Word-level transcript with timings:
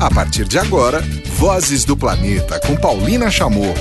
A 0.00 0.08
partir 0.08 0.44
de 0.44 0.56
agora, 0.58 1.00
Vozes 1.36 1.84
do 1.84 1.96
Planeta 1.96 2.60
com 2.60 2.76
Paulina 2.76 3.28
Chamorro. 3.32 3.74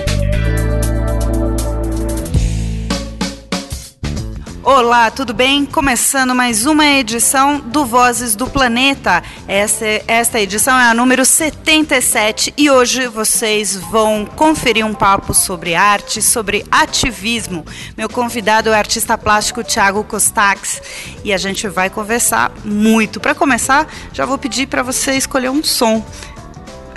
Olá, 4.70 5.10
tudo 5.10 5.34
bem? 5.34 5.66
Começando 5.66 6.36
mais 6.36 6.66
uma 6.66 6.86
edição 6.86 7.58
do 7.58 7.86
Vozes 7.86 8.36
do 8.36 8.48
Planeta. 8.48 9.24
Essa, 9.48 9.86
esta 10.06 10.42
edição 10.42 10.78
é 10.78 10.90
a 10.90 10.94
número 10.94 11.24
77 11.24 12.54
e 12.58 12.70
hoje 12.70 13.08
vocês 13.08 13.78
vão 13.78 14.26
conferir 14.26 14.86
um 14.86 14.94
papo 14.94 15.34
sobre 15.34 15.74
arte, 15.74 16.22
sobre 16.22 16.66
ativismo. 16.70 17.66
Meu 17.98 18.10
convidado 18.10 18.68
é 18.68 18.74
o 18.74 18.76
artista 18.76 19.18
plástico 19.18 19.64
Thiago 19.64 20.04
Costax 20.04 20.82
e 21.24 21.32
a 21.32 21.38
gente 21.38 21.70
vai 21.70 21.90
conversar 21.90 22.52
muito. 22.66 23.22
Para 23.22 23.34
começar, 23.34 23.88
já 24.12 24.26
vou 24.26 24.38
pedir 24.38 24.68
para 24.68 24.84
você 24.84 25.14
escolher 25.14 25.50
um 25.50 25.64
som. 25.64 26.06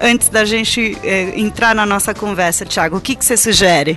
Antes 0.02 0.28
da 0.28 0.44
gente 0.44 0.98
é, 1.04 1.38
entrar 1.38 1.72
na 1.76 1.86
nossa 1.86 2.12
conversa, 2.12 2.66
Thiago, 2.66 2.96
o 2.96 3.00
que, 3.00 3.14
que 3.14 3.24
você 3.24 3.36
sugere? 3.36 3.96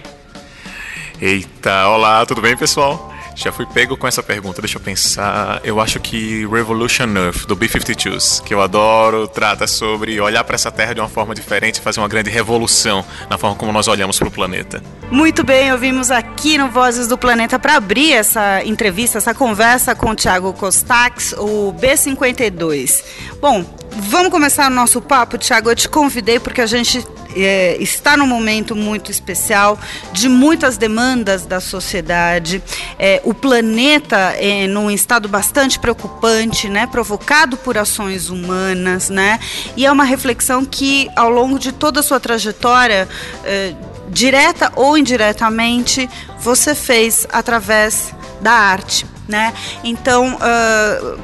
Eita, 1.20 1.88
olá, 1.88 2.24
tudo 2.24 2.40
bem, 2.40 2.56
pessoal? 2.56 3.13
Já 3.36 3.52
fui 3.52 3.66
pego 3.66 3.98
com 3.98 4.08
essa 4.08 4.22
pergunta, 4.22 4.62
deixa 4.62 4.78
eu 4.78 4.82
pensar. 4.82 5.60
Eu 5.64 5.80
acho 5.80 6.00
que 6.00 6.46
Revolution 6.46 7.08
Earth, 7.16 7.46
do 7.48 7.56
B-52s, 7.56 8.42
que 8.44 8.54
eu 8.54 8.62
adoro, 8.62 9.28
trata 9.28 9.66
sobre 9.66 10.20
olhar 10.22 10.44
para 10.44 10.56
essa 10.56 10.72
terra 10.72 10.94
de 10.94 11.00
uma 11.00 11.10
forma 11.10 11.34
diferente 11.34 11.78
e 11.78 11.82
fazer 11.82 12.00
uma 12.00 12.08
grande 12.08 12.30
revolução 12.30 13.04
na 13.30 13.38
forma 13.38 13.56
como 13.56 13.72
nós 13.72 13.88
olhamos 13.88 14.20
para 14.20 14.28
o 14.28 14.32
planeta. 14.32 14.84
Muito 15.10 15.44
bem, 15.44 15.72
ouvimos 15.72 16.12
aqui 16.12 16.58
no 16.58 16.70
Vozes 16.70 17.08
do 17.08 17.18
Planeta 17.18 17.58
para 17.58 17.76
abrir 17.76 18.14
essa 18.14 18.64
entrevista, 18.64 19.18
essa 19.18 19.34
conversa 19.34 19.96
com 19.96 20.12
o 20.12 20.16
Thiago 20.16 20.54
Costax, 20.54 21.34
o 21.38 21.72
B-52. 21.74 23.04
Bom, 23.42 23.66
vamos 23.92 24.30
começar 24.30 24.72
o 24.72 24.74
nosso 24.74 25.02
papo, 25.02 25.38
Thiago. 25.38 25.70
Eu 25.70 25.76
te 25.76 25.90
convidei 25.90 26.40
porque 26.40 26.62
a 26.62 26.66
gente 26.66 27.06
é, 27.36 27.78
está 27.80 28.16
num 28.16 28.28
momento 28.28 28.76
muito 28.76 29.12
especial, 29.12 29.80
de 30.12 30.30
muitas 30.30 30.78
demandas 30.78 31.46
da 31.46 31.60
sociedade. 31.60 32.62
É, 32.98 33.22
o 33.24 33.34
planeta 33.34 34.36
é 34.38 34.68
num 34.68 34.92
estado 34.92 35.30
bastante 35.30 35.80
preocupante, 35.80 36.68
né, 36.68 36.86
provocado 36.86 37.58
por 37.58 37.78
ações 37.78 38.30
humanas, 38.30 39.10
né, 39.10 39.40
e 39.78 39.86
é 39.86 39.92
uma 39.92 40.04
reflexão 40.04 40.66
que, 40.66 41.10
ao 41.16 41.30
longo 41.30 41.58
de 41.58 41.72
toda 41.72 42.02
a 42.02 42.04
sua 42.04 42.20
trajetória, 42.20 43.08
é, 43.44 43.74
direta 44.10 44.72
ou 44.76 44.98
indiretamente, 44.98 46.10
você 46.40 46.76
fez 46.76 47.26
através 47.32 48.14
da 48.42 48.52
arte. 48.52 49.06
Né? 49.28 49.54
Então, 49.84 50.36
uh, 50.36 51.20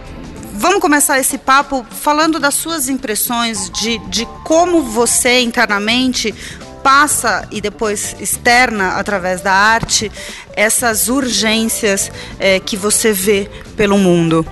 Vamos 0.59 0.81
começar 0.81 1.17
esse 1.17 1.38
papo 1.38 1.86
falando 1.89 2.38
das 2.38 2.53
suas 2.53 2.89
impressões 2.89 3.70
de, 3.70 3.97
de 4.09 4.25
como 4.44 4.81
você 4.83 5.39
internamente 5.39 6.36
passa 6.83 7.47
e 7.52 7.61
depois 7.61 8.16
externa 8.19 8.94
através 8.94 9.41
da 9.41 9.53
arte 9.53 10.11
essas 10.55 11.08
urgências 11.08 12.11
é, 12.39 12.59
que 12.59 12.75
você 12.75 13.13
vê 13.13 13.49
pelo 13.75 13.97
mundo. 13.97 14.45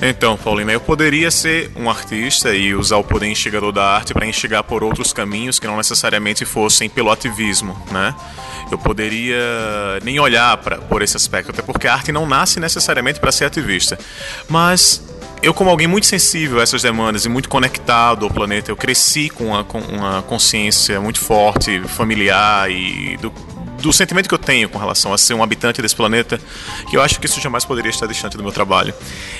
Então, 0.00 0.36
Paulina, 0.36 0.70
eu 0.70 0.80
poderia 0.80 1.28
ser 1.28 1.72
um 1.74 1.90
artista 1.90 2.54
e 2.54 2.72
usar 2.72 2.98
o 2.98 3.04
poder 3.04 3.26
instigador 3.26 3.72
da 3.72 3.84
arte 3.84 4.14
para 4.14 4.24
instigar 4.26 4.62
por 4.62 4.84
outros 4.84 5.12
caminhos 5.12 5.58
que 5.58 5.66
não 5.66 5.76
necessariamente 5.76 6.44
fossem 6.44 6.88
pelo 6.88 7.10
ativismo, 7.10 7.76
né? 7.90 8.14
Eu 8.70 8.78
poderia 8.78 9.36
nem 10.04 10.20
olhar 10.20 10.56
pra, 10.58 10.78
por 10.78 11.02
esse 11.02 11.16
aspecto, 11.16 11.50
até 11.50 11.62
porque 11.62 11.88
a 11.88 11.94
arte 11.94 12.12
não 12.12 12.26
nasce 12.26 12.60
necessariamente 12.60 13.18
para 13.18 13.32
ser 13.32 13.46
ativista. 13.46 13.98
Mas 14.48 15.02
eu, 15.42 15.54
como 15.54 15.70
alguém 15.70 15.86
muito 15.86 16.06
sensível 16.06 16.60
a 16.60 16.62
essas 16.62 16.82
demandas 16.82 17.24
e 17.24 17.28
muito 17.28 17.48
conectado 17.48 18.24
ao 18.24 18.30
planeta, 18.30 18.70
eu 18.70 18.76
cresci 18.76 19.28
com 19.28 19.46
uma, 19.46 19.64
com 19.64 19.78
uma 19.78 20.22
consciência 20.22 21.00
muito 21.00 21.20
forte, 21.20 21.80
familiar 21.82 22.70
e 22.70 23.16
do, 23.18 23.32
do 23.80 23.92
sentimento 23.92 24.28
que 24.28 24.34
eu 24.34 24.38
tenho 24.38 24.68
com 24.68 24.78
relação 24.78 25.12
a 25.12 25.18
ser 25.18 25.34
um 25.34 25.42
habitante 25.42 25.80
desse 25.80 25.94
planeta, 25.94 26.40
que 26.88 26.96
eu 26.96 27.02
acho 27.02 27.18
que 27.20 27.26
isso 27.26 27.40
jamais 27.40 27.64
poderia 27.64 27.90
estar 27.90 28.06
distante 28.06 28.36
do 28.36 28.42
meu 28.42 28.52
trabalho. 28.52 28.94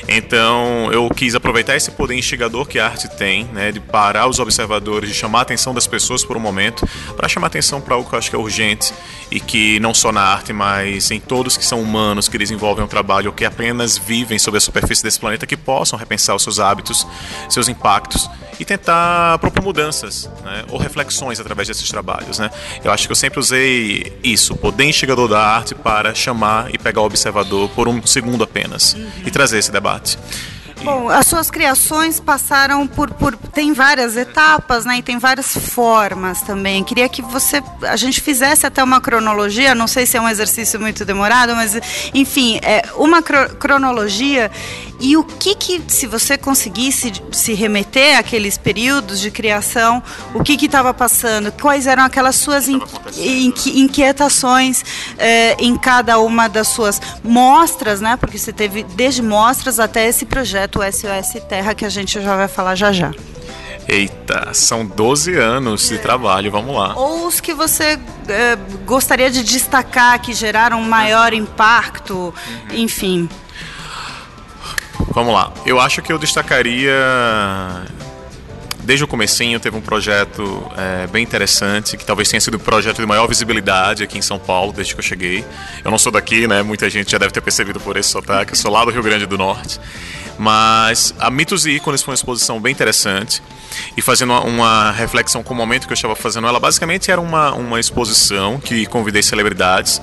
Então, 0.06 0.90
eu 0.92 1.08
quis 1.10 1.34
aproveitar 1.34 1.76
esse 1.76 1.90
poder 1.90 2.16
instigador 2.16 2.66
que 2.66 2.78
a 2.78 2.86
arte 2.86 3.08
tem, 3.16 3.44
né, 3.46 3.72
de 3.72 3.80
parar 3.80 4.28
os 4.28 4.38
observadores, 4.38 5.10
de 5.10 5.14
chamar 5.14 5.40
a 5.40 5.42
atenção 5.42 5.74
das 5.74 5.86
pessoas 5.86 6.24
por 6.24 6.36
um 6.36 6.40
momento, 6.40 6.88
para 7.16 7.28
chamar 7.28 7.46
a 7.46 7.48
atenção 7.48 7.80
para 7.80 7.94
algo 7.94 8.08
que 8.08 8.14
eu 8.14 8.18
acho 8.18 8.30
que 8.30 8.36
é 8.36 8.38
urgente 8.38 8.92
e 9.30 9.40
que 9.40 9.78
não 9.80 9.92
só 9.92 10.12
na 10.12 10.22
arte, 10.22 10.52
mas 10.52 11.10
em 11.10 11.20
todos 11.20 11.56
que 11.56 11.64
são 11.64 11.82
humanos, 11.82 12.28
que 12.28 12.38
desenvolvem 12.38 12.84
um 12.84 12.88
trabalho 12.88 13.28
ou 13.28 13.32
que 13.32 13.44
apenas 13.44 13.98
vivem 13.98 14.38
sobre 14.38 14.58
a 14.58 14.60
superfície 14.60 15.02
desse 15.02 15.18
planeta, 15.18 15.46
que 15.46 15.56
possam 15.56 15.98
repensar 15.98 16.34
os 16.34 16.42
seus 16.42 16.58
hábitos, 16.58 17.06
seus 17.48 17.68
impactos 17.68 18.28
e 18.58 18.64
tentar 18.64 19.38
propor 19.38 19.62
mudanças, 19.62 20.30
né, 20.44 20.64
ou 20.70 20.78
reflexões 20.78 21.38
através 21.38 21.68
desses 21.68 21.88
trabalhos, 21.88 22.38
né. 22.38 22.50
Eu 22.82 22.90
acho 22.90 23.06
que 23.06 23.12
eu 23.12 23.16
sempre 23.16 23.38
usei 23.38 24.18
isso, 24.32 24.54
o 24.54 24.56
poder 24.56 24.84
instigador 24.84 25.28
da 25.28 25.40
arte 25.40 25.74
para 25.74 26.14
chamar 26.14 26.74
e 26.74 26.78
pegar 26.78 27.00
o 27.00 27.04
observador 27.04 27.68
por 27.70 27.88
um 27.88 28.04
segundo 28.06 28.44
apenas 28.44 28.94
uhum. 28.94 29.10
e 29.26 29.30
trazer 29.30 29.58
esse 29.58 29.72
debate. 29.72 30.18
Bom, 30.82 31.08
as 31.08 31.26
suas 31.26 31.50
criações 31.50 32.20
passaram 32.20 32.86
por, 32.86 33.10
por 33.10 33.36
tem 33.36 33.72
várias 33.72 34.16
etapas, 34.16 34.84
né? 34.84 34.98
E 34.98 35.02
tem 35.02 35.18
várias 35.18 35.56
formas 35.56 36.40
também. 36.42 36.84
Queria 36.84 37.08
que 37.08 37.20
você 37.20 37.62
a 37.82 37.96
gente 37.96 38.20
fizesse 38.20 38.64
até 38.64 38.82
uma 38.82 39.00
cronologia. 39.00 39.74
Não 39.74 39.88
sei 39.88 40.06
se 40.06 40.16
é 40.16 40.20
um 40.20 40.28
exercício 40.28 40.78
muito 40.78 41.04
demorado, 41.04 41.54
mas 41.54 41.76
enfim, 42.14 42.60
é 42.62 42.82
uma 42.96 43.22
cro 43.22 43.56
cronologia 43.56 44.50
e 45.00 45.16
o 45.16 45.22
que 45.22 45.54
que, 45.54 45.82
se 45.86 46.06
você 46.06 46.36
conseguisse 46.36 47.12
se 47.30 47.54
remeter 47.54 48.18
àqueles 48.18 48.58
períodos 48.58 49.20
de 49.20 49.30
criação, 49.30 50.02
o 50.34 50.42
que 50.42 50.56
que 50.56 50.66
estava 50.66 50.92
passando? 50.92 51.52
Quais 51.52 51.86
eram 51.86 52.02
aquelas 52.02 52.36
suas 52.36 52.66
inquietações 53.66 54.84
é, 55.16 55.54
em 55.60 55.76
cada 55.76 56.18
uma 56.18 56.48
das 56.48 56.68
suas 56.68 57.00
mostras, 57.22 58.00
né? 58.00 58.16
Porque 58.16 58.38
você 58.38 58.52
teve 58.52 58.82
desde 58.82 59.22
mostras 59.22 59.78
até 59.78 60.08
esse 60.08 60.26
projeto 60.26 60.80
SOS 60.82 61.42
Terra 61.48 61.74
que 61.74 61.84
a 61.84 61.88
gente 61.88 62.20
já 62.20 62.36
vai 62.36 62.48
falar 62.48 62.74
já 62.74 62.92
já. 62.92 63.12
Eita, 63.88 64.52
são 64.52 64.84
12 64.84 65.34
anos 65.36 65.88
de 65.88 65.96
trabalho, 65.96 66.50
vamos 66.50 66.76
lá. 66.76 66.94
Ou 66.94 67.26
os 67.26 67.40
que 67.40 67.54
você 67.54 67.98
é, 68.28 68.58
gostaria 68.84 69.30
de 69.30 69.42
destacar, 69.42 70.20
que 70.20 70.34
geraram 70.34 70.82
maior 70.82 71.32
impacto, 71.32 72.14
uhum. 72.14 72.34
enfim. 72.74 73.30
Vamos 75.18 75.34
lá. 75.34 75.52
Eu 75.66 75.80
acho 75.80 76.00
que 76.00 76.12
eu 76.12 76.16
destacaria 76.16 76.94
desde 78.88 79.04
o 79.04 79.06
comecinho 79.06 79.60
teve 79.60 79.76
um 79.76 79.82
projeto 79.82 80.66
é, 80.74 81.06
bem 81.08 81.22
interessante, 81.22 81.94
que 81.94 82.06
talvez 82.06 82.26
tenha 82.30 82.40
sido 82.40 82.54
o 82.54 82.58
projeto 82.58 82.96
de 82.96 83.06
maior 83.06 83.26
visibilidade 83.26 84.02
aqui 84.02 84.16
em 84.16 84.22
São 84.22 84.38
Paulo, 84.38 84.72
desde 84.72 84.94
que 84.94 85.00
eu 85.00 85.04
cheguei. 85.04 85.44
Eu 85.84 85.90
não 85.90 85.98
sou 85.98 86.10
daqui, 86.10 86.48
né? 86.48 86.62
Muita 86.62 86.88
gente 86.88 87.10
já 87.10 87.18
deve 87.18 87.30
ter 87.30 87.42
percebido 87.42 87.78
por 87.78 87.98
esse 87.98 88.08
sotaque. 88.08 88.52
Eu 88.52 88.56
sou 88.56 88.72
lá 88.72 88.86
do 88.86 88.90
Rio 88.90 89.02
Grande 89.02 89.26
do 89.26 89.36
Norte. 89.36 89.78
Mas 90.38 91.12
a 91.18 91.30
Mitos 91.30 91.66
e 91.66 91.72
Ícones 91.72 92.02
foi 92.02 92.12
uma 92.12 92.14
exposição 92.14 92.58
bem 92.58 92.72
interessante. 92.72 93.42
E 93.94 94.00
fazendo 94.00 94.32
uma, 94.32 94.90
reflexão 94.92 95.42
com 95.42 95.52
o 95.52 95.56
momento 95.56 95.86
que 95.86 95.92
eu 95.92 95.94
estava 95.94 96.16
fazendo 96.16 96.46
ela, 96.46 96.58
basicamente 96.58 97.10
era 97.10 97.20
uma, 97.20 97.52
uma 97.52 97.78
exposição 97.78 98.58
que 98.58 98.86
convidei 98.86 99.22
celebridades 99.22 100.00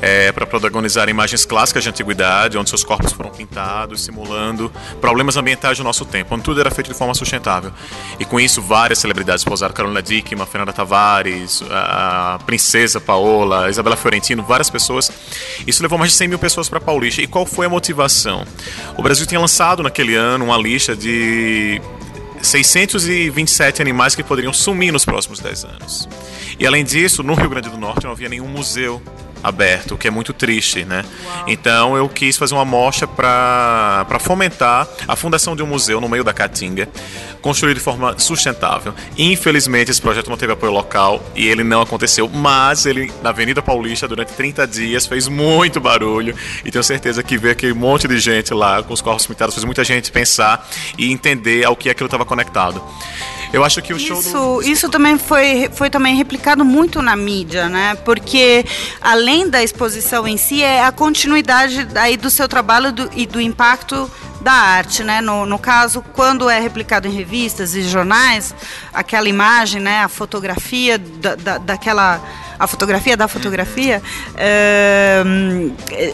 é, 0.00 0.30
para 0.32 0.46
protagonizar 0.46 1.08
imagens 1.08 1.44
clássicas 1.44 1.82
de 1.82 1.88
antiguidade, 1.88 2.58
onde 2.58 2.68
seus 2.68 2.84
corpos 2.84 3.12
foram 3.12 3.30
pintados, 3.30 4.04
simulando 4.04 4.70
problemas 5.00 5.36
ambientais 5.36 5.78
do 5.78 5.84
nosso 5.84 6.04
tempo, 6.04 6.34
onde 6.34 6.44
tudo 6.44 6.60
era 6.60 6.70
feito 6.70 6.88
de 6.88 6.94
forma 6.94 7.14
sustentável. 7.14 7.72
E 8.18 8.24
com 8.28 8.40
isso, 8.40 8.60
várias 8.60 8.98
celebridades 8.98 9.44
posaram: 9.44 9.72
Carolina 9.74 10.02
Dickman, 10.02 10.46
Fernanda 10.46 10.72
Tavares, 10.72 11.62
a 11.70 12.38
princesa 12.44 13.00
Paola, 13.00 13.70
Isabela 13.70 13.96
Fiorentino, 13.96 14.42
várias 14.42 14.68
pessoas. 14.68 15.10
Isso 15.66 15.82
levou 15.82 15.98
mais 15.98 16.12
de 16.12 16.18
100 16.18 16.28
mil 16.28 16.38
pessoas 16.38 16.68
para 16.68 16.80
Paulista. 16.80 17.22
E 17.22 17.26
qual 17.26 17.46
foi 17.46 17.66
a 17.66 17.68
motivação? 17.68 18.44
O 18.96 19.02
Brasil 19.02 19.26
tinha 19.26 19.40
lançado 19.40 19.82
naquele 19.82 20.14
ano 20.14 20.46
uma 20.46 20.58
lista 20.58 20.96
de 20.96 21.80
627 22.42 23.82
animais 23.82 24.14
que 24.14 24.22
poderiam 24.22 24.52
sumir 24.52 24.92
nos 24.92 25.04
próximos 25.04 25.40
10 25.40 25.64
anos. 25.64 26.08
E 26.58 26.66
além 26.66 26.84
disso, 26.84 27.22
no 27.22 27.34
Rio 27.34 27.50
Grande 27.50 27.68
do 27.68 27.76
Norte 27.76 28.04
não 28.04 28.12
havia 28.12 28.28
nenhum 28.28 28.48
museu 28.48 29.02
aberto, 29.46 29.94
o 29.94 29.98
que 29.98 30.08
é 30.08 30.10
muito 30.10 30.32
triste, 30.32 30.84
né? 30.84 31.04
Então 31.46 31.96
eu 31.96 32.08
quis 32.08 32.36
fazer 32.36 32.54
uma 32.54 32.64
mostra 32.64 33.06
para 33.06 34.18
fomentar 34.18 34.88
a 35.06 35.14
fundação 35.14 35.54
de 35.54 35.62
um 35.62 35.66
museu 35.66 36.00
no 36.00 36.08
meio 36.08 36.24
da 36.24 36.32
Caatinga, 36.32 36.88
construído 37.40 37.76
de 37.76 37.82
forma 37.82 38.18
sustentável. 38.18 38.92
Infelizmente 39.16 39.90
esse 39.90 40.02
projeto 40.02 40.28
não 40.28 40.36
teve 40.36 40.52
apoio 40.52 40.72
local 40.72 41.24
e 41.34 41.46
ele 41.46 41.62
não 41.62 41.80
aconteceu, 41.80 42.28
mas 42.28 42.86
ele 42.86 43.12
na 43.22 43.30
Avenida 43.30 43.62
Paulista 43.62 44.08
durante 44.08 44.32
30 44.32 44.66
dias 44.66 45.06
fez 45.06 45.28
muito 45.28 45.80
barulho 45.80 46.34
e 46.64 46.70
tenho 46.70 46.82
certeza 46.82 47.22
que 47.22 47.38
ver 47.38 47.50
aquele 47.50 47.74
monte 47.74 48.08
de 48.08 48.18
gente 48.18 48.52
lá 48.52 48.82
com 48.82 48.92
os 48.92 49.00
corpos 49.00 49.26
pintados 49.26 49.54
fez 49.54 49.64
muita 49.64 49.84
gente 49.84 50.10
pensar 50.10 50.68
e 50.98 51.12
entender 51.12 51.64
ao 51.64 51.76
que 51.76 51.88
aquilo 51.88 52.06
estava 52.06 52.24
conectado. 52.24 52.82
Eu 53.52 53.64
acho 53.64 53.80
que 53.82 53.92
o 53.92 53.96
isso, 53.96 54.22
show 54.22 54.60
do... 54.60 54.62
Isso 54.62 54.88
também 54.88 55.18
foi, 55.18 55.68
foi 55.72 55.90
também 55.90 56.16
replicado 56.16 56.64
muito 56.64 57.00
na 57.00 57.16
mídia, 57.16 57.68
né? 57.68 57.94
Porque 58.04 58.64
além 59.00 59.48
da 59.48 59.62
exposição 59.62 60.26
em 60.26 60.36
si, 60.36 60.62
é 60.62 60.84
a 60.84 60.92
continuidade 60.92 61.86
aí 61.94 62.16
do 62.16 62.30
seu 62.30 62.48
trabalho 62.48 62.92
do, 62.92 63.10
e 63.14 63.26
do 63.26 63.40
impacto 63.40 64.10
da 64.40 64.52
arte, 64.52 65.02
né? 65.02 65.20
No, 65.20 65.46
no 65.46 65.58
caso, 65.58 66.02
quando 66.12 66.48
é 66.48 66.60
replicado 66.60 67.08
em 67.08 67.10
revistas 67.10 67.74
e 67.74 67.82
jornais, 67.82 68.54
aquela 68.92 69.28
imagem, 69.28 69.80
né? 69.80 70.02
A 70.02 70.08
fotografia 70.08 70.98
da, 70.98 71.34
da, 71.34 71.58
daquela 71.58 72.20
a 72.58 72.66
fotografia 72.66 73.16
da 73.16 73.28
fotografia, 73.28 74.02
é, 74.36 75.22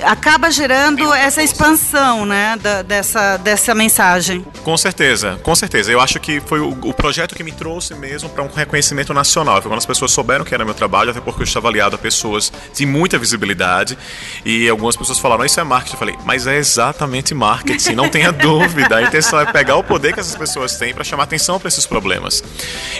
acaba 0.04 0.50
gerando 0.50 1.12
essa 1.14 1.42
expansão 1.42 2.24
né, 2.24 2.56
da, 2.60 2.82
dessa, 2.82 3.36
dessa 3.38 3.74
mensagem. 3.74 4.44
Com 4.62 4.76
certeza, 4.76 5.38
com 5.42 5.54
certeza. 5.54 5.90
Eu 5.90 6.00
acho 6.00 6.18
que 6.20 6.40
foi 6.40 6.60
o, 6.60 6.70
o 6.70 6.94
projeto 6.94 7.34
que 7.34 7.42
me 7.42 7.52
trouxe 7.52 7.94
mesmo 7.94 8.28
para 8.28 8.42
um 8.42 8.48
reconhecimento 8.48 9.12
nacional. 9.12 9.60
Foi 9.60 9.70
quando 9.70 9.78
as 9.78 9.86
pessoas 9.86 10.12
souberam 10.12 10.44
que 10.44 10.54
era 10.54 10.64
meu 10.64 10.74
trabalho, 10.74 11.10
até 11.10 11.20
porque 11.20 11.42
eu 11.42 11.44
estava 11.44 11.68
aliado 11.68 11.96
a 11.96 11.98
pessoas 11.98 12.52
de 12.74 12.86
muita 12.86 13.18
visibilidade. 13.18 13.96
E 14.44 14.68
algumas 14.68 14.96
pessoas 14.96 15.18
falaram, 15.18 15.44
isso 15.44 15.60
é 15.60 15.64
marketing. 15.64 15.94
Eu 15.94 15.98
falei, 15.98 16.18
mas 16.24 16.46
é 16.46 16.56
exatamente 16.56 17.34
marketing, 17.34 17.94
não 17.94 18.08
tenha 18.08 18.30
dúvida. 18.32 18.96
A 18.96 19.02
intenção 19.02 19.40
é 19.40 19.52
pegar 19.52 19.76
o 19.76 19.84
poder 19.84 20.12
que 20.12 20.20
essas 20.20 20.36
pessoas 20.36 20.76
têm 20.76 20.94
para 20.94 21.04
chamar 21.04 21.24
atenção 21.24 21.58
para 21.58 21.68
esses 21.68 21.86
problemas. 21.86 22.42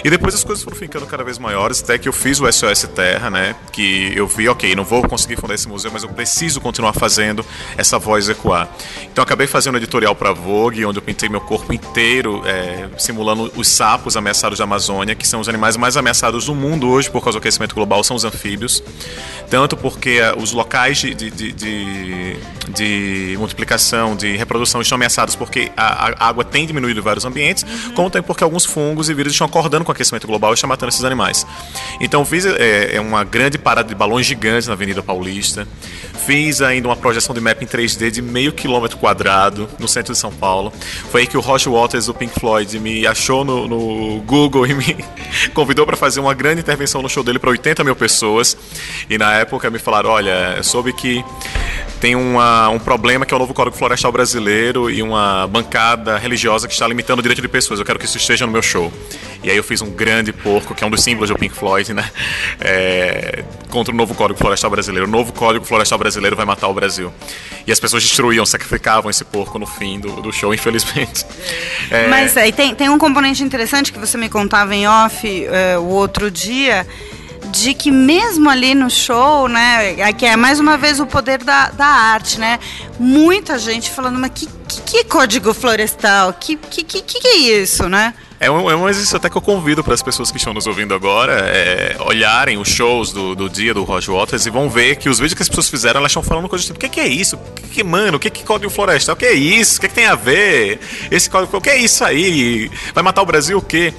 E 0.03 0.09
depois 0.09 0.35
as 0.35 0.43
coisas 0.43 0.63
foram 0.63 0.77
ficando 0.77 1.05
cada 1.05 1.23
vez 1.23 1.37
maiores, 1.37 1.81
até 1.81 1.97
que 1.97 2.07
eu 2.07 2.13
fiz 2.13 2.39
o 2.39 2.51
SOS 2.51 2.83
Terra, 2.95 3.29
né? 3.33 3.55
Que 3.71 4.13
eu 4.15 4.27
vi, 4.27 4.47
ok, 4.47 4.73
não 4.75 4.83
vou 4.83 5.05
conseguir 5.07 5.35
fundar 5.35 5.55
esse 5.55 5.67
museu, 5.67 5.91
mas 5.91 6.03
eu 6.03 6.09
preciso 6.09 6.61
continuar 6.61 6.93
fazendo 6.93 7.45
essa 7.75 7.99
voz 7.99 8.29
ecoar. 8.29 8.69
Então 9.11 9.23
acabei 9.23 9.47
fazendo 9.47 9.75
um 9.75 9.77
editorial 9.77 10.15
para 10.15 10.31
Vogue, 10.31 10.85
onde 10.85 10.99
eu 10.99 11.01
pintei 11.01 11.27
meu 11.27 11.41
corpo 11.41 11.73
inteiro, 11.73 12.41
é, 12.45 12.87
simulando 12.97 13.51
os 13.55 13.67
sapos 13.67 14.15
ameaçados 14.15 14.59
da 14.59 14.63
Amazônia, 14.63 15.15
que 15.15 15.27
são 15.27 15.41
os 15.41 15.49
animais 15.49 15.75
mais 15.75 15.97
ameaçados 15.97 16.45
do 16.45 16.55
mundo 16.55 16.87
hoje 16.87 17.09
por 17.09 17.21
causa 17.21 17.37
do 17.37 17.41
aquecimento 17.41 17.75
global, 17.75 18.03
são 18.03 18.15
os 18.15 18.23
anfíbios. 18.23 18.83
Tanto 19.49 19.75
porque 19.75 20.21
é, 20.21 20.33
os 20.37 20.51
locais 20.51 20.99
de, 20.99 21.13
de, 21.13 21.29
de, 21.31 22.37
de, 22.69 23.35
multiplicação, 23.37 24.15
de 24.15 24.37
reprodução 24.37 24.81
estão 24.81 24.95
ameaçados 24.95 25.35
porque 25.35 25.71
a, 25.75 26.09
a 26.09 26.27
água 26.27 26.43
tem 26.43 26.65
diminuído 26.65 26.99
em 26.99 27.03
vários 27.03 27.25
ambientes, 27.25 27.63
uhum. 27.63 27.93
como 27.93 28.09
também 28.09 28.25
porque 28.25 28.43
alguns 28.43 28.65
fungos 28.65 29.09
e 29.09 29.13
vírus 29.13 29.33
estão 29.33 29.47
acordando 29.47 29.83
com 29.83 29.91
o 29.91 29.93
aquecimento 29.93 30.27
global 30.27 30.51
e 30.51 30.53
estão 30.53 30.67
matando 30.67 30.89
esses 30.89 31.03
animais. 31.03 31.45
Então 31.99 32.23
fiz 32.23 32.45
é, 32.45 32.95
é 32.95 32.99
uma 33.23 33.29
grande 33.29 33.57
parada 33.57 33.87
de 33.87 33.95
balões 33.95 34.25
gigantes 34.25 34.67
na 34.67 34.73
Avenida 34.73 35.01
Paulista. 35.01 35.65
Fiz 36.25 36.61
ainda 36.61 36.87
uma 36.89 36.95
projeção 36.95 37.33
de 37.33 37.41
map 37.41 37.61
em 37.61 37.65
3D 37.65 38.11
de 38.11 38.21
meio 38.21 38.51
quilômetro 38.51 38.97
quadrado 38.97 39.67
no 39.79 39.87
centro 39.87 40.13
de 40.13 40.19
São 40.19 40.31
Paulo. 40.31 40.71
Foi 41.09 41.21
aí 41.21 41.27
que 41.27 41.37
o 41.37 41.39
Roger 41.39 41.71
Waters 41.71 42.05
do 42.05 42.13
Pink 42.13 42.37
Floyd 42.39 42.79
me 42.79 43.07
achou 43.07 43.43
no, 43.43 43.67
no 43.67 44.21
Google 44.21 44.67
e 44.67 44.73
me 44.73 44.97
convidou 45.53 45.85
para 45.85 45.95
fazer 45.95 46.19
uma 46.19 46.33
grande 46.33 46.61
intervenção 46.61 47.01
no 47.01 47.09
show 47.09 47.23
dele 47.23 47.39
para 47.39 47.49
80 47.49 47.83
mil 47.83 47.95
pessoas. 47.95 48.57
E 49.09 49.17
na 49.17 49.33
época 49.33 49.69
me 49.69 49.79
falaram: 49.79 50.09
olha, 50.09 50.61
soube 50.61 50.93
que 50.93 51.23
tem 52.03 52.17
uma, 52.17 52.67
um 52.67 52.79
problema 52.79 53.25
que 53.25 53.33
é 53.33 53.37
o 53.37 53.39
novo 53.39 53.53
Código 53.53 53.77
Florestal 53.77 54.11
Brasileiro 54.11 54.89
e 54.89 55.01
uma 55.01 55.47
bancada 55.47 56.17
religiosa 56.17 56.67
que 56.67 56.73
está 56.73 56.85
limitando 56.85 57.19
o 57.19 57.21
direito 57.21 57.41
de 57.41 57.47
pessoas. 57.47 57.79
Eu 57.79 57.85
quero 57.85 57.97
que 57.97 58.03
isso 58.03 58.17
esteja 58.17 58.45
no 58.45 58.51
meu 58.51 58.61
show. 58.61 58.91
E 59.43 59.51
aí 59.51 59.57
eu 59.57 59.63
fiz 59.63 59.81
um 59.81 59.89
grande 59.89 60.31
porco, 60.31 60.73
que 60.73 60.83
é 60.83 60.87
um 60.87 60.89
dos 60.89 61.03
símbolos 61.03 61.29
do 61.29 61.37
Pink 61.37 61.53
Floyd, 61.53 61.93
né? 61.93 62.09
É, 62.61 63.43
contra 63.69 63.93
o 63.93 63.97
novo 63.97 64.15
Código 64.15 64.39
Florestal 64.39 64.69
Brasileiro. 64.71 65.05
O 65.05 65.09
novo 65.09 65.33
Código 65.33 65.65
Florestal 65.65 65.99
Brasileiro 65.99 66.35
vai 66.35 66.45
matar 66.45 66.69
o 66.69 66.73
Brasil. 66.73 67.11
E 67.67 67.71
as 67.71 67.79
pessoas 67.79 68.03
destruíam, 68.03 68.45
sacrificavam 68.45 69.09
esse 69.09 69.25
porco 69.25 69.59
no 69.59 69.65
fim 69.65 69.99
do, 69.99 70.21
do 70.21 70.31
show, 70.31 70.53
infelizmente. 70.53 71.25
É... 71.91 72.07
Mas 72.07 72.37
aí 72.37 72.53
tem, 72.53 72.73
tem 72.73 72.89
um 72.89 72.97
componente 72.97 73.43
interessante 73.43 73.91
que 73.91 73.99
você 73.99 74.17
me 74.17 74.29
contava 74.29 74.73
em 74.73 74.87
off 74.87 75.45
é, 75.45 75.77
o 75.77 75.85
outro 75.85 76.31
dia 76.31 76.87
de 77.51 77.73
que 77.73 77.91
mesmo 77.91 78.49
ali 78.49 78.73
no 78.73 78.89
show, 78.89 79.47
né, 79.47 79.99
é 79.99 80.13
que 80.13 80.25
é 80.25 80.35
mais 80.35 80.59
uma 80.59 80.77
vez 80.77 80.99
o 80.99 81.05
poder 81.05 81.43
da, 81.43 81.69
da 81.69 81.85
arte, 81.85 82.39
né? 82.39 82.59
Muita 82.99 83.59
gente 83.59 83.91
falando, 83.91 84.17
mas 84.17 84.31
que, 84.33 84.47
que, 84.67 84.81
que 84.81 85.03
código 85.03 85.53
florestal? 85.53 86.33
Que, 86.33 86.55
que, 86.55 86.83
que, 86.83 87.01
que 87.01 87.27
é 87.27 87.37
isso, 87.61 87.89
né? 87.89 88.13
É 88.43 88.51
um, 88.51 88.69
é 88.69 88.75
um 88.75 88.89
exercício 88.89 89.15
até 89.15 89.29
que 89.29 89.37
eu 89.37 89.41
convido 89.41 89.81
para 89.85 89.93
as 89.93 90.01
pessoas 90.01 90.29
que 90.29 90.35
estão 90.35 90.53
nos 90.53 90.67
ouvindo 90.67 90.93
agora 90.93 91.31
é, 91.31 91.95
olharem 92.01 92.57
os 92.57 92.67
shows 92.67 93.13
do, 93.13 93.33
do 93.33 93.49
dia 93.49 93.73
do 93.73 93.85
Roger 93.85 94.13
Waters 94.13 94.45
e 94.45 94.49
vão 94.49 94.69
ver 94.69 94.97
que 94.97 95.07
os 95.07 95.17
vídeos 95.17 95.33
que 95.33 95.43
as 95.43 95.47
pessoas 95.47 95.69
fizeram, 95.69 96.01
elas 96.01 96.11
estão 96.11 96.21
falando 96.21 96.49
coisas 96.49 96.67
tipo, 96.67 96.77
o 96.77 96.79
que, 96.81 96.89
que 96.89 96.99
é 96.99 97.07
isso? 97.07 97.37
O 97.37 97.39
que, 97.53 97.69
que 97.69 97.83
mano, 97.85 98.17
o 98.17 98.19
que, 98.19 98.29
que 98.29 98.43
código 98.43 98.69
florestal? 98.69 99.13
O 99.13 99.17
que 99.17 99.25
é 99.25 99.31
isso? 99.31 99.77
O 99.77 99.81
que, 99.81 99.87
que 99.87 99.95
tem 99.95 100.07
a 100.07 100.15
ver? 100.15 100.81
Esse 101.09 101.29
código, 101.29 101.55
o 101.55 101.61
que 101.61 101.69
é 101.69 101.77
isso 101.77 102.03
aí? 102.03 102.69
Vai 102.93 103.01
matar 103.01 103.21
o 103.21 103.25
Brasil 103.25 103.57
o 103.57 103.61
quê? 103.61 103.93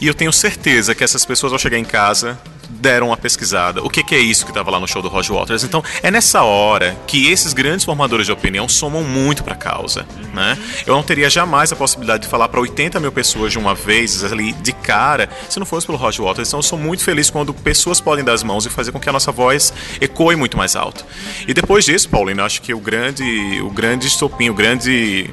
E 0.00 0.06
eu 0.06 0.14
tenho 0.14 0.32
certeza 0.32 0.94
que 0.94 1.04
essas 1.04 1.26
pessoas 1.26 1.52
vão 1.52 1.58
chegar 1.58 1.76
em 1.76 1.84
casa 1.84 2.40
deram 2.82 3.08
uma 3.08 3.16
pesquisada. 3.16 3.80
O 3.80 3.88
que, 3.88 4.02
que 4.02 4.12
é 4.12 4.18
isso 4.18 4.44
que 4.44 4.50
estava 4.50 4.68
lá 4.72 4.80
no 4.80 4.88
show 4.88 5.00
do 5.00 5.08
Roger 5.08 5.36
Waters? 5.36 5.62
Então, 5.62 5.82
é 6.02 6.10
nessa 6.10 6.42
hora 6.42 6.98
que 7.06 7.30
esses 7.30 7.52
grandes 7.52 7.84
formadores 7.84 8.26
de 8.26 8.32
opinião 8.32 8.68
somam 8.68 9.04
muito 9.04 9.44
para 9.44 9.54
a 9.54 9.56
causa. 9.56 10.04
Né? 10.34 10.58
Eu 10.84 10.94
não 10.94 11.02
teria 11.02 11.30
jamais 11.30 11.70
a 11.70 11.76
possibilidade 11.76 12.24
de 12.24 12.28
falar 12.28 12.48
para 12.48 12.60
80 12.60 12.98
mil 12.98 13.12
pessoas 13.12 13.52
de 13.52 13.58
uma 13.58 13.72
vez, 13.72 14.24
ali, 14.24 14.52
de 14.52 14.72
cara, 14.72 15.30
se 15.48 15.60
não 15.60 15.64
fosse 15.64 15.86
pelo 15.86 15.96
Roger 15.96 16.24
Waters. 16.24 16.48
Então, 16.48 16.58
eu 16.58 16.64
sou 16.64 16.78
muito 16.78 17.04
feliz 17.04 17.30
quando 17.30 17.54
pessoas 17.54 18.00
podem 18.00 18.24
dar 18.24 18.32
as 18.32 18.42
mãos 18.42 18.66
e 18.66 18.68
fazer 18.68 18.90
com 18.90 18.98
que 18.98 19.08
a 19.08 19.12
nossa 19.12 19.30
voz 19.30 19.72
ecoe 20.00 20.34
muito 20.34 20.56
mais 20.56 20.74
alto. 20.74 21.06
E 21.46 21.54
depois 21.54 21.84
disso, 21.84 22.08
Paulino, 22.08 22.42
acho 22.42 22.60
que 22.60 22.74
o 22.74 22.80
grande, 22.80 23.60
o 23.62 23.70
grande 23.70 24.08
estopim, 24.08 24.50
o 24.50 24.54
grande 24.54 25.30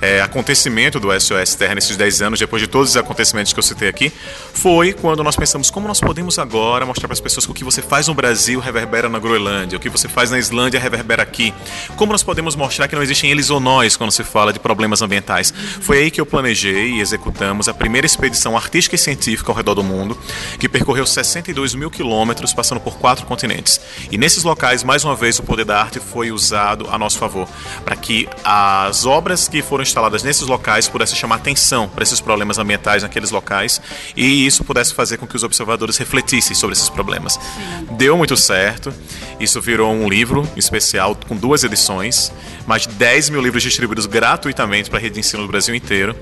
é, 0.00 0.20
acontecimento 0.20 0.98
do 1.00 1.08
SOS 1.18 1.54
Terra 1.54 1.74
nesses 1.74 1.96
10 1.96 2.22
anos, 2.22 2.38
depois 2.38 2.60
de 2.62 2.68
todos 2.68 2.90
os 2.90 2.96
acontecimentos 2.96 3.52
que 3.52 3.58
eu 3.58 3.62
citei 3.62 3.88
aqui, 3.88 4.12
foi 4.52 4.92
quando 4.92 5.22
nós 5.22 5.36
pensamos 5.36 5.70
como 5.70 5.88
nós 5.88 6.00
podemos 6.00 6.38
agora 6.38 6.84
mostrar 6.86 7.08
para 7.08 7.14
as 7.14 7.20
pessoas 7.20 7.46
que 7.46 7.52
o 7.52 7.54
que 7.54 7.64
você 7.64 7.82
faz 7.82 8.08
no 8.08 8.14
Brasil 8.14 8.60
reverbera 8.60 9.08
na 9.08 9.18
Groenlândia, 9.18 9.76
o 9.76 9.80
que 9.80 9.88
você 9.88 10.08
faz 10.08 10.30
na 10.30 10.38
Islândia 10.38 10.80
reverbera 10.80 11.22
aqui. 11.22 11.52
Como 11.96 12.12
nós 12.12 12.22
podemos 12.22 12.56
mostrar 12.56 12.88
que 12.88 12.94
não 12.94 13.02
existem 13.02 13.30
eles 13.30 13.50
ou 13.50 13.60
nós 13.60 13.96
quando 13.96 14.10
se 14.10 14.24
fala 14.24 14.52
de 14.52 14.58
problemas 14.58 15.02
ambientais. 15.02 15.52
Foi 15.80 15.98
aí 15.98 16.10
que 16.10 16.20
eu 16.20 16.26
planejei 16.26 16.92
e 16.92 17.00
executamos 17.00 17.68
a 17.68 17.74
primeira 17.74 18.06
expedição 18.06 18.56
artística 18.56 18.96
e 18.96 18.98
científica 18.98 19.50
ao 19.50 19.56
redor 19.56 19.74
do 19.74 19.82
mundo, 19.82 20.18
que 20.58 20.68
percorreu 20.68 21.06
62 21.06 21.74
mil 21.74 21.90
quilômetros, 21.90 22.52
passando 22.52 22.80
por 22.80 22.98
quatro 22.98 23.26
continentes. 23.26 23.80
E 24.10 24.18
nesses 24.18 24.44
locais, 24.44 24.82
mais 24.82 25.04
uma 25.04 25.14
vez, 25.14 25.38
o 25.38 25.42
poder 25.42 25.64
da 25.64 25.80
arte 25.80 26.00
foi 26.00 26.30
usado 26.30 26.88
a 26.90 26.98
nosso 26.98 27.18
favor, 27.18 27.48
para 27.84 27.96
que 27.96 28.28
as 28.44 29.06
obras 29.06 29.48
que 29.48 29.62
foram 29.62 29.82
instaladas 29.94 30.24
nesses 30.24 30.48
locais 30.48 30.88
pudessem 30.88 31.16
chamar 31.16 31.36
atenção 31.36 31.88
para 31.88 32.02
esses 32.02 32.20
problemas 32.20 32.58
ambientais 32.58 33.04
naqueles 33.04 33.30
locais 33.30 33.80
e 34.16 34.44
isso 34.44 34.64
pudesse 34.64 34.92
fazer 34.92 35.18
com 35.18 35.26
que 35.26 35.36
os 35.36 35.44
observadores 35.44 35.96
refletissem 35.96 36.56
sobre 36.56 36.74
esses 36.74 36.88
problemas. 36.88 37.34
Sim. 37.34 37.86
Deu 37.92 38.16
muito 38.16 38.36
certo, 38.36 38.92
isso 39.40 39.60
virou 39.60 39.92
um 39.92 40.08
livro 40.08 40.48
especial 40.56 41.16
com 41.28 41.36
duas 41.36 41.64
edições, 41.64 42.32
mais 42.66 42.82
de 42.82 42.88
10 42.94 43.30
mil 43.30 43.40
livros 43.40 43.62
distribuídos 43.62 44.06
gratuitamente 44.06 44.88
para 44.88 44.98
a 44.98 45.02
rede 45.02 45.14
de 45.14 45.20
ensino 45.20 45.42
do 45.42 45.48
Brasil 45.48 45.74
inteiro. 45.74 46.14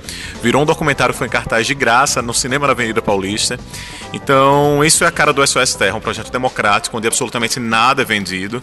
Virou 0.43 0.63
um 0.63 0.67
documentário, 0.67 1.15
foi 1.15 1.27
em 1.27 1.31
cartaz 1.31 1.67
de 1.67 1.75
graça 1.75 2.23
no 2.23 2.35
cinema 2.35 2.67
na 2.67 2.73
Avenida 2.73 3.03
Paulista. 3.03 3.59
Então, 4.13 4.85
isso 4.85 5.05
é 5.05 5.07
a 5.07 5.11
cara 5.11 5.33
do 5.33 5.47
SOS 5.47 5.75
Terra, 5.75 5.97
um 5.97 6.01
projeto 6.01 6.31
democrático, 6.31 6.97
onde 6.97 7.07
absolutamente 7.07 7.59
nada 7.59 8.03
é 8.03 8.05
vendido, 8.05 8.63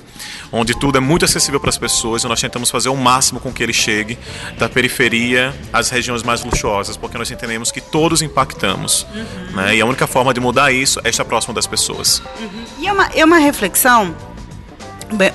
onde 0.51 0.77
tudo 0.77 0.97
é 0.97 1.01
muito 1.01 1.25
acessível 1.25 1.59
para 1.59 1.69
as 1.69 1.77
pessoas 1.77 2.23
e 2.23 2.27
nós 2.27 2.39
tentamos 2.39 2.69
fazer 2.69 2.89
o 2.89 2.95
máximo 2.95 3.39
com 3.39 3.51
que 3.51 3.63
ele 3.63 3.73
chegue 3.73 4.17
da 4.57 4.69
periferia 4.69 5.53
às 5.73 5.89
regiões 5.89 6.21
mais 6.21 6.43
luxuosas, 6.43 6.97
porque 6.97 7.17
nós 7.17 7.31
entendemos 7.31 7.71
que 7.71 7.81
todos 7.81 8.21
impactamos. 8.21 9.07
Uhum. 9.13 9.55
Né? 9.55 9.77
E 9.77 9.81
a 9.81 9.85
única 9.85 10.05
forma 10.05 10.33
de 10.33 10.39
mudar 10.39 10.71
isso 10.71 10.99
é 11.03 11.09
estar 11.09 11.25
próximo 11.25 11.53
das 11.53 11.65
pessoas. 11.65 12.21
Uhum. 12.39 12.65
E 12.79 12.87
é 12.87 12.93
uma, 12.93 13.05
é 13.07 13.25
uma 13.25 13.37
reflexão 13.37 14.15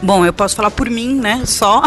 Bom, 0.03 0.25
eu 0.25 0.33
posso 0.33 0.55
falar 0.55 0.71
por 0.71 0.89
mim, 0.89 1.15
né? 1.15 1.43
Só. 1.47 1.83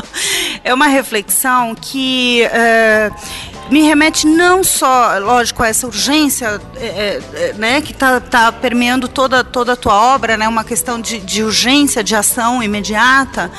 É 0.64 0.74
uma 0.74 0.88
reflexão 0.88 1.74
que 1.74 2.44
uh, 2.46 3.72
me 3.72 3.82
remete 3.82 4.26
não 4.26 4.64
só, 4.64 5.18
lógico, 5.20 5.64
a 5.64 5.68
essa 5.68 5.88
urgência 5.88 6.60
é, 6.78 7.22
é, 7.34 7.54
né, 7.54 7.82
que 7.82 7.92
está 7.92 8.20
tá 8.20 8.52
permeando 8.52 9.08
toda, 9.08 9.44
toda 9.44 9.74
a 9.74 9.76
tua 9.76 9.94
obra, 9.94 10.38
né, 10.38 10.48
uma 10.48 10.64
questão 10.64 11.00
de, 11.00 11.20
de 11.20 11.44
urgência, 11.44 12.04
de 12.04 12.16
ação 12.16 12.64
imediata, 12.64 13.52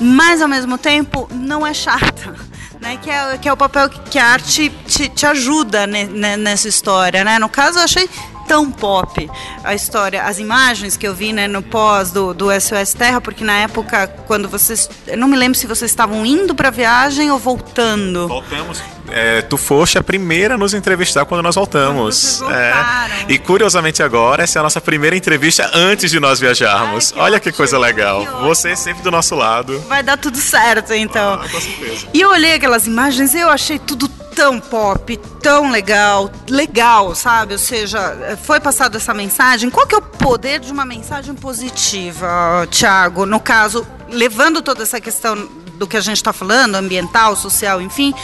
mas 0.00 0.40
ao 0.40 0.48
mesmo 0.48 0.78
tempo 0.78 1.28
não 1.32 1.66
é 1.66 1.74
chata. 1.74 2.34
Né, 2.80 2.96
que, 2.96 3.10
é, 3.10 3.36
que 3.36 3.46
é 3.46 3.52
o 3.52 3.56
papel 3.58 3.90
que 3.90 4.18
a 4.18 4.24
arte 4.24 4.72
te, 4.86 5.06
te 5.10 5.26
ajuda 5.26 5.86
ne, 5.86 6.06
nessa 6.38 6.66
história. 6.66 7.22
Né? 7.22 7.38
No 7.38 7.46
caso, 7.46 7.78
eu 7.78 7.82
achei 7.82 8.08
tão 8.50 8.68
pop 8.68 9.30
a 9.62 9.76
história, 9.76 10.24
as 10.24 10.40
imagens 10.40 10.96
que 10.96 11.06
eu 11.06 11.14
vi 11.14 11.32
né, 11.32 11.46
no 11.46 11.62
pós 11.62 12.10
do, 12.10 12.34
do 12.34 12.46
SOS 12.60 12.94
Terra, 12.94 13.20
porque 13.20 13.44
na 13.44 13.52
época, 13.58 14.08
quando 14.26 14.48
vocês. 14.48 14.90
Eu 15.06 15.16
não 15.16 15.28
me 15.28 15.36
lembro 15.36 15.56
se 15.56 15.68
vocês 15.68 15.88
estavam 15.88 16.26
indo 16.26 16.52
para 16.52 16.66
a 16.66 16.70
viagem 16.72 17.30
ou 17.30 17.38
voltando. 17.38 18.26
Voltamos. 18.26 18.82
É, 19.08 19.40
tu 19.42 19.56
foste 19.56 19.98
a 19.98 20.02
primeira 20.02 20.54
a 20.54 20.58
nos 20.58 20.74
entrevistar 20.74 21.24
quando 21.26 21.42
nós 21.42 21.54
voltamos. 21.54 22.42
É, 22.42 23.32
e 23.32 23.38
curiosamente 23.38 24.02
agora, 24.02 24.42
essa 24.42 24.58
é 24.58 24.60
a 24.60 24.62
nossa 24.64 24.80
primeira 24.80 25.16
entrevista 25.16 25.70
antes 25.72 26.10
de 26.10 26.18
nós 26.18 26.40
viajarmos. 26.40 27.12
Ai, 27.12 27.12
que 27.12 27.20
Olha 27.20 27.36
ótimo, 27.36 27.52
que 27.52 27.56
coisa 27.56 27.78
legal. 27.78 28.26
Que 28.26 28.32
Você 28.46 28.70
é 28.70 28.76
sempre 28.76 29.04
do 29.04 29.12
nosso 29.12 29.36
lado. 29.36 29.78
Vai 29.88 30.02
dar 30.02 30.16
tudo 30.16 30.38
certo, 30.38 30.92
então. 30.92 31.34
Ah, 31.34 31.48
com 31.48 31.60
certeza. 31.60 32.08
E 32.12 32.20
eu 32.20 32.30
olhei 32.30 32.54
aquelas 32.54 32.88
imagens 32.88 33.32
e 33.32 33.38
eu 33.38 33.48
achei 33.48 33.78
tudo 33.78 34.08
tão 34.40 34.58
pop, 34.58 35.18
tão 35.42 35.70
legal, 35.70 36.30
legal, 36.48 37.14
sabe? 37.14 37.52
Ou 37.52 37.58
seja, 37.58 38.38
foi 38.42 38.58
passada 38.58 38.96
essa 38.96 39.12
mensagem. 39.12 39.68
Qual 39.68 39.86
que 39.86 39.94
é 39.94 39.98
o 39.98 40.00
poder 40.00 40.60
de 40.60 40.72
uma 40.72 40.86
mensagem 40.86 41.34
positiva, 41.34 42.66
Tiago? 42.70 43.26
No 43.26 43.38
caso, 43.38 43.86
levando 44.08 44.62
toda 44.62 44.82
essa 44.82 44.98
questão 44.98 45.36
do 45.76 45.86
que 45.86 45.94
a 45.94 46.00
gente 46.00 46.16
está 46.16 46.32
falando, 46.32 46.76
ambiental, 46.76 47.36
social, 47.36 47.82
enfim, 47.82 48.14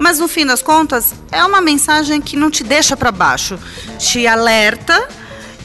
mas 0.00 0.18
no 0.18 0.26
fim 0.26 0.46
das 0.46 0.62
contas 0.62 1.14
é 1.30 1.44
uma 1.44 1.60
mensagem 1.60 2.22
que 2.22 2.38
não 2.38 2.50
te 2.50 2.64
deixa 2.64 2.96
para 2.96 3.12
baixo, 3.12 3.58
te 3.98 4.26
alerta 4.26 5.06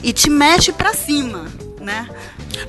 e 0.03 0.11
te 0.11 0.29
mexe 0.29 0.73
para 0.73 0.93
cima, 0.93 1.45
né? 1.79 2.09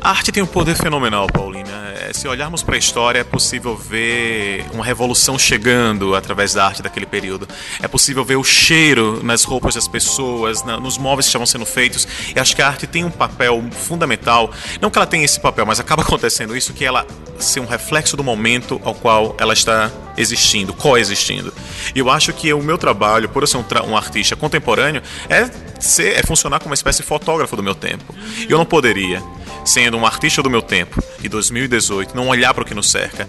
A 0.01 0.11
arte 0.11 0.33
tem 0.33 0.43
um 0.43 0.47
poder 0.47 0.75
fenomenal, 0.75 1.27
Paulina. 1.27 1.71
É, 1.99 2.13
se 2.13 2.27
olharmos 2.27 2.63
para 2.63 2.75
a 2.75 2.79
história, 2.79 3.21
é 3.21 3.25
possível 3.25 3.77
ver 3.77 4.65
uma 4.73 4.85
revolução 4.85 5.39
chegando 5.39 6.15
através 6.15 6.55
da 6.55 6.67
arte 6.67 6.83
daquele 6.83 7.07
período. 7.07 7.49
É 7.81 7.89
possível 7.89 8.25
ver 8.25 8.37
o 8.37 8.45
cheiro 8.45 9.23
nas 9.23 9.45
roupas 9.45 9.75
das 9.75 9.87
pessoas, 9.87 10.63
nos 10.65 10.99
móveis 10.99 11.27
que 11.27 11.31
estavam 11.31 11.47
sendo 11.47 11.65
feitos. 11.67 12.07
E 12.35 12.39
acho 12.39 12.55
que 12.55 12.63
a 12.63 12.69
arte 12.69 12.87
tem 12.87 13.05
um 13.05 13.11
papel 13.11 13.63
fundamental. 13.73 14.51
Não 14.81 14.91
que 14.91 14.99
ela 14.99 15.07
tenha 15.07 15.25
esse 15.25 15.39
papel, 15.39 15.67
mas 15.67 15.79
acaba 15.79 16.03
acontecendo 16.05 16.57
isso, 16.57 16.73
que 16.73 16.85
ela 16.85 17.07
ser 17.39 17.61
um 17.61 17.67
reflexo 17.67 18.17
do 18.17 18.23
momento 18.23 18.81
ao 18.85 18.95
qual 18.95 19.37
ela 19.39 19.53
está 19.53 19.91
existindo, 20.17 20.73
coexistindo. 20.73 21.53
E 21.95 21.99
eu 21.99 22.11
acho 22.11 22.33
que 22.33 22.53
o 22.53 22.63
meu 22.63 22.79
trabalho, 22.79 23.29
por 23.29 23.43
eu 23.43 23.47
ser 23.47 23.57
um, 23.57 23.65
um 23.89 23.97
artista 23.97 24.37
contemporâneo, 24.37 25.03
é, 25.29 25.51
ser, 25.81 26.19
é 26.19 26.23
funcionar 26.23 26.59
como 26.59 26.71
uma 26.71 26.75
espécie 26.75 27.03
de 27.03 27.09
fotógrafo 27.09 27.57
do 27.57 27.63
meu 27.63 27.75
tempo. 27.75 28.15
E 28.49 28.51
eu 28.51 28.59
não 28.59 28.67
poderia 28.67 29.23
sendo 29.65 29.97
um 29.97 30.07
artista 30.07 30.43
do 30.43 30.51
meu 30.51 30.63
tempo, 30.63 31.03
de 31.21 31.29
2018, 31.29 32.15
não 32.15 32.29
olhar 32.29 32.53
para 32.53 32.63
o 32.63 32.67
que 32.67 32.75
nos 32.75 32.91
cerca. 32.91 33.29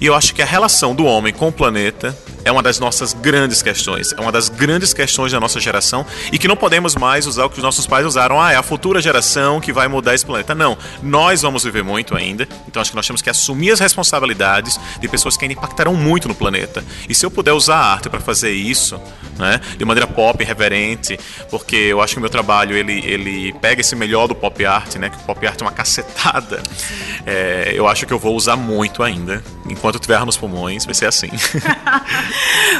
E 0.00 0.06
eu 0.06 0.14
acho 0.14 0.34
que 0.34 0.42
a 0.42 0.46
relação 0.46 0.94
do 0.94 1.04
homem 1.04 1.32
com 1.32 1.48
o 1.48 1.52
planeta 1.52 2.16
é 2.44 2.50
uma 2.50 2.62
das 2.62 2.78
nossas 2.78 3.12
grandes 3.12 3.62
questões, 3.62 4.12
é 4.12 4.20
uma 4.20 4.32
das 4.32 4.48
grandes 4.48 4.92
questões 4.92 5.32
da 5.32 5.40
nossa 5.40 5.60
geração 5.60 6.06
e 6.32 6.38
que 6.38 6.48
não 6.48 6.56
podemos 6.56 6.94
mais 6.96 7.26
usar 7.26 7.44
o 7.44 7.50
que 7.50 7.58
os 7.58 7.62
nossos 7.62 7.86
pais 7.86 8.06
usaram. 8.06 8.40
Ah, 8.40 8.52
é 8.52 8.56
a 8.56 8.62
futura 8.62 9.00
geração 9.00 9.60
que 9.60 9.72
vai 9.72 9.88
mudar 9.88 10.14
esse 10.14 10.24
planeta. 10.24 10.54
Não, 10.54 10.76
nós 11.02 11.42
vamos 11.42 11.64
viver 11.64 11.82
muito 11.82 12.16
ainda, 12.16 12.48
então 12.66 12.80
acho 12.80 12.90
que 12.90 12.96
nós 12.96 13.06
temos 13.06 13.22
que 13.22 13.30
assumir 13.30 13.70
as 13.72 13.80
responsabilidades 13.80 14.78
de 15.00 15.08
pessoas 15.08 15.36
que 15.36 15.44
ainda 15.44 15.54
impactarão 15.54 15.94
muito 15.94 16.28
no 16.28 16.34
planeta. 16.34 16.84
E 17.08 17.14
se 17.14 17.24
eu 17.24 17.30
puder 17.30 17.52
usar 17.52 17.76
a 17.76 17.92
arte 17.92 18.08
para 18.08 18.20
fazer 18.20 18.52
isso, 18.52 19.00
né, 19.38 19.60
de 19.76 19.84
maneira 19.84 20.06
pop, 20.06 20.42
reverente, 20.42 21.18
porque 21.50 21.76
eu 21.76 22.00
acho 22.00 22.14
que 22.14 22.18
o 22.18 22.20
meu 22.20 22.30
trabalho 22.30 22.76
ele, 22.76 23.04
ele 23.04 23.52
pega 23.54 23.80
esse 23.80 23.94
melhor 23.96 24.26
do 24.26 24.34
pop 24.34 24.64
art, 24.64 24.96
né, 24.96 25.10
que 25.10 25.16
o 25.16 25.20
pop 25.20 25.46
art 25.46 25.60
é 25.60 25.64
uma 25.64 25.72
cacetada, 25.72 26.62
é, 27.26 27.72
eu 27.74 27.86
acho 27.86 28.06
que 28.06 28.12
eu 28.12 28.18
vou 28.18 28.34
usar 28.34 28.56
muito 28.56 29.02
ainda. 29.02 29.42
Enquanto 29.68 29.98
tiver 29.98 30.24
nos 30.24 30.36
pulmões, 30.36 30.84
vai 30.84 30.94
ser 30.94 31.06
assim. 31.06 31.30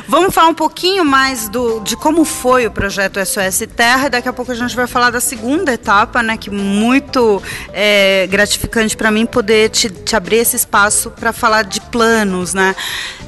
Vamos 0.07 0.35
falar 0.35 0.49
um 0.49 0.55
pouquinho 0.55 1.05
mais 1.05 1.49
do, 1.49 1.81
de 1.81 1.97
como 1.97 2.25
foi 2.25 2.67
o 2.67 2.71
projeto 2.71 3.25
SOS 3.25 3.67
Terra 3.75 4.07
e 4.07 4.11
daqui 4.11 4.29
a 4.29 4.33
pouco 4.33 4.53
a 4.53 4.55
gente 4.55 4.75
vai 4.75 4.87
falar 4.87 5.11
da 5.11 5.21
segunda 5.21 5.73
etapa, 5.73 6.23
né? 6.23 6.37
Que 6.37 6.51
muito 6.51 7.43
é, 7.73 8.27
gratificante 8.29 8.97
para 8.97 9.11
mim 9.11 9.27
poder 9.27 9.71
te, 9.71 9.91
te, 9.91 10.17
abrir 10.17 10.37
esse 10.37 10.57
espaço 10.57 11.11
para 11.11 11.33
falar 11.33 11.65
de 11.65 11.81
planos, 11.81 12.55
né? 12.55 12.75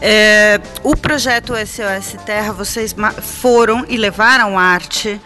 É, 0.01 0.61
o 0.83 0.97
projeto 0.97 1.55
SOS 1.55 2.17
Terra, 2.25 2.53
vocês 2.53 2.95
foram 3.21 3.85
e 3.89 3.97
levaram 3.97 4.59
arte. 4.59 5.21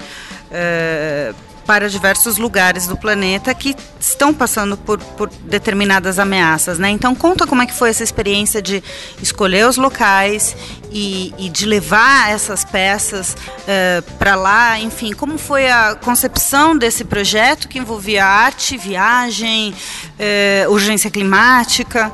É, 0.50 1.33
para 1.67 1.89
diversos 1.89 2.39
lugares 2.39 2.87
do 2.87 2.97
planeta 2.97 3.53
que 3.53 3.75
estão 3.99 4.33
passando 4.33 4.77
por, 4.77 4.99
por, 4.99 5.29
determinadas 5.43 6.19
ameaças, 6.19 6.79
né? 6.79 6.91
Então 6.91 7.15
conta 7.15 7.47
como 7.47 7.63
é 7.63 7.67
que 7.67 7.75
foi 7.75 7.91
essa 7.91 8.05
experiência 8.05 8.63
de 8.63 8.83
escolher 9.21 9.67
os 9.67 9.77
locais 9.77 10.57
e, 10.93 11.35
e 11.37 11.49
de 11.49 11.67
levar 11.67 12.31
essas 12.31 12.65
peças 12.65 13.33
uh, 13.33 13.37
eh, 13.67 14.03
para 14.19 14.37
lá, 14.37 14.79
enfim, 14.79 15.13
como 15.13 15.37
foi 15.37 15.69
a 15.69 15.97
concepção 15.97 16.77
desse 16.77 17.05
projeto 17.05 17.69
que 17.69 17.79
envolvia 17.79 18.25
arte, 18.25 18.77
viagem, 18.77 19.75
uh, 19.75 20.71
urgência 20.71 21.11
climática? 21.11 22.13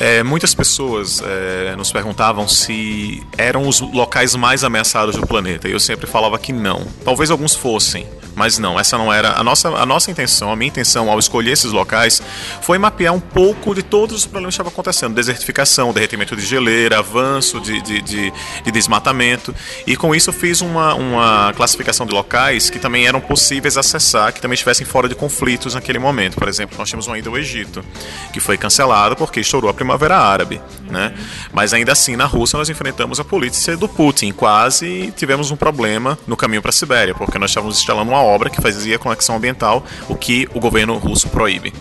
É, 0.00 0.20
muitas 0.24 0.52
pessoas 0.52 1.22
é, 1.24 1.76
nos 1.76 1.92
perguntavam 1.92 2.48
se 2.48 3.22
eram 3.38 3.68
os 3.68 3.80
locais 3.80 4.34
mais 4.34 4.64
ameaçados 4.64 5.14
do 5.14 5.24
planeta. 5.24 5.68
E 5.68 5.72
eu 5.72 5.78
sempre 5.78 6.08
falava 6.08 6.38
que 6.40 6.52
não. 6.52 6.84
Talvez 7.04 7.30
alguns 7.30 7.54
fossem, 7.54 8.04
mas 8.34 8.58
não, 8.58 8.78
essa 8.78 8.96
não 8.96 9.12
era 9.12 9.38
a 9.38 9.44
nossa, 9.44 9.68
a 9.68 9.86
nossa 9.86 10.10
intenção, 10.10 10.50
a 10.50 10.56
minha 10.56 10.68
intenção 10.68 11.10
ao 11.10 11.18
escolher 11.18 11.52
esses 11.52 11.72
locais 11.72 12.22
foi 12.60 12.78
mapear 12.78 13.12
um 13.14 13.20
pouco 13.20 13.74
de 13.74 13.82
todos 13.82 14.16
os 14.16 14.26
problemas 14.26 14.54
que 14.54 14.56
estavam 14.56 14.72
acontecendo: 14.72 15.14
desertificação, 15.14 15.92
derretimento 15.92 16.34
de 16.36 16.44
geleira, 16.44 16.98
avanço 16.98 17.60
de, 17.60 17.80
de, 17.82 18.00
de, 18.00 18.32
de 18.64 18.70
desmatamento. 18.70 19.54
E 19.86 19.96
com 19.96 20.14
isso 20.14 20.32
fiz 20.32 20.60
uma, 20.60 20.94
uma 20.94 21.52
classificação 21.54 22.06
de 22.06 22.12
locais 22.12 22.70
que 22.70 22.78
também 22.78 23.06
eram 23.06 23.20
possíveis 23.20 23.76
acessar, 23.76 24.32
que 24.32 24.40
também 24.40 24.54
estivessem 24.54 24.86
fora 24.86 25.08
de 25.08 25.14
conflitos 25.14 25.74
naquele 25.74 25.98
momento. 25.98 26.36
Por 26.36 26.48
exemplo, 26.48 26.76
nós 26.78 26.88
tínhamos 26.88 27.06
uma 27.06 27.18
ida 27.18 27.28
ao 27.28 27.36
Egito, 27.36 27.84
que 28.32 28.40
foi 28.40 28.56
cancelada 28.56 29.14
porque 29.16 29.40
estourou 29.40 29.70
a 29.70 29.74
Primavera 29.74 30.16
Árabe. 30.16 30.60
Né? 30.90 31.14
Mas 31.52 31.72
ainda 31.72 31.92
assim, 31.92 32.16
na 32.16 32.26
Rússia, 32.26 32.58
nós 32.58 32.68
enfrentamos 32.68 33.20
a 33.20 33.24
polícia 33.24 33.76
do 33.76 33.88
Putin, 33.88 34.32
quase 34.32 35.12
tivemos 35.16 35.50
um 35.50 35.56
problema 35.56 36.18
no 36.26 36.36
caminho 36.36 36.60
para 36.60 36.70
a 36.70 36.72
Sibéria, 36.72 37.14
porque 37.14 37.38
nós 37.38 37.50
estávamos 37.50 37.78
instalando 37.78 38.10
uma 38.10 38.21
obra 38.22 38.50
que 38.50 38.60
fazia 38.60 38.98
conexão 38.98 39.36
ambiental, 39.36 39.84
o 40.08 40.14
que 40.14 40.48
o 40.54 40.60
governo 40.60 40.96
russo 40.96 41.28
proíbe. 41.28 41.72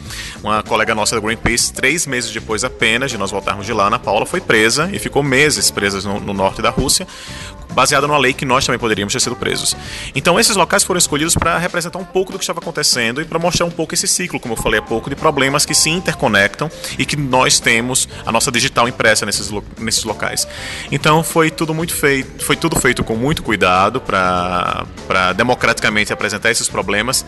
Uma 0.43 0.63
colega 0.63 0.95
nossa 0.95 1.15
da 1.15 1.21
Greenpeace, 1.21 1.71
três 1.71 2.05
meses 2.05 2.31
depois 2.31 2.63
apenas 2.63 3.11
de 3.11 3.17
nós 3.17 3.31
voltarmos 3.31 3.65
de 3.65 3.73
lá, 3.73 3.87
Ana 3.87 3.99
Paula 3.99 4.25
foi 4.25 4.41
presa 4.41 4.89
e 4.91 4.99
ficou 4.99 5.21
meses 5.23 5.69
presa 5.69 6.01
no, 6.07 6.19
no 6.19 6.33
norte 6.33 6.61
da 6.61 6.69
Rússia, 6.69 7.07
baseada 7.71 8.07
numa 8.07 8.17
lei 8.17 8.33
que 8.33 8.45
nós 8.45 8.65
também 8.65 8.79
poderíamos 8.79 9.13
ter 9.13 9.19
sido 9.19 9.35
presos. 9.35 9.75
Então, 10.15 10.39
esses 10.39 10.55
locais 10.55 10.83
foram 10.83 10.97
escolhidos 10.97 11.35
para 11.35 11.57
representar 11.57 11.99
um 11.99 12.05
pouco 12.05 12.31
do 12.31 12.37
que 12.37 12.43
estava 12.43 12.59
acontecendo 12.59 13.21
e 13.21 13.25
para 13.25 13.39
mostrar 13.39 13.65
um 13.65 13.71
pouco 13.71 13.93
esse 13.93 14.07
ciclo, 14.07 14.39
como 14.39 14.53
eu 14.53 14.57
falei 14.57 14.79
há 14.79 14.83
pouco, 14.83 15.09
de 15.09 15.15
problemas 15.15 15.65
que 15.65 15.73
se 15.73 15.89
interconectam 15.89 16.69
e 16.97 17.05
que 17.05 17.15
nós 17.15 17.59
temos 17.59 18.07
a 18.25 18.31
nossa 18.31 18.51
digital 18.51 18.87
impressa 18.87 19.25
nesses, 19.25 19.49
lo 19.49 19.63
nesses 19.79 20.03
locais. 20.03 20.47
Então, 20.91 21.23
foi 21.23 21.49
tudo 21.49 21.73
muito 21.73 21.93
feito, 21.93 22.43
foi 22.43 22.55
tudo 22.55 22.79
feito 22.79 23.03
com 23.03 23.15
muito 23.15 23.43
cuidado 23.43 24.01
para 24.01 25.33
democraticamente 25.35 26.11
apresentar 26.11 26.51
esses 26.51 26.67
problemas, 26.67 27.25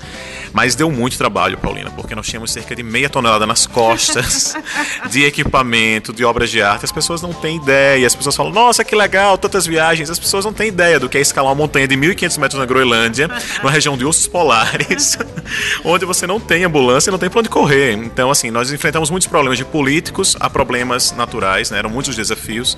mas 0.52 0.76
deu 0.76 0.92
muito 0.92 1.18
trabalho, 1.18 1.58
Paulina, 1.58 1.90
porque 1.92 2.16
nós 2.16 2.28
tínhamos 2.28 2.52
cerca 2.52 2.76
de 2.76 2.84
meia 2.84 3.10
tonelada 3.10 3.46
nas 3.46 3.66
costas 3.66 4.56
de 5.10 5.24
equipamento, 5.24 6.12
de 6.14 6.24
obras 6.26 6.50
de 6.50 6.62
arte. 6.62 6.86
As 6.86 6.92
pessoas 6.92 7.22
não 7.22 7.34
têm 7.34 7.58
ideia, 7.58 8.06
as 8.06 8.16
pessoas 8.16 8.36
falam: 8.36 8.52
"Nossa, 8.52 8.84
que 8.84 8.96
legal, 8.96 9.38
tantas 9.38 9.66
viagens". 9.66 10.10
As 10.10 10.20
pessoas 10.20 10.33
pessoas 10.34 10.46
não 10.46 10.54
têm 10.54 10.70
ideia 10.70 11.00
do 11.00 11.08
que 11.08 11.16
é 11.16 11.22
escalar 11.22 11.52
uma 11.52 11.56
montanha 11.56 11.88
de 11.88 11.96
1.500 11.96 12.40
metros 12.40 12.60
na 12.60 12.66
Groenlândia, 12.66 13.30
numa 13.60 13.70
região 13.70 13.96
de 13.96 14.04
ursos 14.04 14.26
polares, 14.26 15.16
onde 15.86 16.06
você 16.06 16.26
não 16.26 16.40
tem 16.40 16.64
ambulância 16.64 17.10
e 17.10 17.12
não 17.12 17.20
tem 17.20 17.30
para 17.30 17.40
onde 17.40 17.50
correr. 17.50 17.94
Então, 17.94 18.32
assim, 18.32 18.50
nós 18.50 18.72
enfrentamos 18.72 19.12
muitos 19.12 19.28
problemas 19.28 19.60
de 19.60 19.66
políticos 19.66 20.36
a 20.40 20.50
problemas 20.50 21.12
naturais, 21.12 21.70
né? 21.70 21.78
Eram 21.78 21.92
muitos 21.92 22.16
desafios. 22.16 22.76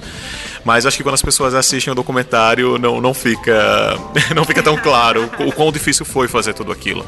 Mas 0.65 0.85
acho 0.85 0.97
que 0.97 1.03
quando 1.03 1.15
as 1.15 1.21
pessoas 1.21 1.53
assistem 1.53 1.93
o 1.93 1.95
documentário, 1.95 2.77
não, 2.77 2.99
não, 2.99 3.13
fica, 3.13 3.97
não 4.35 4.43
fica 4.43 4.61
tão 4.61 4.75
claro 4.75 5.29
o 5.39 5.51
quão 5.53 5.71
difícil 5.71 6.05
foi 6.05 6.27
fazer 6.27 6.53
tudo 6.53 6.73
aquilo. 6.73 7.05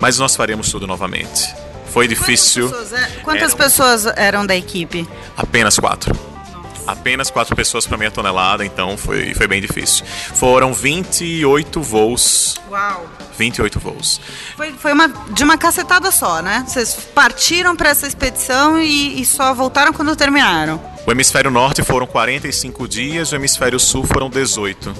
Mas 0.00 0.18
nós 0.18 0.34
faremos 0.34 0.72
tudo 0.72 0.88
novamente. 0.88 1.54
Foi 1.86 2.08
difícil. 2.08 2.68
Quantas 2.68 2.88
pessoas, 2.88 3.00
é, 3.00 3.20
quantas 3.22 3.42
eram, 3.42 3.56
pessoas 3.56 4.06
eram 4.16 4.46
da 4.46 4.56
equipe? 4.56 5.06
Apenas 5.36 5.78
quatro 5.78 6.33
apenas 6.86 7.30
quatro 7.30 7.54
pessoas 7.54 7.86
para 7.86 7.96
meia 7.96 8.10
tonelada, 8.10 8.64
então 8.64 8.96
foi, 8.96 9.34
foi 9.34 9.46
bem 9.46 9.60
difícil. 9.60 10.04
Foram 10.06 10.72
28 10.72 11.80
voos. 11.80 12.56
Uau! 12.70 13.06
28 13.36 13.80
voos. 13.80 14.20
Foi, 14.56 14.72
foi 14.72 14.92
uma, 14.92 15.08
de 15.08 15.42
uma 15.42 15.58
cacetada 15.58 16.10
só, 16.10 16.40
né? 16.40 16.64
Vocês 16.66 16.94
partiram 17.14 17.74
para 17.74 17.88
essa 17.88 18.06
expedição 18.06 18.78
e, 18.78 19.20
e 19.20 19.24
só 19.24 19.52
voltaram 19.52 19.92
quando 19.92 20.14
terminaram. 20.14 20.80
O 21.06 21.10
hemisfério 21.10 21.50
norte 21.50 21.82
foram 21.82 22.06
45 22.06 22.88
dias, 22.88 23.32
o 23.32 23.36
hemisfério 23.36 23.78
sul 23.78 24.04
foram 24.04 24.30
18. 24.30 24.94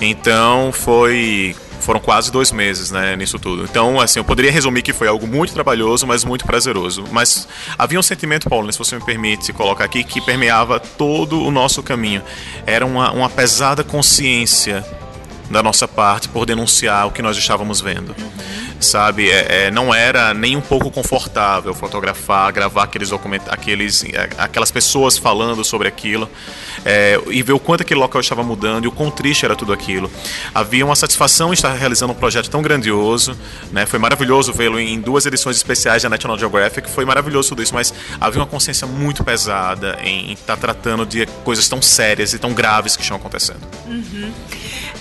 Então 0.00 0.70
foi 0.72 1.56
foram 1.80 2.00
quase 2.00 2.30
dois 2.30 2.52
meses, 2.52 2.90
né, 2.90 3.16
nisso 3.16 3.38
tudo. 3.38 3.64
Então, 3.64 4.00
assim, 4.00 4.18
eu 4.18 4.24
poderia 4.24 4.50
resumir 4.50 4.82
que 4.82 4.92
foi 4.92 5.08
algo 5.08 5.26
muito 5.26 5.52
trabalhoso, 5.52 6.06
mas 6.06 6.24
muito 6.24 6.44
prazeroso. 6.44 7.04
Mas 7.10 7.48
havia 7.78 7.98
um 7.98 8.02
sentimento, 8.02 8.48
Paulo, 8.48 8.70
se 8.72 8.78
você 8.78 8.96
me 8.96 9.04
permite 9.04 9.52
colocar 9.52 9.84
aqui, 9.84 10.04
que 10.04 10.20
permeava 10.20 10.78
todo 10.80 11.42
o 11.42 11.50
nosso 11.50 11.82
caminho. 11.82 12.22
Era 12.66 12.84
uma, 12.84 13.10
uma 13.12 13.30
pesada 13.30 13.82
consciência 13.82 14.84
da 15.50 15.62
nossa 15.62 15.88
parte 15.88 16.28
por 16.28 16.44
denunciar 16.46 17.06
o 17.06 17.10
que 17.10 17.22
nós 17.22 17.36
estávamos 17.36 17.80
vendo. 17.80 18.14
Sabe? 18.80 19.28
É, 19.28 19.66
é, 19.66 19.70
não 19.70 19.92
era 19.92 20.32
nem 20.32 20.56
um 20.56 20.60
pouco 20.60 20.90
confortável 20.90 21.74
fotografar, 21.74 22.52
gravar 22.52 22.84
aqueles 22.84 23.10
documentos, 23.10 23.48
aqueles, 23.50 24.04
é, 24.04 24.28
aquelas 24.38 24.70
pessoas 24.70 25.18
falando 25.18 25.64
sobre 25.64 25.88
aquilo 25.88 26.30
é, 26.84 27.20
e 27.28 27.42
ver 27.42 27.52
o 27.52 27.58
quanto 27.58 27.82
aquele 27.82 27.98
local 27.98 28.20
estava 28.20 28.42
mudando 28.42 28.84
e 28.84 28.88
o 28.88 28.92
quão 28.92 29.10
triste 29.10 29.44
era 29.44 29.56
tudo 29.56 29.72
aquilo. 29.72 30.10
Havia 30.54 30.84
uma 30.84 30.94
satisfação 30.94 31.50
em 31.50 31.54
estar 31.54 31.72
realizando 31.72 32.12
um 32.12 32.16
projeto 32.16 32.48
tão 32.48 32.62
grandioso, 32.62 33.36
né? 33.72 33.84
Foi 33.86 33.98
maravilhoso 33.98 34.52
vê-lo 34.52 34.78
em 34.78 35.00
duas 35.00 35.26
edições 35.26 35.56
especiais 35.56 36.02
da 36.02 36.08
National 36.08 36.38
Geographic, 36.38 36.88
foi 36.90 37.04
maravilhoso 37.04 37.50
tudo 37.50 37.62
isso, 37.62 37.74
mas 37.74 37.92
havia 38.20 38.40
uma 38.40 38.46
consciência 38.46 38.86
muito 38.86 39.24
pesada 39.24 39.98
em 40.02 40.32
estar 40.32 40.56
tratando 40.56 41.04
de 41.04 41.26
coisas 41.44 41.68
tão 41.68 41.82
sérias 41.82 42.32
e 42.32 42.38
tão 42.38 42.52
graves 42.52 42.96
que 42.96 43.02
estão 43.02 43.16
acontecendo. 43.16 43.60
Uhum. 43.86 44.32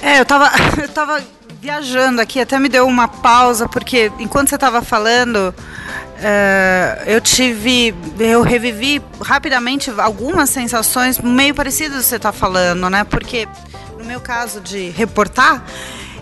É, 0.01 0.19
eu 0.19 0.25
tava, 0.25 0.51
eu 0.81 0.89
tava 0.89 1.23
viajando 1.59 2.21
aqui, 2.21 2.39
até 2.39 2.59
me 2.59 2.69
deu 2.69 2.87
uma 2.87 3.07
pausa, 3.07 3.67
porque 3.67 4.11
enquanto 4.19 4.49
você 4.49 4.55
estava 4.55 4.81
falando, 4.81 5.53
uh, 6.17 7.03
eu 7.05 7.19
tive, 7.19 7.95
eu 8.19 8.41
revivi 8.41 9.01
rapidamente 9.21 9.91
algumas 9.97 10.49
sensações 10.49 11.19
meio 11.19 11.55
parecidas 11.55 11.97
do 11.97 11.99
que 12.01 12.05
você 12.05 12.15
está 12.17 12.31
falando, 12.31 12.89
né? 12.89 13.03
Porque 13.03 13.47
no 13.97 14.05
meu 14.05 14.21
caso 14.21 14.61
de 14.61 14.89
reportar, 14.89 15.63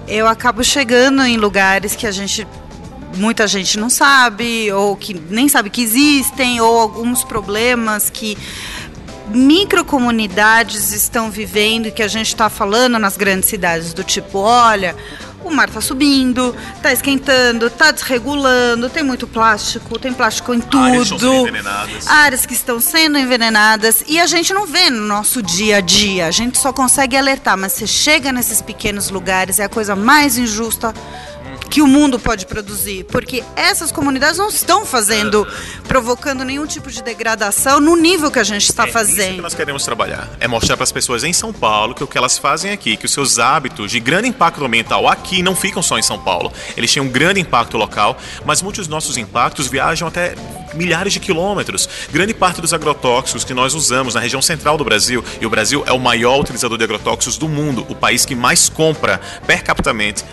eu 0.08 0.27
acabo 0.27 0.63
chegando 0.63 1.24
em 1.24 1.38
lugares 1.38 1.96
que 1.96 2.08
a 2.08 2.12
gente 2.12 2.48
muita 3.17 3.48
gente 3.48 3.79
não 3.79 3.89
sabe 3.89 4.72
ou 4.74 4.96
que 4.96 5.13
nem 5.13 5.48
sabe 5.48 5.70
que 5.70 5.82
existem 5.82 6.60
ou 6.60 6.79
alguns 6.79 7.24
problemas 7.24 8.10
que 8.10 8.38
microcomunidades 9.29 10.91
estão 10.91 11.32
vivendo 11.32 11.88
e 11.88 11.91
que 11.91 12.03
a 12.03 12.08
gente 12.08 12.27
está 12.27 12.50
falando 12.50 13.00
nas 13.00 13.17
grandes 13.17 13.50
cidades 13.50 13.94
do 13.94 14.03
tipo, 14.03 14.39
olha, 14.39 14.96
o 15.46 15.51
mar 15.51 15.67
está 15.67 15.79
subindo, 15.79 16.55
está 16.75 16.91
esquentando, 16.91 17.67
está 17.67 17.91
desregulando, 17.91 18.89
tem 18.89 19.03
muito 19.03 19.27
plástico, 19.27 20.00
tem 20.00 20.12
plástico 20.12 20.53
em 20.53 20.60
tudo. 20.60 21.46
Áreas, 21.67 22.08
áreas 22.08 22.46
que 22.46 22.53
estão 22.53 22.79
sendo 22.79 23.17
envenenadas 23.17 24.03
e 24.08 24.20
a 24.20 24.25
gente 24.25 24.53
não 24.53 24.65
vê 24.65 24.89
no 24.89 25.05
nosso 25.05 25.41
dia 25.41 25.77
a 25.77 25.82
dia, 25.82 26.25
a 26.25 26.32
gente 26.32 26.58
só 26.58 26.74
consegue 26.74 27.15
alertar, 27.15 27.58
mas 27.58 27.74
você 27.74 27.86
chega 27.86 28.32
nesses 28.32 28.62
pequenos 28.62 29.10
lugares, 29.10 29.60
é 29.60 29.65
a 29.65 29.70
coisa 29.70 29.96
mais 29.96 30.38
injusta 30.38 30.94
que 31.70 31.82
o 31.82 31.88
mundo 31.88 32.20
pode 32.20 32.46
produzir, 32.46 33.04
porque 33.06 33.44
essas 33.56 33.92
comunidades 33.92 34.38
não 34.38 34.50
estão 34.50 34.86
fazendo, 34.86 35.48
provocando 35.88 36.44
nenhum 36.44 36.66
tipo 36.66 36.92
de 36.92 37.02
degradação 37.02 37.80
no 37.80 37.96
nível 37.96 38.32
que 38.32 38.40
a 38.40 38.44
gente 38.44 38.70
está 38.70 38.88
é 38.88 38.92
fazendo. 38.92 39.28
Isso 39.28 39.36
que 39.36 39.42
nós 39.42 39.54
queremos 39.56 39.84
trabalhar 39.84 40.30
é 40.40 40.48
mostrar 40.48 40.78
para 40.78 40.84
as 40.84 40.92
pessoas 40.92 41.24
em 41.24 41.34
São 41.34 41.52
Paulo 41.52 41.94
que 41.94 42.04
o 42.04 42.08
que 42.08 42.18
elas 42.18 42.38
fazem 42.38 42.72
aqui, 42.72 42.98
que 42.98 43.06
os 43.06 43.12
seus 43.12 43.40
hábitos 43.40 43.92
de 43.92 44.00
grande 44.00 44.28
impacto 44.28 44.64
ambiental 44.64 45.08
aqui 45.08 45.42
não 45.42 45.56
ficam 45.56 45.82
só 45.82 45.98
em 45.98 46.04
São 46.04 46.20
Paulo, 46.20 46.52
eles 46.78 46.94
têm 46.94 47.02
um 47.02 47.10
grande 47.10 47.40
impacto 47.40 47.78
local, 47.78 48.18
mas 48.46 48.62
muitos 48.62 48.88
dos 48.88 48.88
nossos 48.88 49.18
impactos 49.18 49.68
viajam 49.68 50.08
até 50.08 50.36
milhares 50.75 51.13
de 51.13 51.20
quilômetros. 51.20 51.89
Grande 52.12 52.34
parte 52.34 52.62
dos 52.62 52.74
agrotóxicos 52.74 53.44
que 53.44 53.53
nós 53.53 53.74
usamos 53.74 54.13
na 54.13 54.20
região 54.20 54.41
central 54.41 54.77
do 54.77 54.84
Brasil, 54.84 55.24
e 55.41 55.46
o 55.46 55.50
Brasil 55.50 55.84
é 55.88 55.94
o 55.94 56.00
maior 56.00 56.39
utilizador 56.39 56.77
de 56.77 56.84
agrotóxicos 56.84 57.38
do 57.38 57.48
mundo, 57.48 57.86
o 57.89 57.96
país 57.96 58.25
que 58.25 58.36
mais 58.36 58.70
compra 58.70 59.20
per 59.48 59.63
capita 59.63 59.86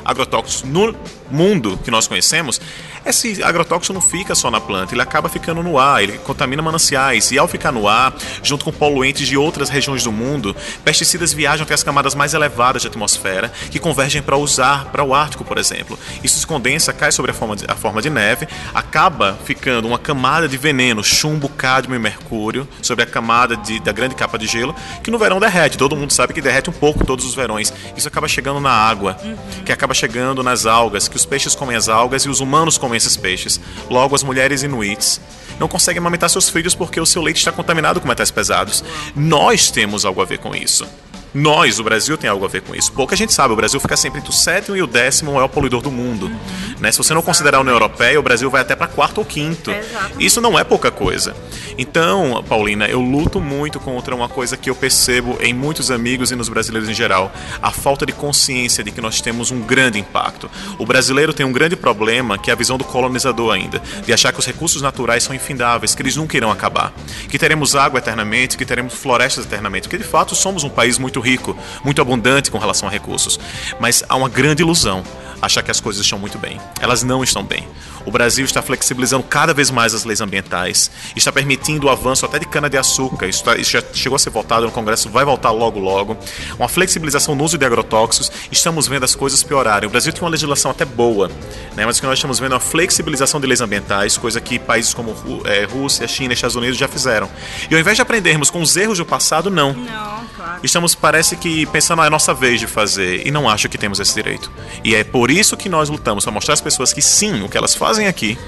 agrotóxicos 0.04 0.62
no 0.64 0.94
mundo 1.30 1.78
que 1.84 1.90
nós 1.90 2.08
conhecemos, 2.08 2.60
esse 3.04 3.42
agrotóxico 3.42 3.92
não 3.92 4.00
fica 4.00 4.34
só 4.34 4.50
na 4.50 4.60
planta, 4.60 4.94
ele 4.94 5.02
acaba 5.02 5.28
ficando 5.28 5.62
no 5.62 5.78
ar, 5.78 6.02
ele 6.02 6.18
contamina 6.18 6.62
mananciais. 6.62 7.30
E 7.30 7.38
ao 7.38 7.48
ficar 7.48 7.72
no 7.72 7.88
ar, 7.88 8.14
junto 8.42 8.64
com 8.64 8.72
poluentes 8.72 9.26
de 9.26 9.36
outras 9.36 9.68
regiões 9.68 10.04
do 10.04 10.12
mundo, 10.12 10.54
pesticidas 10.84 11.32
viajam 11.32 11.64
até 11.64 11.74
as 11.74 11.82
camadas 11.82 12.14
mais 12.14 12.34
elevadas 12.34 12.82
da 12.82 12.88
atmosfera, 12.88 13.52
que 13.70 13.78
convergem 13.78 14.22
para 14.22 14.36
usar 14.36 14.86
para 14.86 15.02
o 15.04 15.14
Ártico, 15.14 15.44
por 15.44 15.58
exemplo. 15.58 15.98
Isso 16.22 16.38
se 16.38 16.46
condensa, 16.46 16.92
cai 16.92 17.12
sobre 17.12 17.30
a 17.30 17.34
forma 17.34 17.56
de, 17.56 17.64
a 17.68 17.74
forma 17.74 18.00
de 18.00 18.10
neve, 18.10 18.46
acaba 18.74 19.38
ficando 19.44 19.88
uma 19.88 19.98
camada 19.98 20.48
de 20.48 20.56
veneno, 20.56 21.02
chumbo, 21.02 21.48
cádmio 21.48 21.96
e 21.96 21.98
mercúrio, 21.98 22.68
sobre 22.80 23.04
a 23.04 23.06
camada 23.06 23.56
de, 23.56 23.80
da 23.80 23.92
grande 23.92 24.14
capa 24.14 24.38
de 24.38 24.46
gelo, 24.46 24.74
que 25.02 25.10
no 25.10 25.18
verão 25.18 25.40
derrete. 25.40 25.76
Todo 25.76 25.96
mundo 25.96 26.12
sabe 26.12 26.32
que 26.32 26.40
derrete 26.40 26.70
um 26.70 26.72
pouco 26.72 27.04
todos 27.04 27.24
os 27.24 27.34
verões. 27.34 27.72
Isso 27.96 28.08
acaba 28.08 28.28
chegando 28.28 28.60
na 28.60 28.70
água, 28.70 29.16
uhum. 29.22 29.36
que 29.64 29.72
acaba 29.72 29.94
chegando 29.94 30.42
nas 30.42 30.66
algas, 30.66 31.08
que 31.08 31.16
os 31.16 31.26
peixes 31.26 31.54
comem 31.54 31.76
as 31.76 31.88
algas 31.88 32.22
e 32.24 32.28
os 32.28 32.40
humanos 32.40 32.78
comem 32.78 32.91
esses 32.94 33.16
peixes. 33.16 33.60
Logo, 33.90 34.14
as 34.14 34.22
mulheres 34.22 34.62
inuits 34.62 35.20
não 35.58 35.68
conseguem 35.68 36.00
amamentar 36.00 36.30
seus 36.30 36.48
filhos 36.48 36.74
porque 36.74 37.00
o 37.00 37.06
seu 37.06 37.22
leite 37.22 37.38
está 37.38 37.52
contaminado 37.52 38.00
com 38.00 38.08
metais 38.08 38.30
pesados. 38.30 38.82
Nós 39.14 39.70
temos 39.70 40.04
algo 40.04 40.20
a 40.20 40.24
ver 40.24 40.38
com 40.38 40.54
isso. 40.54 40.86
Nós, 41.34 41.78
o 41.78 41.84
Brasil, 41.84 42.16
tem 42.18 42.28
algo 42.28 42.44
a 42.44 42.48
ver 42.48 42.62
com 42.62 42.74
isso. 42.74 42.92
Pouca 42.92 43.16
gente 43.16 43.32
sabe, 43.32 43.52
o 43.52 43.56
Brasil 43.56 43.80
fica 43.80 43.96
sempre 43.96 44.20
entre 44.20 44.30
o 44.30 44.34
sétimo 44.34 44.76
e 44.76 44.82
o 44.82 44.86
décimo 44.86 45.32
maior 45.32 45.48
poluidor 45.48 45.80
do 45.80 45.90
mundo. 45.90 46.26
Uhum. 46.26 46.74
Né? 46.78 46.92
Se 46.92 46.98
você 46.98 47.14
não 47.14 47.22
considerar 47.22 47.58
a 47.58 47.60
União 47.60 47.74
Europeia, 47.74 48.18
o 48.18 48.22
Brasil 48.22 48.50
vai 48.50 48.60
até 48.60 48.74
para 48.74 48.86
quarto 48.86 49.18
ou 49.18 49.24
quinto. 49.24 49.70
Isso 50.18 50.40
não 50.40 50.58
é 50.58 50.64
pouca 50.64 50.90
coisa. 50.90 51.34
Então, 51.78 52.44
Paulina, 52.48 52.86
eu 52.86 53.00
luto 53.00 53.40
muito 53.40 53.80
contra 53.80 54.14
uma 54.14 54.28
coisa 54.28 54.56
que 54.56 54.68
eu 54.68 54.74
percebo 54.74 55.38
em 55.40 55.54
muitos 55.54 55.90
amigos 55.90 56.30
e 56.30 56.36
nos 56.36 56.48
brasileiros 56.48 56.88
em 56.88 56.94
geral: 56.94 57.32
a 57.62 57.70
falta 57.70 58.04
de 58.04 58.12
consciência 58.12 58.84
de 58.84 58.90
que 58.90 59.00
nós 59.00 59.20
temos 59.20 59.50
um 59.50 59.60
grande 59.60 59.98
impacto. 59.98 60.50
O 60.78 60.84
brasileiro 60.84 61.32
tem 61.32 61.46
um 61.46 61.52
grande 61.52 61.76
problema 61.76 62.36
que 62.36 62.50
é 62.50 62.52
a 62.52 62.56
visão 62.56 62.76
do 62.76 62.84
colonizador 62.84 63.54
ainda, 63.54 63.80
de 64.04 64.12
achar 64.12 64.32
que 64.32 64.38
os 64.38 64.46
recursos 64.46 64.82
naturais 64.82 65.22
são 65.22 65.34
infindáveis, 65.34 65.94
que 65.94 66.02
eles 66.02 66.16
nunca 66.16 66.36
irão 66.36 66.50
acabar, 66.50 66.92
que 67.28 67.38
teremos 67.38 67.74
água 67.74 67.98
eternamente, 67.98 68.58
que 68.58 68.66
teremos 68.66 68.94
florestas 68.94 69.44
eternamente, 69.44 69.88
porque 69.88 70.02
de 70.02 70.08
fato 70.08 70.34
somos 70.34 70.64
um 70.64 70.68
país 70.68 70.98
muito 70.98 71.20
rico, 71.22 71.56
muito 71.82 72.02
abundante 72.02 72.50
com 72.50 72.58
relação 72.58 72.88
a 72.88 72.92
recursos. 72.92 73.40
Mas 73.80 74.04
há 74.08 74.16
uma 74.16 74.28
grande 74.28 74.62
ilusão 74.62 75.02
achar 75.42 75.62
que 75.62 75.70
as 75.70 75.80
coisas 75.80 76.02
estão 76.02 76.18
muito 76.18 76.38
bem. 76.38 76.60
Elas 76.80 77.02
não 77.02 77.24
estão 77.24 77.42
bem. 77.42 77.68
O 78.06 78.10
Brasil 78.10 78.44
está 78.44 78.62
flexibilizando 78.62 79.24
cada 79.24 79.52
vez 79.52 79.70
mais 79.70 79.92
as 79.94 80.04
leis 80.04 80.20
ambientais, 80.20 80.90
está 81.14 81.32
permitindo 81.32 81.86
o 81.86 81.90
avanço 81.90 82.24
até 82.24 82.38
de 82.38 82.46
cana-de-açúcar. 82.46 83.26
Isso, 83.26 83.44
tá, 83.44 83.56
isso, 83.56 83.72
já 83.72 83.82
chegou 83.92 84.16
a 84.16 84.18
ser 84.18 84.30
votado 84.30 84.66
no 84.66 84.72
Congresso, 84.72 85.10
vai 85.10 85.24
voltar 85.24 85.50
logo 85.50 85.78
logo. 85.78 86.16
Uma 86.58 86.68
flexibilização 86.68 87.34
no 87.34 87.44
uso 87.44 87.58
de 87.58 87.64
agrotóxicos. 87.64 88.30
Estamos 88.50 88.86
vendo 88.86 89.04
as 89.04 89.14
coisas 89.14 89.42
piorarem. 89.42 89.88
O 89.88 89.90
Brasil 89.90 90.12
tem 90.12 90.22
uma 90.22 90.30
legislação 90.30 90.70
até 90.70 90.84
boa, 90.84 91.28
né, 91.76 91.84
mas 91.84 91.98
o 91.98 92.00
que 92.00 92.06
nós 92.06 92.18
estamos 92.18 92.38
vendo 92.38 92.52
é 92.52 92.54
uma 92.54 92.60
flexibilização 92.60 93.40
de 93.40 93.46
leis 93.46 93.60
ambientais, 93.60 94.16
coisa 94.16 94.40
que 94.40 94.58
países 94.58 94.94
como 94.94 95.14
é, 95.44 95.64
Rússia, 95.64 96.06
China 96.06 96.32
e 96.32 96.34
Estados 96.34 96.56
Unidos 96.56 96.76
já 96.76 96.88
fizeram. 96.88 97.28
E 97.70 97.74
ao 97.74 97.80
invés 97.80 97.96
de 97.96 98.02
aprendermos 98.02 98.50
com 98.50 98.62
os 98.62 98.76
erros 98.76 98.98
do 98.98 99.06
passado, 99.06 99.50
não. 99.50 99.72
Não, 99.72 100.26
claro. 100.36 100.60
Estamos, 100.62 100.94
parece 100.94 101.36
que, 101.36 101.66
pensando, 101.66 102.02
ah, 102.02 102.04
é 102.04 102.06
a 102.08 102.10
nossa 102.10 102.32
vez 102.32 102.60
de 102.60 102.66
fazer, 102.66 103.26
e 103.26 103.30
não 103.30 103.48
acho 103.48 103.68
que 103.68 103.78
temos 103.78 103.98
esse 103.98 104.14
direito. 104.14 104.50
E 104.84 104.94
é 104.94 105.02
por 105.02 105.30
isso 105.32 105.56
que 105.56 105.68
nós 105.68 105.88
lutamos, 105.88 106.24
para 106.24 106.32
mostrar 106.32 106.54
às 106.54 106.60
pessoas 106.60 106.92
que 106.92 107.02
sim, 107.02 107.42
o 107.42 107.48
que 107.48 107.56
elas 107.56 107.74
fazem 107.74 108.06
aqui 108.06 108.38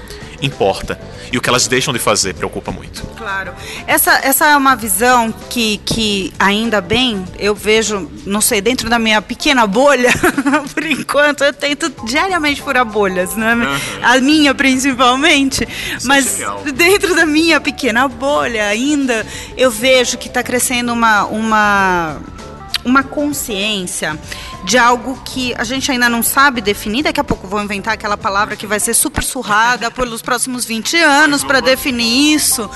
importa. 0.41 0.99
E 1.31 1.37
o 1.37 1.41
que 1.41 1.49
elas 1.49 1.67
deixam 1.67 1.93
de 1.93 1.99
fazer 1.99 2.33
preocupa 2.33 2.71
muito. 2.71 3.03
Claro. 3.17 3.53
Essa, 3.87 4.19
essa 4.23 4.47
é 4.47 4.55
uma 4.55 4.75
visão 4.75 5.33
que, 5.49 5.77
que, 5.85 6.33
ainda 6.37 6.81
bem, 6.81 7.25
eu 7.39 7.55
vejo, 7.55 8.09
não 8.25 8.41
sei, 8.41 8.61
dentro 8.61 8.89
da 8.89 8.99
minha 8.99 9.21
pequena 9.21 9.65
bolha, 9.65 10.09
por 10.73 10.85
enquanto, 10.85 11.43
eu 11.43 11.53
tento 11.53 11.91
diariamente 12.05 12.61
furar 12.61 12.85
bolhas, 12.85 13.35
né? 13.35 13.55
Uhum. 13.55 13.77
A 14.03 14.17
minha 14.19 14.53
principalmente. 14.53 15.67
Isso 15.97 16.05
é 16.05 16.07
mas 16.07 16.41
é 16.41 16.71
dentro 16.71 17.15
da 17.15 17.25
minha 17.25 17.59
pequena 17.59 18.07
bolha 18.07 18.67
ainda, 18.67 19.25
eu 19.57 19.71
vejo 19.71 20.17
que 20.17 20.27
está 20.27 20.43
crescendo 20.43 20.93
uma. 20.93 21.25
uma 21.25 22.17
uma 22.83 23.01
consciência 23.01 24.15
de 24.65 24.79
algo 24.79 25.21
que 25.23 25.53
a 25.55 25.63
gente 25.63 25.91
ainda 25.91 26.09
não 26.09 26.23
sabe 26.23 26.59
definir. 26.59 27.03
Daqui 27.03 27.19
a 27.19 27.23
pouco 27.23 27.47
vou 27.47 27.61
inventar 27.61 27.93
aquela 27.93 28.17
palavra 28.17 28.55
que 28.55 28.65
vai 28.65 28.79
ser 28.79 28.95
super 28.95 29.23
surrada 29.23 29.89
pelos 29.91 30.21
próximos 30.21 30.65
20 30.65 30.97
anos 30.97 31.43
para 31.43 31.61
definir 31.61 32.33
isso, 32.33 32.69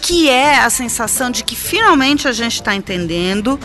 que 0.00 0.28
é 0.30 0.58
a 0.58 0.70
sensação 0.70 1.30
de 1.30 1.44
que 1.44 1.54
finalmente 1.54 2.26
a 2.26 2.32
gente 2.32 2.54
está 2.54 2.74
entendendo 2.74 3.60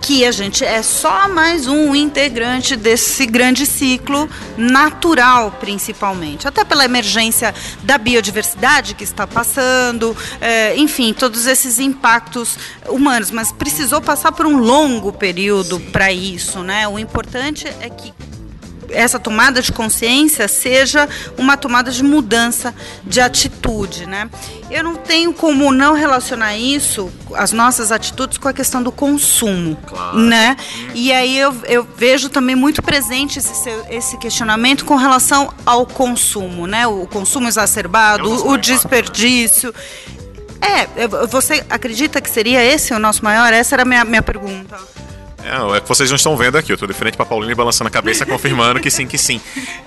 que 0.00 0.24
a 0.24 0.30
gente 0.30 0.64
é 0.64 0.82
só 0.82 1.28
mais 1.28 1.66
um 1.66 1.94
integrante 1.94 2.76
desse 2.76 3.26
grande 3.26 3.66
ciclo 3.66 4.28
natural, 4.56 5.52
principalmente. 5.52 6.46
Até 6.46 6.64
pela 6.64 6.84
emergência 6.84 7.54
da 7.82 7.98
biodiversidade 7.98 8.94
que 8.94 9.04
está 9.04 9.26
passando, 9.26 10.16
é, 10.40 10.76
enfim, 10.76 11.12
todos 11.12 11.46
esses 11.46 11.78
impactos 11.78 12.58
humanos. 12.88 13.30
Mas 13.30 13.52
precisou 13.52 14.00
passar 14.00 14.32
por 14.32 14.46
um 14.46 14.58
longo 14.58 15.12
período 15.12 15.80
para 15.80 16.12
isso, 16.12 16.62
né? 16.62 16.86
O 16.86 16.98
importante 16.98 17.66
é 17.80 17.90
que 17.90 18.12
essa 18.90 19.18
tomada 19.18 19.60
de 19.60 19.72
consciência 19.72 20.48
seja 20.48 21.08
uma 21.36 21.56
tomada 21.56 21.90
de 21.90 22.02
mudança 22.02 22.74
de 23.04 23.20
atitude, 23.20 24.06
né? 24.06 24.28
Eu 24.70 24.82
não 24.82 24.96
tenho 24.96 25.32
como 25.32 25.72
não 25.72 25.94
relacionar 25.94 26.56
isso, 26.56 27.10
as 27.34 27.52
nossas 27.52 27.92
atitudes, 27.92 28.38
com 28.38 28.48
a 28.48 28.52
questão 28.52 28.82
do 28.82 28.90
consumo, 28.90 29.76
claro. 29.86 30.18
né? 30.18 30.56
E 30.94 31.12
aí 31.12 31.38
eu, 31.38 31.54
eu 31.64 31.86
vejo 31.96 32.28
também 32.28 32.56
muito 32.56 32.82
presente 32.82 33.38
esse, 33.38 33.70
esse 33.90 34.16
questionamento 34.18 34.84
com 34.84 34.96
relação 34.96 35.52
ao 35.64 35.86
consumo, 35.86 36.66
né? 36.66 36.86
O 36.86 37.06
consumo 37.06 37.48
exacerbado, 37.48 38.24
é 38.24 38.28
o, 38.28 38.50
o 38.50 38.56
desperdício. 38.56 39.74
É, 40.60 41.06
você 41.28 41.64
acredita 41.70 42.20
que 42.20 42.30
seria 42.30 42.62
esse 42.64 42.92
o 42.92 42.98
nosso 42.98 43.24
maior? 43.24 43.52
Essa 43.52 43.76
era 43.76 43.82
a 43.82 43.86
minha, 43.86 44.04
minha 44.04 44.22
pergunta. 44.22 44.76
É, 45.46 45.76
é 45.76 45.80
que 45.80 45.88
vocês 45.88 46.10
não 46.10 46.16
estão 46.16 46.36
vendo 46.36 46.58
aqui, 46.58 46.72
eu 46.72 46.74
estou 46.74 46.88
de 46.88 46.94
frente 46.94 47.16
Paulina 47.24 47.52
e 47.52 47.54
balançando 47.54 47.88
a 47.88 47.90
cabeça, 47.90 48.26
confirmando 48.26 48.80
que 48.80 48.90
sim, 48.90 49.06
que 49.06 49.16
sim. 49.16 49.40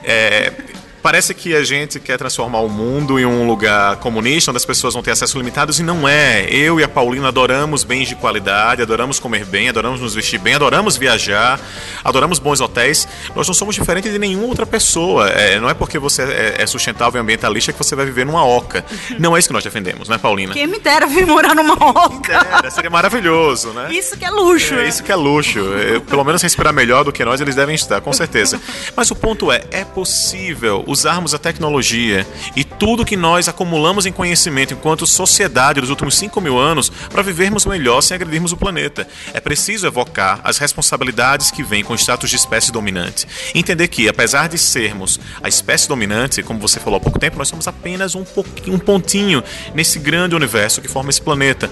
É, 0.03 0.53
Parece 1.01 1.33
que 1.33 1.55
a 1.55 1.63
gente 1.63 1.99
quer 1.99 2.17
transformar 2.17 2.59
o 2.59 2.69
mundo 2.69 3.19
em 3.19 3.25
um 3.25 3.47
lugar 3.47 3.97
comunista, 3.97 4.51
onde 4.51 4.57
as 4.57 4.65
pessoas 4.65 4.93
vão 4.93 5.03
ter 5.03 5.11
acesso 5.11 5.37
limitados, 5.37 5.79
e 5.79 5.83
não 5.83 6.07
é. 6.07 6.47
Eu 6.49 6.79
e 6.79 6.83
a 6.83 6.87
Paulina 6.87 7.29
adoramos 7.29 7.83
bens 7.83 8.07
de 8.07 8.15
qualidade, 8.15 8.81
adoramos 8.81 9.19
comer 9.19 9.45
bem, 9.45 9.69
adoramos 9.69 10.01
nos 10.01 10.13
vestir 10.13 10.39
bem, 10.39 10.55
adoramos 10.55 10.97
viajar, 10.97 11.59
adoramos 12.03 12.39
bons 12.39 12.59
hotéis. 12.59 13.07
Nós 13.35 13.47
não 13.47 13.53
somos 13.53 13.75
diferentes 13.75 14.11
de 14.11 14.19
nenhuma 14.19 14.47
outra 14.47 14.65
pessoa. 14.65 15.29
É, 15.29 15.59
não 15.59 15.69
é 15.69 15.73
porque 15.73 15.97
você 15.97 16.23
é, 16.23 16.55
é 16.59 16.65
sustentável 16.65 17.19
e 17.19 17.21
ambientalista 17.21 17.71
que 17.71 17.77
você 17.77 17.95
vai 17.95 18.05
viver 18.05 18.25
numa 18.25 18.45
oca. 18.45 18.83
Não 19.19 19.35
é 19.35 19.39
isso 19.39 19.49
que 19.49 19.53
nós 19.53 19.63
defendemos, 19.63 20.07
né, 20.07 20.17
Paulina? 20.17 20.53
Quem 20.53 20.67
me 20.67 20.79
dera 20.79 21.05
vir 21.05 21.25
morar 21.25 21.53
numa 21.53 21.73
oca. 21.73 22.43
Dera, 22.43 22.71
seria 22.71 22.89
maravilhoso, 22.89 23.69
né? 23.69 23.91
Isso 23.91 24.17
que 24.17 24.25
é 24.25 24.29
luxo. 24.29 24.75
É, 24.75 24.87
isso 24.87 25.03
que 25.03 25.11
é 25.11 25.15
luxo. 25.15 25.59
Eu, 25.59 26.01
pelo 26.01 26.23
menos 26.23 26.41
respirar 26.41 26.73
melhor 26.73 27.03
do 27.03 27.11
que 27.11 27.23
nós, 27.25 27.41
eles 27.41 27.55
devem 27.55 27.75
estar, 27.75 28.01
com 28.01 28.13
certeza. 28.13 28.61
Mas 28.95 29.11
o 29.11 29.15
ponto 29.15 29.51
é, 29.51 29.63
é 29.71 29.83
possível 29.83 30.83
usarmos 30.89 31.33
a 31.33 31.39
tecnologia 31.39 32.25
e 32.55 32.63
tudo 32.63 33.05
que 33.05 33.15
nós 33.15 33.47
acumulamos 33.47 34.05
em 34.05 34.11
conhecimento 34.11 34.73
enquanto 34.73 35.05
sociedade 35.05 35.79
dos 35.79 35.89
últimos 35.89 36.17
5 36.17 36.41
mil 36.41 36.57
anos 36.57 36.89
para 37.09 37.21
vivermos 37.21 37.65
melhor 37.65 38.01
sem 38.01 38.15
agredirmos 38.15 38.51
o 38.51 38.57
planeta. 38.57 39.07
É 39.33 39.39
preciso 39.39 39.85
evocar 39.85 40.41
as 40.43 40.57
responsabilidades 40.57 41.51
que 41.51 41.61
vêm 41.61 41.83
com 41.83 41.93
o 41.93 41.95
status 41.95 42.29
de 42.29 42.35
espécie 42.35 42.71
dominante. 42.71 43.27
Entender 43.53 43.87
que, 43.87 44.09
apesar 44.09 44.49
de 44.49 44.57
sermos 44.57 45.19
a 45.43 45.47
espécie 45.47 45.87
dominante, 45.87 46.41
como 46.41 46.59
você 46.59 46.79
falou 46.79 46.97
há 46.97 47.01
pouco 47.01 47.19
tempo, 47.19 47.37
nós 47.37 47.47
somos 47.47 47.67
apenas 47.67 48.15
um, 48.15 48.25
um 48.67 48.79
pontinho 48.79 49.43
nesse 49.75 49.99
grande 49.99 50.35
universo 50.35 50.81
que 50.81 50.87
forma 50.87 51.11
esse 51.11 51.21
planeta. 51.21 51.69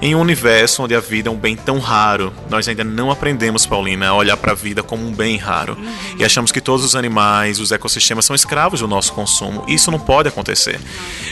Em 0.00 0.14
um 0.14 0.20
universo 0.20 0.84
onde 0.84 0.94
a 0.94 1.00
vida 1.00 1.28
é 1.28 1.32
um 1.32 1.36
bem 1.36 1.56
tão 1.56 1.78
raro, 1.78 2.32
nós 2.48 2.68
ainda 2.68 2.84
não 2.84 3.10
aprendemos, 3.10 3.66
Paulina, 3.66 4.08
a 4.08 4.14
olhar 4.14 4.36
para 4.36 4.52
a 4.52 4.54
vida 4.54 4.82
como 4.82 5.06
um 5.06 5.12
bem 5.12 5.36
raro. 5.36 5.76
E 6.18 6.24
achamos 6.24 6.52
que 6.52 6.60
todos 6.60 6.84
os 6.84 6.94
animais, 6.94 7.58
os 7.58 7.72
ecossistemas 7.72 8.24
são 8.24 8.34
escravos 8.36 8.59
do 8.68 8.88
nosso 8.88 9.12
consumo. 9.12 9.64
Isso 9.66 9.90
não 9.90 9.98
pode 9.98 10.28
acontecer. 10.28 10.78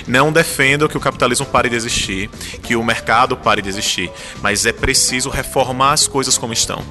Não 0.06 0.32
defendo 0.32 0.88
que 0.88 0.96
o 0.96 1.00
capitalismo 1.00 1.46
pare 1.46 1.68
de 1.68 1.76
existir, 1.76 2.30
que 2.62 2.74
o 2.74 2.84
mercado 2.84 3.36
pare 3.36 3.60
de 3.60 3.68
existir, 3.68 4.10
mas 4.42 4.64
é 4.64 4.72
preciso 4.72 5.28
reformar 5.28 5.92
as 5.92 6.06
coisas 6.06 6.38
como 6.38 6.52
estão. 6.52 6.82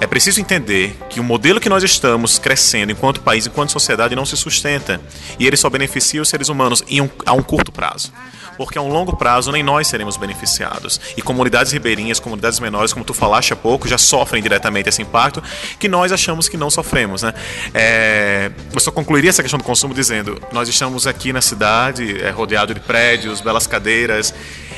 É 0.00 0.06
preciso 0.06 0.40
entender 0.40 0.96
que 1.08 1.20
o 1.20 1.24
modelo 1.24 1.60
que 1.60 1.68
nós 1.68 1.82
estamos 1.82 2.38
crescendo 2.38 2.92
enquanto 2.92 3.20
país, 3.20 3.46
enquanto 3.46 3.70
sociedade, 3.70 4.14
não 4.14 4.26
se 4.26 4.36
sustenta. 4.36 5.00
E 5.38 5.46
ele 5.46 5.56
só 5.56 5.70
beneficia 5.70 6.20
os 6.20 6.28
seres 6.28 6.48
humanos 6.48 6.82
um, 6.90 7.08
a 7.24 7.32
um 7.32 7.42
curto 7.42 7.72
prazo 7.72 8.12
porque 8.56 8.78
a 8.78 8.82
um 8.82 8.88
longo 8.88 9.16
prazo 9.16 9.50
nem 9.52 9.62
nós 9.62 9.86
seremos 9.88 10.16
beneficiados. 10.16 11.00
E 11.16 11.22
comunidades 11.22 11.72
ribeirinhas, 11.72 12.20
comunidades 12.20 12.58
menores, 12.60 12.92
como 12.92 13.04
tu 13.04 13.14
falaste 13.14 13.52
há 13.52 13.56
pouco, 13.56 13.88
já 13.88 13.98
sofrem 13.98 14.42
diretamente 14.42 14.88
esse 14.88 15.02
impacto 15.02 15.42
que 15.78 15.88
nós 15.88 16.12
achamos 16.12 16.48
que 16.48 16.56
não 16.56 16.70
sofremos. 16.70 17.22
Né? 17.22 17.34
É, 17.72 18.50
eu 18.72 18.80
só 18.80 18.90
concluiria 18.90 19.30
essa 19.30 19.42
questão 19.42 19.58
do 19.58 19.64
consumo 19.64 19.94
dizendo: 19.94 20.40
nós 20.52 20.68
estamos 20.68 21.06
aqui 21.06 21.32
na 21.32 21.40
cidade, 21.40 22.22
é, 22.22 22.30
rodeado 22.30 22.74
de 22.74 22.80
prédios, 22.80 23.40
belas 23.40 23.66
cadeiras, 23.66 24.34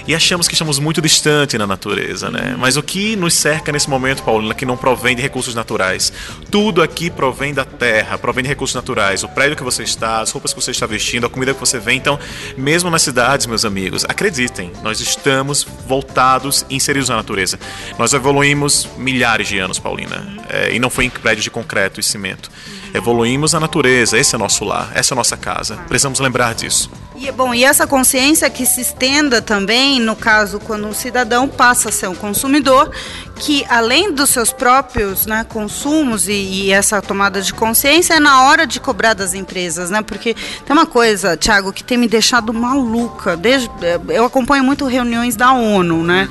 e 0.06 0.14
achamos 0.14 0.46
que 0.46 0.54
estamos 0.54 0.78
muito 0.78 1.00
distante 1.00 1.58
na 1.58 1.66
natureza. 1.66 2.30
Né? 2.30 2.56
Mas 2.58 2.76
o 2.76 2.82
que 2.82 3.16
nos 3.16 3.34
cerca 3.34 3.72
nesse 3.72 3.90
momento, 3.90 4.22
Paulina, 4.22 4.54
que 4.54 4.64
não 4.64 4.76
provém 4.76 5.16
de 5.16 5.22
recursos 5.22 5.54
naturais? 5.54 6.12
Tudo 6.50 6.82
aqui 6.82 7.10
provém 7.10 7.52
da 7.52 7.64
terra, 7.64 8.16
provém 8.16 8.42
de 8.42 8.48
recursos 8.48 8.74
naturais. 8.74 9.22
O 9.22 9.28
prédio 9.28 9.56
que 9.56 9.64
você 9.64 9.82
está, 9.82 10.20
as 10.20 10.30
roupas 10.30 10.52
que 10.52 10.60
você 10.60 10.70
está 10.70 10.86
vestindo, 10.86 11.26
a 11.26 11.30
comida 11.30 11.52
que 11.52 11.60
você 11.60 11.78
vê. 11.78 11.92
Então, 11.92 12.18
mesmo 12.56 12.90
nas 12.90 13.02
cidades, 13.02 13.46
meus 13.46 13.64
amigos, 13.64 14.04
acreditem, 14.04 14.72
nós 14.82 15.00
estamos 15.00 15.66
voltados, 15.86 16.64
inseridos 16.70 17.08
na 17.08 17.16
natureza. 17.16 17.58
Nós 17.98 18.12
evoluímos 18.12 18.88
milhares 18.96 19.48
de 19.48 19.58
anos, 19.58 19.78
Paulina, 19.78 20.26
é, 20.48 20.74
e 20.74 20.78
não 20.78 20.90
foi 20.90 21.06
em 21.06 21.10
prédios 21.10 21.44
de 21.44 21.50
concreto 21.50 22.00
e 22.00 22.02
cimento. 22.02 22.50
Evoluímos 22.94 23.54
a 23.54 23.60
natureza, 23.60 24.18
esse 24.18 24.34
é 24.34 24.38
nosso 24.38 24.64
lar, 24.64 24.90
essa 24.94 25.14
é 25.14 25.16
nossa 25.16 25.36
casa. 25.36 25.76
Precisamos 25.88 26.20
lembrar 26.20 26.54
disso. 26.54 26.90
E, 27.18 27.33
bom, 27.33 27.55
e 27.55 27.64
essa 27.64 27.87
consciência 27.87 28.48
que 28.50 28.66
se 28.66 28.83
estenda 28.83 29.40
também, 29.40 29.98
no 29.98 30.14
caso, 30.14 30.61
quando 30.61 30.87
um 30.87 30.92
cidadão 30.92 31.48
passa 31.48 31.88
a 31.88 31.92
ser 31.92 32.09
um 32.09 32.14
consumidor, 32.14 32.90
que 33.37 33.64
além 33.70 34.12
dos 34.12 34.29
seus 34.29 34.52
próprios 34.52 35.24
né, 35.24 35.42
consumos 35.48 36.29
e, 36.29 36.33
e, 36.33 36.72
essa 36.72 37.00
tomada 37.00 37.40
de 37.40 37.55
consciência 37.55 38.14
é 38.14 38.20
na 38.20 38.42
hora 38.44 38.66
de 38.66 38.79
cobrar 38.79 39.14
das 39.14 39.33
empresas, 39.33 39.88
né? 39.88 40.02
Porque 40.02 40.35
tem 40.35 40.76
uma 40.76 40.85
coisa, 40.85 41.38
Thiago, 41.38 41.72
que 41.72 41.83
tem 41.83 41.96
me 41.96 42.07
deixado 42.07 42.52
maluca. 42.52 43.35
Desde, 43.35 43.70
eu 44.09 44.26
acompanho 44.26 44.62
muito 44.62 44.85
reuniões 44.85 45.37
da 45.37 45.52
ONU, 45.55 46.02
né? 46.02 46.29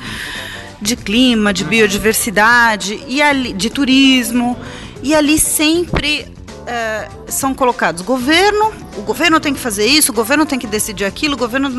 De 0.80 0.94
clima, 0.94 1.52
de 1.52 1.64
biodiversidade 1.64 3.02
e 3.08 3.20
ali, 3.20 3.52
de 3.52 3.70
turismo. 3.70 4.56
E 5.02 5.14
ali 5.14 5.38
sempre 5.38 6.35
é, 6.66 7.08
são 7.28 7.54
colocados 7.54 8.02
governo, 8.02 8.72
o 8.96 9.02
governo 9.02 9.38
tem 9.38 9.54
que 9.54 9.60
fazer 9.60 9.86
isso, 9.86 10.10
o 10.10 10.14
governo 10.14 10.44
tem 10.44 10.58
que 10.58 10.66
decidir 10.66 11.04
aquilo, 11.04 11.34
o 11.34 11.38
governo. 11.38 11.70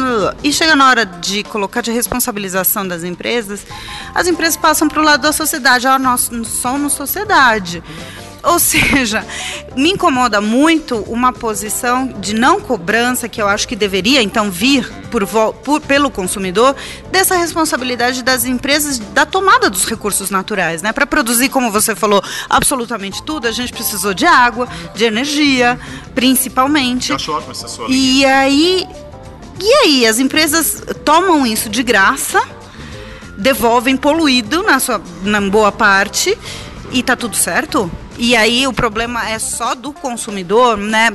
E 0.43 0.51
chega 0.51 0.75
na 0.75 0.87
hora 0.87 1.05
de 1.05 1.43
colocar 1.43 1.81
de 1.81 1.91
responsabilização 1.91 2.87
das 2.87 3.03
empresas, 3.03 3.65
as 4.15 4.27
empresas 4.27 4.55
passam 4.55 4.87
para 4.87 4.99
o 4.99 5.03
lado 5.03 5.21
da 5.21 5.31
sociedade. 5.31 5.87
Ah, 5.87 5.99
nós 5.99 6.29
somos 6.45 6.93
sociedade. 6.93 7.83
Ou 8.43 8.59
seja, 8.59 9.25
me 9.75 9.91
incomoda 9.91 10.39
muito 10.39 10.97
uma 11.07 11.33
posição 11.33 12.07
de 12.19 12.33
não 12.33 12.59
cobrança 12.59 13.27
que 13.27 13.41
eu 13.41 13.47
acho 13.47 13.67
que 13.67 13.75
deveria 13.75 14.21
então 14.21 14.49
vir 14.51 14.89
por, 15.11 15.25
por, 15.53 15.81
pelo 15.81 16.09
consumidor 16.09 16.75
dessa 17.11 17.35
responsabilidade 17.35 18.23
das 18.23 18.45
empresas 18.45 18.99
da 18.99 19.25
tomada 19.25 19.69
dos 19.69 19.85
recursos 19.85 20.29
naturais, 20.29 20.81
né? 20.81 20.91
Para 20.91 21.05
produzir, 21.05 21.49
como 21.49 21.71
você 21.71 21.95
falou, 21.95 22.23
absolutamente 22.49 23.23
tudo, 23.23 23.47
a 23.47 23.51
gente 23.51 23.73
precisou 23.73 24.13
de 24.13 24.25
água, 24.25 24.67
de 24.95 25.03
energia, 25.03 25.79
principalmente. 26.13 27.09
Eu 27.09 27.15
acho 27.15 27.31
ótimo 27.31 27.51
essa 27.51 27.67
sua 27.67 27.87
E 27.89 28.25
aí, 28.25 28.87
e 29.59 29.73
aí 29.73 30.05
as 30.05 30.19
empresas 30.19 30.83
tomam 31.03 31.45
isso 31.45 31.69
de 31.69 31.83
graça, 31.83 32.41
devolvem 33.37 33.95
poluído 33.95 34.63
na 34.63 34.79
sua 34.79 35.01
na 35.23 35.41
boa 35.41 35.71
parte 35.71 36.37
e 36.91 37.03
tá 37.03 37.15
tudo 37.15 37.35
certo? 37.35 37.91
E 38.17 38.35
aí 38.35 38.65
o 38.65 38.73
problema 38.73 39.29
é 39.29 39.37
só 39.37 39.75
do 39.75 39.93
consumidor, 39.93 40.75
né? 40.75 41.09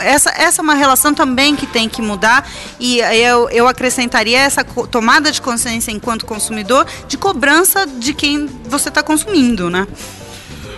Essa, 0.00 0.30
essa 0.30 0.60
é 0.60 0.62
uma 0.62 0.74
relação 0.74 1.12
também 1.12 1.56
que 1.56 1.66
tem 1.66 1.88
que 1.88 2.00
mudar 2.00 2.48
e 2.78 3.00
eu, 3.00 3.50
eu 3.50 3.66
acrescentaria 3.66 4.38
essa 4.38 4.62
tomada 4.64 5.32
de 5.32 5.42
consciência 5.42 5.90
enquanto 5.90 6.24
consumidor 6.24 6.86
de 7.08 7.16
cobrança 7.16 7.86
de 7.86 8.14
quem 8.14 8.46
você 8.64 8.88
está 8.88 9.02
consumindo, 9.02 9.68
né? 9.68 9.86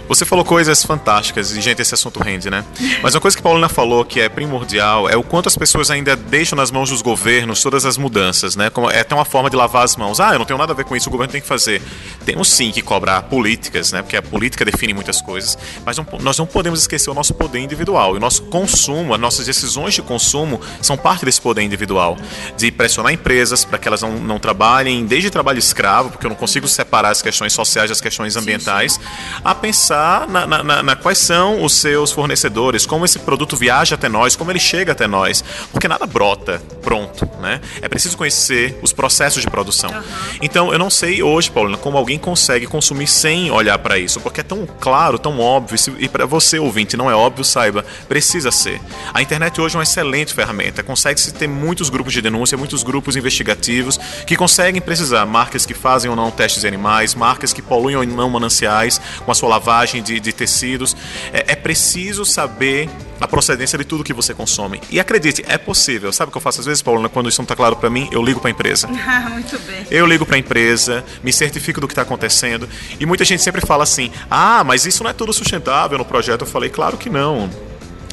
Você 0.09 0.25
falou 0.25 0.43
coisas 0.43 0.83
fantásticas 0.83 1.53
e, 1.53 1.61
gente, 1.61 1.83
esse 1.83 1.93
assunto 1.93 2.19
rende, 2.19 2.49
né? 2.49 2.65
Mas 3.03 3.15
uma 3.15 3.21
coisa 3.21 3.37
que 3.37 3.41
a 3.41 3.45
Paulina 3.45 3.69
falou 3.69 4.07
que 4.07 4.19
é 4.19 4.29
primordial 4.29 5.07
é 5.07 5.15
o 5.17 5.23
quanto 5.23 5.49
as 5.49 5.57
pessoas 5.57 5.91
ainda 5.91 6.17
deixam 6.17 6.57
nas 6.57 6.71
mãos 6.71 6.89
dos 6.89 7.03
governos 7.03 7.63
todas 7.63 7.85
as 7.85 7.99
mudanças, 7.99 8.57
né? 8.57 8.71
Como 8.71 8.91
é 8.91 9.01
até 9.01 9.15
uma 9.15 9.27
forma 9.27 9.51
de 9.51 9.57
lavar 9.57 9.85
as 9.85 9.97
mãos. 9.97 10.19
Ah, 10.19 10.33
eu 10.33 10.39
não 10.39 10.47
tenho 10.47 10.59
nada 10.59 10.73
a 10.73 10.75
ver 10.75 10.87
com 10.87 10.97
isso, 10.97 11.11
o 11.11 11.13
governo 11.13 11.31
tem 11.31 11.43
que 11.43 11.47
fazer. 11.47 11.83
Temos 12.25 12.49
sim 12.49 12.73
que 12.73 12.81
cobrar 12.81 13.21
políticas, 13.23 13.93
né? 13.93 14.01
Porque 14.01 14.17
a 14.17 14.23
política 14.23 14.65
define 14.65 14.95
muitas 14.95 15.21
coisas, 15.21 15.59
mas 15.85 15.99
não, 15.99 16.07
nós 16.21 16.39
não 16.39 16.47
podemos 16.47 16.81
esquecer 16.81 17.11
o 17.11 17.15
nosso 17.15 17.35
poder 17.35 17.59
individual. 17.59 18.15
E 18.15 18.17
o 18.17 18.21
nosso 18.21 18.45
consumo, 18.45 19.13
as 19.13 19.21
nossas 19.21 19.45
decisões 19.45 19.93
de 19.93 20.01
consumo 20.01 20.59
são 20.81 20.97
parte 20.97 21.27
desse 21.27 21.41
poder 21.41 21.61
individual. 21.61 22.17
De 22.57 22.71
pressionar 22.71 23.13
empresas 23.13 23.63
para 23.63 23.77
que 23.77 23.87
elas 23.87 24.01
não, 24.01 24.13
não 24.13 24.39
trabalhem 24.39 25.05
desde 25.05 25.29
trabalho 25.29 25.59
escravo, 25.59 26.09
porque 26.09 26.25
eu 26.25 26.31
não 26.31 26.37
consigo 26.37 26.67
separar 26.67 27.11
as 27.11 27.21
questões 27.21 27.53
sociais 27.53 27.91
das 27.91 28.01
questões 28.01 28.37
ambientais, 28.37 28.99
a 29.45 29.55
pensar 29.55 29.98
pensar 29.99 30.29
na, 30.29 30.47
na, 30.47 30.83
na, 30.83 30.97
quais 30.97 31.19
são 31.19 31.63
os 31.63 31.73
seus 31.75 32.13
fornecedores, 32.13 32.87
como 32.87 33.05
esse 33.05 33.19
produto 33.19 33.57
viaja 33.57 33.97
até 33.97 34.09
nós, 34.09 34.37
como 34.37 34.51
ele 34.51 34.61
chega 34.61 34.93
até 34.93 35.07
nós, 35.07 35.43
porque 35.73 35.89
nada 35.89 36.07
brota 36.07 36.63
pronto, 36.83 37.29
né? 37.41 37.61
É 37.83 37.89
preciso 37.89 38.17
conhecer 38.17 38.79
os 38.83 38.93
processos 38.93 39.43
de 39.43 39.51
produção. 39.51 39.91
Uhum. 39.91 40.03
Então, 40.41 40.73
eu 40.73 40.79
não 40.79 40.89
sei 40.89 41.23
hoje, 41.23 41.51
Paulina, 41.51 41.77
como 41.77 41.99
alguém 41.99 42.19
consegue 42.19 42.67
consumir 42.67 43.07
sem 43.07 43.51
olhar 43.51 43.79
para 43.79 43.99
isso, 43.99 44.21
porque 44.21 44.41
é 44.41 44.45
tão 44.45 44.67
claro, 44.81 45.19
tão 45.19 45.39
óbvio, 45.39 45.77
e 45.99 46.09
para 46.09 46.25
você 46.25 46.59
ouvinte 46.59 46.97
não 46.97 47.11
é 47.11 47.15
óbvio, 47.15 47.45
saiba, 47.45 47.85
precisa 48.09 48.51
ser. 48.51 48.81
A 49.13 49.21
internet 49.21 49.61
hoje 49.61 49.75
é 49.75 49.79
uma 49.79 49.83
excelente 49.83 50.33
ferramenta, 50.33 50.83
consegue-se 50.83 51.33
ter 51.33 51.49
muitos 51.49 51.91
grupos 51.91 52.13
de 52.13 52.23
denúncia, 52.23 52.57
muitos 52.57 52.83
grupos 52.83 53.17
investigativos 53.17 53.99
que 54.27 54.37
conseguem 54.37 54.81
precisar 54.81 55.27
marcas 55.27 55.67
que 55.67 55.75
fazem 55.75 56.11
ou 56.11 56.17
não 56.17 56.31
testes 56.31 56.65
em 56.65 56.69
animais, 56.69 57.15
marcas 57.15 57.53
que 57.53 57.61
poluem 57.61 57.97
ou 57.97 58.07
não 58.07 58.31
mananciais 58.31 59.01
com 59.25 59.31
a 59.31 59.35
sua 59.35 59.49
lavagem 59.49 59.88
de, 59.93 60.21
de 60.21 60.33
tecidos. 60.33 60.97
É, 61.33 61.53
é, 61.53 61.57
preciso 61.57 62.25
saber 62.25 62.89
a 63.21 63.27
procedência 63.27 63.79
de 63.79 63.85
tudo 63.85 64.05
que 64.05 64.13
você 64.13 64.35
consome. 64.35 64.81
E 64.91 65.01
acredite, 65.01 65.45
é 65.49 65.59
possível. 65.59 66.13
Sabe 66.13 66.29
o 66.29 66.33
que 66.33 66.37
eu 66.37 66.43
faço 66.43 66.61
às 66.61 66.67
vezes, 66.67 66.83
Paulina? 66.83 67.09
Quando 67.09 67.29
isso 67.29 67.41
não 67.41 67.45
está 67.45 67.57
claro 67.57 67.77
para 67.77 67.91
mim, 67.91 68.09
eu 68.13 68.23
ligo 68.23 68.41
para 68.41 68.49
a 68.49 68.53
empresa. 68.53 68.89
Ah, 69.07 69.29
muito 69.33 69.59
bem. 69.61 69.87
Eu 69.91 70.07
ligo 70.07 70.25
para 70.27 70.37
a 70.37 70.39
empresa, 70.39 71.05
me 71.23 71.33
certifico 71.33 71.81
do 71.81 71.89
que 71.89 71.93
está 71.93 72.03
acontecendo. 72.03 72.69
E 73.01 73.07
muita 73.07 73.25
gente 73.25 73.43
sempre 73.43 73.61
fala 73.65 73.83
assim: 73.83 74.11
ah, 74.31 74.63
mas 74.63 74.87
isso 74.87 75.03
não 75.03 75.11
é 75.11 75.15
tudo 75.15 75.33
sustentável 75.33 75.97
no 75.99 76.05
projeto. 76.05 76.43
Eu 76.43 76.47
falei, 76.47 76.71
claro 76.71 76.97
que 76.97 77.09
não. 77.09 77.51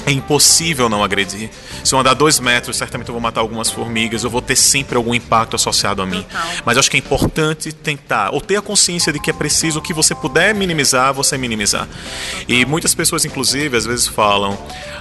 É 0.06 0.12
impossível 0.12 0.88
não 0.88 1.04
agredir. 1.04 1.50
Se 1.84 1.94
eu 1.94 2.00
andar 2.00 2.14
dois 2.14 2.40
metros, 2.40 2.78
certamente 2.78 3.08
eu 3.10 3.14
vou 3.14 3.22
matar 3.22 3.42
algumas 3.42 3.70
formigas, 3.70 4.24
eu 4.24 4.30
vou 4.30 4.42
ter 4.42 4.56
sempre 4.56 4.96
algum 4.96 5.16
impacto 5.16 5.56
associado 5.56 6.02
a 6.02 6.06
mim. 6.06 6.22
Total. 6.24 6.48
Mas 6.66 6.78
acho 6.78 6.92
que 6.92 6.98
é 6.98 7.00
importante 7.00 7.72
tentar, 7.74 8.32
ou 8.32 8.40
ter 8.40 8.58
a 8.58 8.62
consciência 8.62 9.12
de 9.12 9.20
que 9.20 9.30
é 9.30 9.34
preciso 9.34 9.80
o 9.80 9.82
que 9.82 9.94
você 9.94 10.14
puder 10.14 10.54
minimizar, 10.54 11.14
você 11.14 11.38
minimizar. 11.38 11.88
E 12.48 12.66
muitas 12.66 12.94
pessoas, 12.94 13.26
inclusive, 13.26 13.76
às 13.76 13.86
vezes 13.86 14.08
falam: 14.08 14.58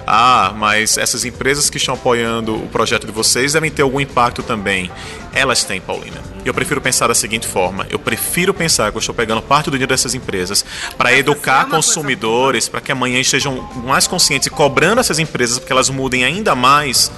ah, 0.07 0.55
mas 0.57 0.97
essas 0.97 1.25
empresas 1.25 1.69
que 1.69 1.77
estão 1.77 1.95
apoiando 1.95 2.55
o 2.55 2.69
projeto 2.69 3.07
de 3.07 3.13
vocês 3.13 3.53
devem 3.53 3.71
ter 3.71 3.83
algum 3.83 4.01
impacto 4.01 4.43
também. 4.43 4.91
Elas 5.35 5.65
têm, 5.65 5.81
Paulina. 5.81 6.23
E 6.45 6.49
eu 6.49 6.55
prefiro 6.55 6.81
pensar 6.81 7.09
da 7.09 7.15
seguinte 7.15 7.47
forma: 7.47 7.87
eu 7.91 7.99
prefiro 7.99 8.55
pensar 8.55 8.91
que 8.91 8.97
eu 8.97 9.01
estou 9.01 9.15
pegando 9.15 9.43
parte 9.43 9.67
do 9.67 9.73
dinheiro 9.73 9.89
dessas 9.89 10.15
empresas 10.15 10.65
para 10.97 11.13
educar 11.13 11.67
consumidores, 11.67 12.69
para 12.69 12.81
que 12.81 12.93
amanhã 12.93 13.19
estejam 13.19 13.69
mais 13.85 14.07
conscientes 14.07 14.47
e 14.47 14.51
cobrando 14.51 15.01
essas 15.01 15.19
empresas 15.19 15.59
para 15.59 15.67
que 15.67 15.73
elas 15.73 15.91
mudem 15.91 16.25
ainda 16.25 16.55
mais 16.55 17.11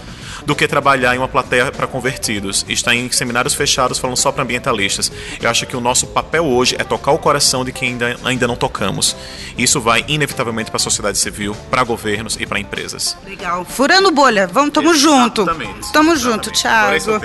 do 0.47 0.55
que 0.55 0.67
trabalhar 0.69 1.15
em 1.15 1.19
uma 1.19 1.29
plateia 1.29 1.73
para 1.73 1.89
convertidos 1.89 2.65
e 2.69 2.73
estar 2.73 2.95
em 2.95 3.11
seminários 3.11 3.53
fechados 3.53 3.99
falando 3.99 4.17
só 4.17 4.31
para 4.31 4.45
ambientalistas. 4.45 5.11
Eu 5.43 5.51
acho 5.51 5.67
que 5.67 5.77
o 5.77 5.81
nosso 5.81 6.07
papel 6.07 6.47
hoje 6.47 6.77
é 6.79 6.85
tocar 6.85 7.11
o 7.11 7.19
coração 7.19 7.65
de 7.65 7.73
quem 7.73 7.91
ainda, 7.91 8.17
ainda 8.25 8.47
não 8.47 8.55
tocamos. 8.55 9.17
Isso 9.59 9.81
vai 9.81 10.05
inevitavelmente 10.07 10.71
para 10.71 10.77
a 10.77 10.81
sociedade 10.81 11.19
civil, 11.19 11.55
para 11.69 11.83
governos 11.83 12.37
e 12.39 12.47
para 12.47 12.61
empresas. 12.61 13.17
Legal. 13.27 13.65
Furando 13.65 14.13
bolha, 14.13 14.47
vamos, 14.47 14.71
tamo 14.71 14.95
junto. 14.95 15.45
Tamo 15.93 16.17
junto, 16.17 16.53
Thiago. 16.53 17.21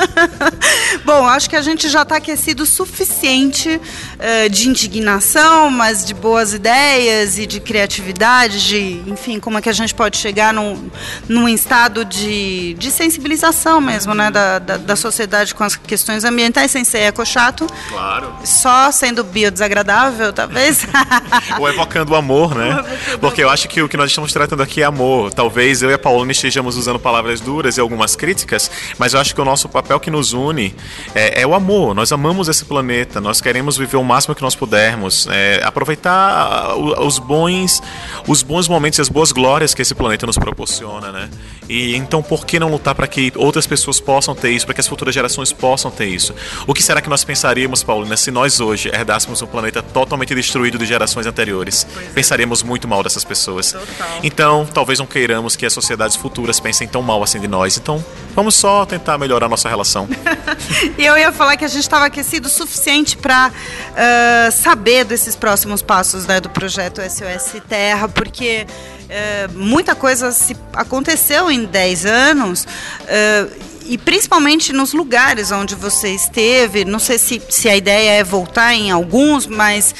Bom, 1.04 1.26
acho 1.26 1.50
que 1.50 1.56
a 1.56 1.62
gente 1.62 1.90
já 1.90 2.02
está 2.02 2.16
aquecido 2.16 2.62
o 2.62 2.66
suficiente 2.66 3.68
uh, 3.68 4.48
de 4.48 4.68
indignação, 4.68 5.70
mas 5.70 6.06
de 6.06 6.14
boas 6.14 6.54
ideias 6.54 7.38
e 7.38 7.46
de 7.46 7.60
criatividade, 7.60 8.66
de, 8.66 9.02
enfim, 9.06 9.38
como 9.38 9.58
é 9.58 9.62
que 9.62 9.68
a 9.68 9.72
gente 9.72 9.94
pode 9.94 10.16
chegar 10.16 10.54
num, 10.54 10.90
num 11.28 11.48
estado 11.48 12.04
de 12.04 12.29
de, 12.30 12.74
de 12.74 12.90
sensibilização 12.92 13.80
mesmo, 13.80 14.14
né, 14.14 14.30
da, 14.30 14.60
da, 14.60 14.76
da, 14.76 14.94
sociedade 14.94 15.52
com 15.52 15.64
as 15.64 15.74
questões 15.74 16.24
ambientais, 16.24 16.70
sem 16.70 16.84
ser 16.84 16.98
eco-chato. 16.98 17.66
Claro. 17.88 18.32
Só 18.44 18.92
sendo 18.92 19.24
biodesagradável, 19.24 20.32
talvez. 20.32 20.86
Ou 21.58 21.68
evocando 21.68 22.12
o 22.12 22.14
amor, 22.14 22.54
né? 22.54 22.84
Porque 23.20 23.42
eu 23.42 23.50
acho 23.50 23.68
que 23.68 23.82
o 23.82 23.88
que 23.88 23.96
nós 23.96 24.10
estamos 24.10 24.32
tratando 24.32 24.62
aqui 24.62 24.80
é 24.80 24.84
amor. 24.84 25.32
Talvez 25.34 25.82
eu 25.82 25.90
e 25.90 25.94
a 25.94 25.98
Paulina 25.98 26.30
estejamos 26.30 26.76
usando 26.76 27.00
palavras 27.00 27.40
duras 27.40 27.76
e 27.76 27.80
algumas 27.80 28.14
críticas, 28.14 28.70
mas 28.96 29.14
eu 29.14 29.20
acho 29.20 29.34
que 29.34 29.40
o 29.40 29.44
nosso 29.44 29.68
papel 29.68 29.98
que 29.98 30.10
nos 30.10 30.32
une 30.32 30.74
é, 31.14 31.42
é 31.42 31.46
o 31.46 31.52
amor. 31.52 31.94
Nós 31.94 32.12
amamos 32.12 32.48
esse 32.48 32.64
planeta, 32.64 33.20
nós 33.20 33.40
queremos 33.40 33.76
viver 33.76 33.96
o 33.96 34.04
máximo 34.04 34.36
que 34.36 34.42
nós 34.42 34.54
pudermos, 34.54 35.26
é, 35.30 35.60
aproveitar 35.64 36.76
os 36.76 37.18
bons, 37.18 37.82
os 38.28 38.42
bons 38.42 38.68
momentos 38.68 38.98
e 38.98 39.02
as 39.02 39.08
boas 39.08 39.32
glórias 39.32 39.74
que 39.74 39.82
esse 39.82 39.94
planeta 39.94 40.26
nos 40.26 40.38
proporciona, 40.38 41.10
né? 41.10 41.28
E 41.70 41.94
então 41.94 42.20
por 42.20 42.44
que 42.44 42.58
não 42.58 42.68
lutar 42.68 42.96
para 42.96 43.06
que 43.06 43.32
outras 43.36 43.64
pessoas 43.64 44.00
possam 44.00 44.34
ter 44.34 44.50
isso, 44.50 44.66
para 44.66 44.74
que 44.74 44.80
as 44.80 44.88
futuras 44.88 45.14
gerações 45.14 45.52
possam 45.52 45.88
ter 45.88 46.06
isso? 46.06 46.34
O 46.66 46.74
que 46.74 46.82
será 46.82 47.00
que 47.00 47.08
nós 47.08 47.22
pensaríamos, 47.22 47.84
Paulina, 47.84 48.16
se 48.16 48.32
nós 48.32 48.58
hoje 48.58 48.88
herdássemos 48.92 49.40
um 49.40 49.46
planeta 49.46 49.80
totalmente 49.80 50.34
destruído 50.34 50.76
de 50.76 50.84
gerações 50.84 51.28
anteriores? 51.28 51.86
É. 51.96 52.12
Pensaríamos 52.12 52.64
muito 52.64 52.88
mal 52.88 53.04
dessas 53.04 53.22
pessoas. 53.22 53.70
Total. 53.70 54.08
Então, 54.24 54.68
talvez 54.74 54.98
não 54.98 55.06
queiramos 55.06 55.54
que 55.54 55.64
as 55.64 55.72
sociedades 55.72 56.16
futuras 56.16 56.58
pensem 56.58 56.88
tão 56.88 57.02
mal 57.02 57.22
assim 57.22 57.38
de 57.38 57.46
nós. 57.46 57.76
Então, 57.76 58.04
vamos 58.34 58.56
só 58.56 58.84
tentar 58.84 59.16
melhorar 59.16 59.46
a 59.46 59.48
nossa 59.48 59.68
relação. 59.68 60.08
e 60.98 61.06
eu 61.06 61.16
ia 61.16 61.30
falar 61.30 61.56
que 61.56 61.64
a 61.64 61.68
gente 61.68 61.82
estava 61.82 62.06
aquecido 62.06 62.48
o 62.48 62.50
suficiente 62.50 63.16
para 63.16 63.52
uh, 63.52 64.50
saber 64.50 65.04
desses 65.04 65.36
próximos 65.36 65.82
passos 65.82 66.26
né, 66.26 66.40
do 66.40 66.50
projeto 66.50 67.00
SOS 67.00 67.62
Terra, 67.68 68.08
porque 68.08 68.66
é, 69.10 69.48
muita 69.48 69.94
coisa 69.94 70.30
se 70.30 70.56
aconteceu 70.72 71.50
em 71.50 71.64
10 71.64 72.06
anos. 72.06 72.66
É, 73.06 73.46
e 73.86 73.98
principalmente 73.98 74.72
nos 74.72 74.92
lugares 74.92 75.50
onde 75.50 75.74
você 75.74 76.10
esteve, 76.10 76.84
não 76.84 77.00
sei 77.00 77.18
se, 77.18 77.42
se 77.48 77.68
a 77.68 77.76
ideia 77.76 78.20
é 78.20 78.22
voltar 78.24 78.72
em 78.72 78.92
alguns, 78.92 79.48
mas 79.48 79.92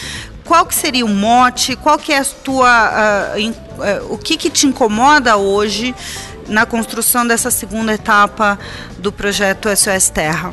qual 0.44 0.64
que 0.64 0.74
seria 0.74 1.04
o 1.04 1.08
mote, 1.08 1.74
qual 1.74 1.98
que 1.98 2.12
é 2.12 2.18
a 2.18 2.24
tua, 2.24 3.34
uh, 3.34 3.38
in, 3.38 3.50
uh, 3.50 4.12
o 4.12 4.18
que, 4.18 4.36
que 4.36 4.48
te 4.48 4.66
incomoda 4.66 5.36
hoje 5.36 5.92
na 6.46 6.66
construção 6.66 7.26
dessa 7.26 7.50
segunda 7.50 7.92
etapa 7.92 8.58
do 8.98 9.10
projeto 9.10 9.68
SOS 9.74 10.10
Terra? 10.10 10.52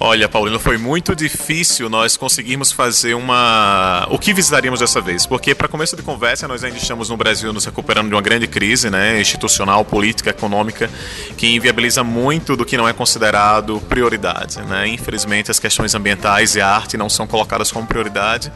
Olha, 0.00 0.28
Paulino, 0.28 0.60
foi 0.60 0.78
muito 0.78 1.14
difícil 1.16 1.88
nós 1.88 2.16
conseguirmos 2.16 2.70
fazer 2.70 3.14
uma. 3.14 4.06
O 4.10 4.18
que 4.18 4.32
visitaríamos 4.32 4.78
dessa 4.78 5.00
vez? 5.00 5.26
Porque, 5.26 5.56
para 5.56 5.66
começo 5.66 5.96
de 5.96 6.02
conversa, 6.02 6.46
nós 6.46 6.62
ainda 6.62 6.76
estamos 6.76 7.08
no 7.08 7.16
Brasil 7.16 7.52
nos 7.52 7.64
recuperando 7.64 8.06
de 8.06 8.14
uma 8.14 8.22
grande 8.22 8.46
crise 8.46 8.90
né, 8.90 9.20
institucional, 9.20 9.84
política, 9.84 10.30
econômica, 10.30 10.88
que 11.36 11.48
inviabiliza 11.52 12.04
muito 12.04 12.54
do 12.56 12.64
que 12.64 12.76
não 12.76 12.88
é 12.88 12.92
considerado 12.92 13.80
prioridade. 13.88 14.60
Né? 14.60 14.86
Infelizmente, 14.86 15.50
as 15.50 15.58
questões 15.58 15.92
ambientais 15.96 16.54
e 16.54 16.60
a 16.60 16.68
arte 16.68 16.96
não 16.96 17.08
são 17.08 17.26
colocadas 17.26 17.72
como 17.72 17.84
prioridade 17.84 18.52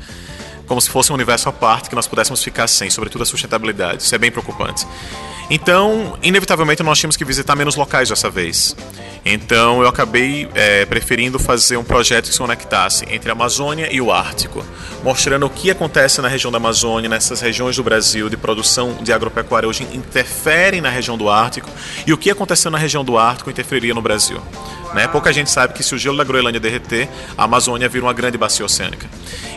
como 0.72 0.80
se 0.80 0.88
fosse 0.88 1.12
um 1.12 1.14
universo 1.14 1.50
à 1.50 1.52
parte 1.52 1.90
que 1.90 1.94
nós 1.94 2.06
pudéssemos 2.06 2.42
ficar 2.42 2.66
sem, 2.66 2.88
sobretudo 2.88 3.20
a 3.20 3.26
sustentabilidade. 3.26 4.04
Isso 4.04 4.14
é 4.14 4.16
bem 4.16 4.30
preocupante. 4.30 4.87
Então, 5.50 6.16
inevitavelmente, 6.22 6.82
nós 6.82 6.98
tínhamos 6.98 7.14
que 7.14 7.26
visitar 7.26 7.54
menos 7.54 7.76
locais 7.76 8.08
dessa 8.08 8.30
vez. 8.30 8.74
Então 9.24 9.82
eu 9.82 9.87
acabei 9.87 10.48
é, 10.54 10.85
preferindo 10.85 11.38
fazer 11.38 11.76
um 11.76 11.85
projeto 11.85 12.26
que 12.26 12.32
se 12.32 12.38
conectasse 12.38 13.04
entre 13.08 13.30
a 13.30 13.32
Amazônia 13.32 13.88
e 13.92 14.00
o 14.00 14.11
Ártico, 14.11 14.64
mostrando 15.04 15.46
o 15.46 15.50
que 15.50 15.70
acontece 15.70 16.20
na 16.20 16.26
região 16.26 16.50
da 16.50 16.56
Amazônia, 16.56 17.08
nessas 17.08 17.40
regiões 17.40 17.76
do 17.76 17.85
Brasil 17.85 18.28
de 18.28 18.37
produção 18.37 18.94
de 19.00 19.12
agropecuária 19.12 19.68
hoje 19.68 19.87
interferem 19.92 20.80
na 20.80 20.88
região 20.88 21.16
do 21.16 21.28
Ártico 21.28 21.70
e 22.04 22.12
o 22.12 22.18
que 22.18 22.30
aconteceu 22.30 22.70
na 22.70 22.78
região 22.78 23.04
do 23.04 23.16
Ártico 23.16 23.48
interferiria 23.48 23.94
no 23.94 24.02
Brasil. 24.02 24.40
Né? 24.92 25.06
Pouca 25.06 25.32
gente 25.32 25.50
sabe 25.50 25.72
que 25.72 25.82
se 25.82 25.94
o 25.94 25.98
gelo 25.98 26.16
da 26.16 26.24
Groenlândia 26.24 26.61
derreter, 26.61 27.08
a 27.38 27.44
Amazônia 27.44 27.88
vira 27.88 28.04
uma 28.04 28.12
grande 28.12 28.37
bacia 28.37 28.64
oceânica. 28.64 29.08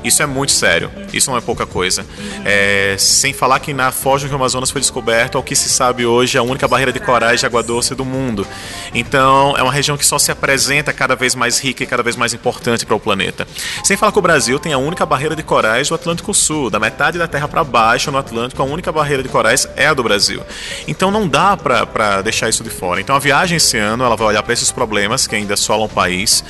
Isso 0.04 0.22
é 0.22 0.26
muito 0.26 0.52
sério, 0.52 0.92
isso 1.14 1.30
não 1.30 1.38
é 1.38 1.42
pouca 1.42 1.66
coisa. 1.66 2.06
É, 2.44 2.96
sem 2.98 3.34
falar 3.34 3.60
que 3.60 3.74
na 3.74 3.92
foz 3.92 4.22
do 4.22 4.28
Rio 4.28 4.36
Amazonas 4.36 4.72
foi 4.72 4.82
descoberto, 4.82 5.38
ao 5.38 5.44
que 5.44 5.56
se 5.56 5.70
sabe 5.70 6.06
hoje, 6.06 6.38
a 6.38 6.44
única 6.44 6.68
barreira 6.68 6.92
de 6.92 7.00
corais 7.00 7.40
de 7.40 7.46
água 7.46 7.64
doce 7.64 7.96
do 7.96 8.06
mundo. 8.06 8.48
Então, 8.94 9.56
é 9.58 9.64
uma 9.64 9.72
região 9.72 9.98
que 9.98 10.06
só 10.06 10.18
se 10.18 10.32
apresenta 10.32 10.94
cada 10.94 11.16
vez 11.16 11.36
mais 11.36 11.60
rica 11.60 11.84
e 11.84 11.86
cada 11.86 12.04
vez 12.04 12.16
mais 12.16 12.34
importante 12.34 12.86
para 12.86 12.96
o 12.96 13.00
planeta. 13.00 13.48
Sem 13.84 13.98
falar 13.98 14.12
que 14.12 14.20
o 14.20 14.22
Brasil 14.22 14.60
tem 14.60 14.74
a 14.74 14.78
única 14.78 15.06
barreira 15.06 15.36
de 15.36 15.44
corais 15.44 15.90
do 15.90 15.96
Atlântico 15.96 16.34
Sul, 16.34 16.70
da 16.70 16.80
metade 16.80 17.18
da 17.18 17.28
Terra 17.28 17.48
para 17.48 17.64
baixo 17.64 18.12
no 18.12 18.18
Atlântico, 18.18 18.62
a 18.62 18.66
única 18.66 18.92
barreira 18.92 19.24
de 19.24 19.30
corais 19.30 19.68
é 19.76 19.88
a 19.88 19.94
do 19.94 20.04
Brasil. 20.04 20.42
Então, 20.88 21.12
não 21.12 21.28
dá 21.28 21.58
para 21.58 22.22
deixar 22.22 22.50
isso 22.50 22.64
de 22.64 22.70
fora. 22.70 23.02
Então, 23.02 23.16
a 23.16 23.20
viagem 23.20 23.58
esse 23.58 23.78
ano, 23.78 24.04
ela 24.04 24.16
vai 24.16 24.28
olhar 24.28 24.44
para 24.44 24.54
esses 24.54 24.72
problemas 24.72 25.28
que 25.28 25.36
ainda 25.36 25.54
assolam 25.54 25.86
o 25.86 25.90
país. 25.90 26.44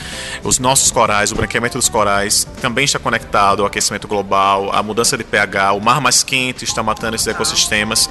Os 0.43 0.59
nossos 0.59 0.91
corais, 0.91 1.31
o 1.31 1.35
branqueamento 1.35 1.77
dos 1.77 1.89
corais 1.89 2.47
também 2.61 2.85
está 2.85 2.99
conectado 2.99 3.61
ao 3.61 3.67
aquecimento 3.67 4.07
global, 4.07 4.34
à 4.35 4.83
mudança 4.83 5.17
de 5.17 5.23
pH, 5.23 5.73
o 5.73 5.81
mar 5.81 6.01
mais 6.01 6.23
quente 6.23 6.63
está 6.63 6.83
matando 6.83 7.15
esses 7.15 7.27
ecossistemas, 7.27 8.09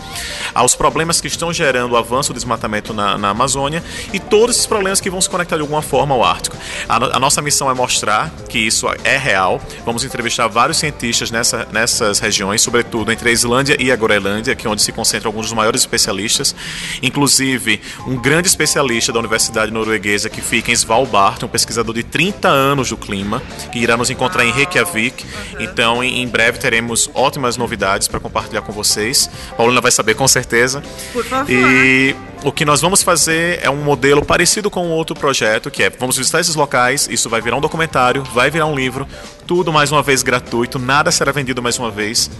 aos 0.54 0.74
problemas 0.74 1.20
que 1.20 1.26
estão 1.26 1.52
gerando 1.52 1.92
o 1.92 1.96
avanço 1.96 2.32
do 2.32 2.36
desmatamento 2.36 2.92
na, 2.92 3.18
na 3.18 3.30
Amazônia 3.30 3.82
e 4.12 4.18
todos 4.18 4.56
esses 4.56 4.66
problemas 4.66 5.00
que 5.00 5.10
vão 5.10 5.20
se 5.20 5.28
conectar 5.28 5.56
de 5.56 5.62
alguma 5.62 5.82
forma 5.82 6.14
ao 6.14 6.24
Ártico. 6.24 6.56
A, 6.88 7.16
a 7.16 7.20
nossa 7.20 7.40
missão 7.42 7.70
é 7.70 7.74
mostrar 7.74 8.30
que 8.48 8.58
isso 8.58 8.86
é 9.04 9.16
real. 9.16 9.60
Vamos 9.84 10.04
entrevistar 10.04 10.48
vários 10.48 10.78
cientistas 10.78 11.30
nessa, 11.30 11.66
nessas 11.72 12.18
regiões, 12.18 12.62
sobretudo 12.62 13.12
entre 13.12 13.28
a 13.28 13.32
Islândia 13.32 13.76
e 13.78 13.90
a 13.90 13.96
Groenlândia, 13.96 14.54
que 14.54 14.66
é 14.66 14.70
onde 14.70 14.82
se 14.82 14.92
concentram 14.92 15.28
alguns 15.28 15.46
dos 15.46 15.52
maiores 15.54 15.80
especialistas, 15.82 16.54
inclusive 17.02 17.80
um 18.06 18.16
grande 18.16 18.48
especialista 18.48 19.12
da 19.12 19.18
Universidade 19.18 19.70
Norueguesa 19.70 20.28
que 20.28 20.40
fica 20.40 20.70
em 20.70 20.74
Svalbard, 20.74 21.44
um 21.44 21.48
pesquisador 21.48 21.94
de 21.94 22.02
30 22.02 22.48
anos 22.48 22.90
do 22.90 22.96
clima, 22.96 23.42
que 23.72 23.78
irá 23.78 23.96
nos 23.96 24.10
encontrar 24.10 24.44
em 24.44 24.52
Reykjavik. 24.52 25.24
Então, 25.58 26.02
em 26.02 26.13
breve 26.26 26.58
teremos 26.58 27.10
ótimas 27.14 27.56
novidades 27.56 28.06
para 28.06 28.20
compartilhar 28.20 28.62
com 28.62 28.72
vocês. 28.72 29.28
Paulina 29.56 29.80
vai 29.80 29.90
saber 29.90 30.14
com 30.14 30.28
certeza. 30.28 30.82
Por 31.12 31.24
favor. 31.24 31.50
E 31.50 32.14
o 32.44 32.52
que 32.52 32.64
nós 32.64 32.80
vamos 32.80 33.02
fazer 33.02 33.58
é 33.62 33.70
um 33.70 33.82
modelo 33.82 34.24
parecido 34.24 34.70
com 34.70 34.88
outro 34.90 35.14
projeto, 35.14 35.70
que 35.70 35.82
é 35.82 35.90
vamos 35.90 36.16
visitar 36.16 36.40
esses 36.40 36.54
locais, 36.54 37.08
isso 37.10 37.28
vai 37.28 37.40
virar 37.40 37.56
um 37.56 37.60
documentário, 37.60 38.22
vai 38.22 38.50
virar 38.50 38.66
um 38.66 38.74
livro, 38.74 39.08
tudo 39.46 39.72
mais 39.72 39.90
uma 39.90 40.02
vez 40.02 40.22
gratuito, 40.22 40.78
nada 40.78 41.10
será 41.10 41.32
vendido 41.32 41.62
mais 41.62 41.78
uma 41.78 41.90
vez 41.90 42.30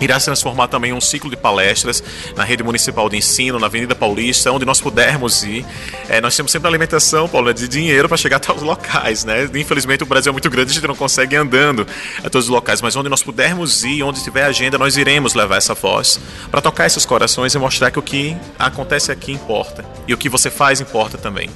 irá 0.00 0.18
se 0.18 0.26
transformar 0.26 0.68
também 0.68 0.90
em 0.90 0.94
um 0.94 1.00
ciclo 1.00 1.30
de 1.30 1.36
palestras 1.36 2.02
na 2.36 2.44
rede 2.44 2.62
municipal 2.62 3.08
de 3.08 3.16
ensino, 3.16 3.58
na 3.58 3.66
Avenida 3.66 3.94
Paulista, 3.94 4.50
onde 4.52 4.64
nós 4.64 4.80
pudermos 4.80 5.42
ir. 5.42 5.64
É, 6.08 6.20
nós 6.20 6.36
temos 6.36 6.52
sempre 6.52 6.68
alimentação, 6.68 7.28
Paulo, 7.28 7.52
de 7.52 7.68
dinheiro 7.68 8.08
para 8.08 8.16
chegar 8.16 8.36
até 8.36 8.52
os 8.52 8.62
locais, 8.62 9.24
né? 9.24 9.48
Infelizmente 9.54 10.02
o 10.02 10.06
Brasil 10.06 10.30
é 10.30 10.32
muito 10.32 10.50
grande, 10.50 10.70
a 10.70 10.74
gente 10.74 10.86
não 10.86 10.96
consegue 10.96 11.34
ir 11.34 11.38
andando 11.38 11.86
a 12.18 12.30
todos 12.30 12.46
os 12.46 12.50
locais, 12.50 12.80
mas 12.80 12.96
onde 12.96 13.08
nós 13.08 13.22
pudermos 13.22 13.84
ir, 13.84 14.02
onde 14.02 14.22
tiver 14.22 14.44
agenda, 14.44 14.78
nós 14.78 14.96
iremos 14.96 15.34
levar 15.34 15.56
essa 15.56 15.74
voz 15.74 16.20
para 16.50 16.60
tocar 16.60 16.86
esses 16.86 17.04
corações 17.04 17.54
e 17.54 17.58
mostrar 17.58 17.90
que 17.90 17.98
o 17.98 18.02
que 18.02 18.36
acontece 18.58 19.12
aqui 19.12 19.32
importa 19.32 19.84
e 20.06 20.14
o 20.14 20.16
que 20.16 20.28
você 20.28 20.50
faz 20.50 20.80
importa 20.80 21.18
também. 21.18 21.48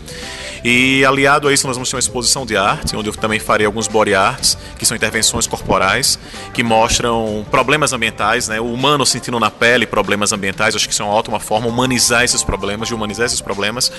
E 0.65 1.05
aliado 1.05 1.49
a 1.49 1.53
isso, 1.53 1.67
nós 1.67 1.77
vamos 1.77 1.89
ter 1.89 1.97
uma 1.97 2.01
exposição 2.01 2.45
de 2.45 2.57
arte, 2.57 2.97
onde 2.97 3.09
eu 3.09 3.15
também 3.15 3.39
farei 3.39 3.67
alguns 3.67 3.87
body 3.87 4.15
arts, 4.15 4.59
que 4.79 4.85
são 4.85 4.97
intervenções 4.97 5.47
corporais, 5.47 6.19
que 6.53 6.63
mostram 6.63 7.47
problemas 7.51 7.93
ambientais 7.93 8.38
ambientais, 8.39 8.49
né? 8.49 8.61
O 8.61 8.73
humano 8.73 9.05
sentindo 9.05 9.41
na 9.41 9.51
pele 9.51 9.87
problemas 9.87 10.33
ambientais, 10.33 10.77
acho 10.77 10.87
que 10.87 10.93
isso 10.93 11.03
é 11.03 11.05
uma 11.05 11.15
ótima 11.15 11.41
forma, 11.41 11.67
humanizar 11.67 12.23
esses 12.23 12.45
problemas, 12.45 12.89
de 12.89 12.95
humanizar 12.95 13.27
esses 13.27 13.41
problemas. 13.41 13.91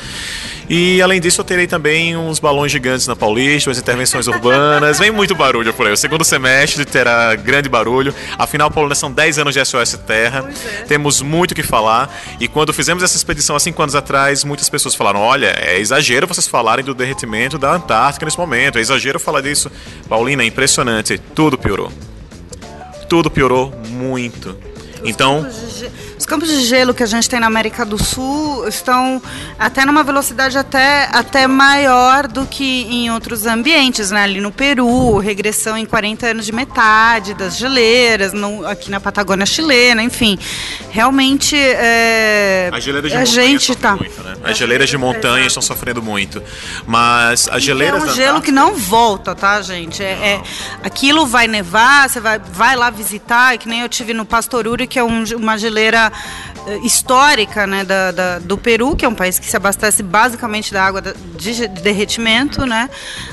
E 0.70 1.02
além 1.02 1.20
disso, 1.20 1.42
eu 1.42 1.46
terei 1.46 1.68
também 1.68 2.16
uns 2.16 2.40
balões 2.40 2.72
gigantes 2.72 3.08
na 3.08 3.16
Paulista, 3.16 3.70
umas 3.70 3.78
intervenções 3.78 4.28
urbanas, 4.28 5.00
vem 5.00 5.12
muito 5.12 5.36
barulho 5.36 5.74
por 5.74 5.86
aí. 5.86 5.94
O 5.94 5.98
segundo 5.98 6.24
semestre 6.24 6.86
terá 6.86 7.36
grande 7.36 7.68
barulho. 7.68 8.14
Afinal, 8.38 8.72
Paulina, 8.72 8.96
são 8.96 9.12
10 9.12 9.40
anos 9.40 9.54
de 9.54 9.66
SOS 9.66 10.00
Terra, 10.08 10.50
é. 10.50 10.84
temos 10.84 11.22
muito 11.22 11.52
o 11.52 11.56
que 11.56 11.64
falar. 11.64 12.10
E 12.40 12.48
quando 12.48 12.72
fizemos 12.72 13.04
essa 13.04 13.18
expedição 13.18 13.56
há 13.56 13.60
5 13.60 13.82
anos 13.82 13.96
atrás, 13.96 14.44
muitas 14.44 14.70
pessoas 14.70 14.96
falaram: 14.96 15.20
olha, 15.20 15.56
é 15.60 15.80
exagero 15.80 16.28
vocês 16.28 16.48
falarem 16.48 16.86
do 16.86 16.94
derretimento 16.94 17.58
da 17.58 17.74
Antártica 17.74 18.26
nesse 18.26 18.38
momento, 18.38 18.78
é 18.78 18.82
exagero 18.82 19.20
falar 19.20 19.42
disso. 19.42 19.72
Paulina, 20.08 20.44
é 20.44 20.46
impressionante, 20.46 21.18
tudo 21.18 21.58
piorou 21.58 21.92
tudo 23.10 23.30
piorou 23.32 23.74
muito. 23.90 24.56
Então, 25.04 25.40
os 25.40 25.86
campos 26.30 26.48
de 26.48 26.64
gelo 26.64 26.94
que 26.94 27.02
a 27.02 27.08
gente 27.08 27.28
tem 27.28 27.40
na 27.40 27.48
América 27.48 27.84
do 27.84 27.98
Sul 27.98 28.68
estão 28.68 29.20
até 29.58 29.84
numa 29.84 30.04
velocidade 30.04 30.60
até, 30.60 31.10
até 31.12 31.48
maior 31.48 32.28
do 32.28 32.46
que 32.46 32.84
em 32.84 33.10
outros 33.10 33.48
ambientes, 33.48 34.12
né? 34.12 34.26
Ali 34.26 34.40
no 34.40 34.52
Peru, 34.52 35.18
regressão 35.18 35.76
em 35.76 35.88
40 35.88 36.28
anos 36.28 36.46
de 36.46 36.52
metade 36.52 37.34
das 37.34 37.58
geleiras, 37.58 38.32
no, 38.32 38.64
aqui 38.68 38.92
na 38.92 39.00
Patagônia 39.00 39.44
chilena, 39.44 40.04
enfim. 40.04 40.38
Realmente 40.92 41.56
é, 41.58 42.70
as 42.72 42.84
geleiras 42.84 43.12
de 43.12 43.18
a 43.18 43.26
gente 43.26 43.76
tá 43.76 43.96
muito, 43.96 44.22
né? 44.22 44.36
As 44.44 44.56
geleiras 44.56 44.88
de 44.88 44.98
montanha 45.00 45.48
estão 45.48 45.64
sofrendo 45.64 46.04
muito, 46.04 46.44
mas 46.86 47.50
as 47.52 47.64
geleiras 47.64 48.04
é 48.04 48.06
um 48.06 48.14
gelo 48.14 48.42
que 48.42 48.52
não 48.52 48.76
volta, 48.76 49.34
tá, 49.34 49.60
gente? 49.64 50.04
É, 50.04 50.12
é, 50.12 50.42
aquilo 50.84 51.26
vai 51.26 51.48
nevar, 51.48 52.08
você 52.08 52.20
vai, 52.20 52.38
vai 52.38 52.76
lá 52.76 52.92
visitar, 52.92 53.56
é 53.56 53.58
que 53.58 53.68
nem 53.68 53.82
eu 53.82 53.90
tive 53.90 54.14
no 54.14 54.26
Pastoruri, 54.26 54.86
que 54.86 55.00
é 55.00 55.04
um, 55.04 55.24
uma 55.36 55.58
geleira 55.58 56.12
histórica 56.84 57.66
né, 57.66 57.84
da, 57.84 58.12
da, 58.12 58.40
do 58.40 58.58
Peru, 58.58 58.96
que 58.96 59.06
é 59.06 59.08
um 59.08 59.16
país 59.16 59.40
que 59.40 59.46
se 59.46 59.56
abastece 59.56 60.04
basicamente 60.04 60.72
da 60.74 60.84
água 60.84 61.02
de 61.02 61.68
derretimento, 61.68 62.66
né? 62.66 62.90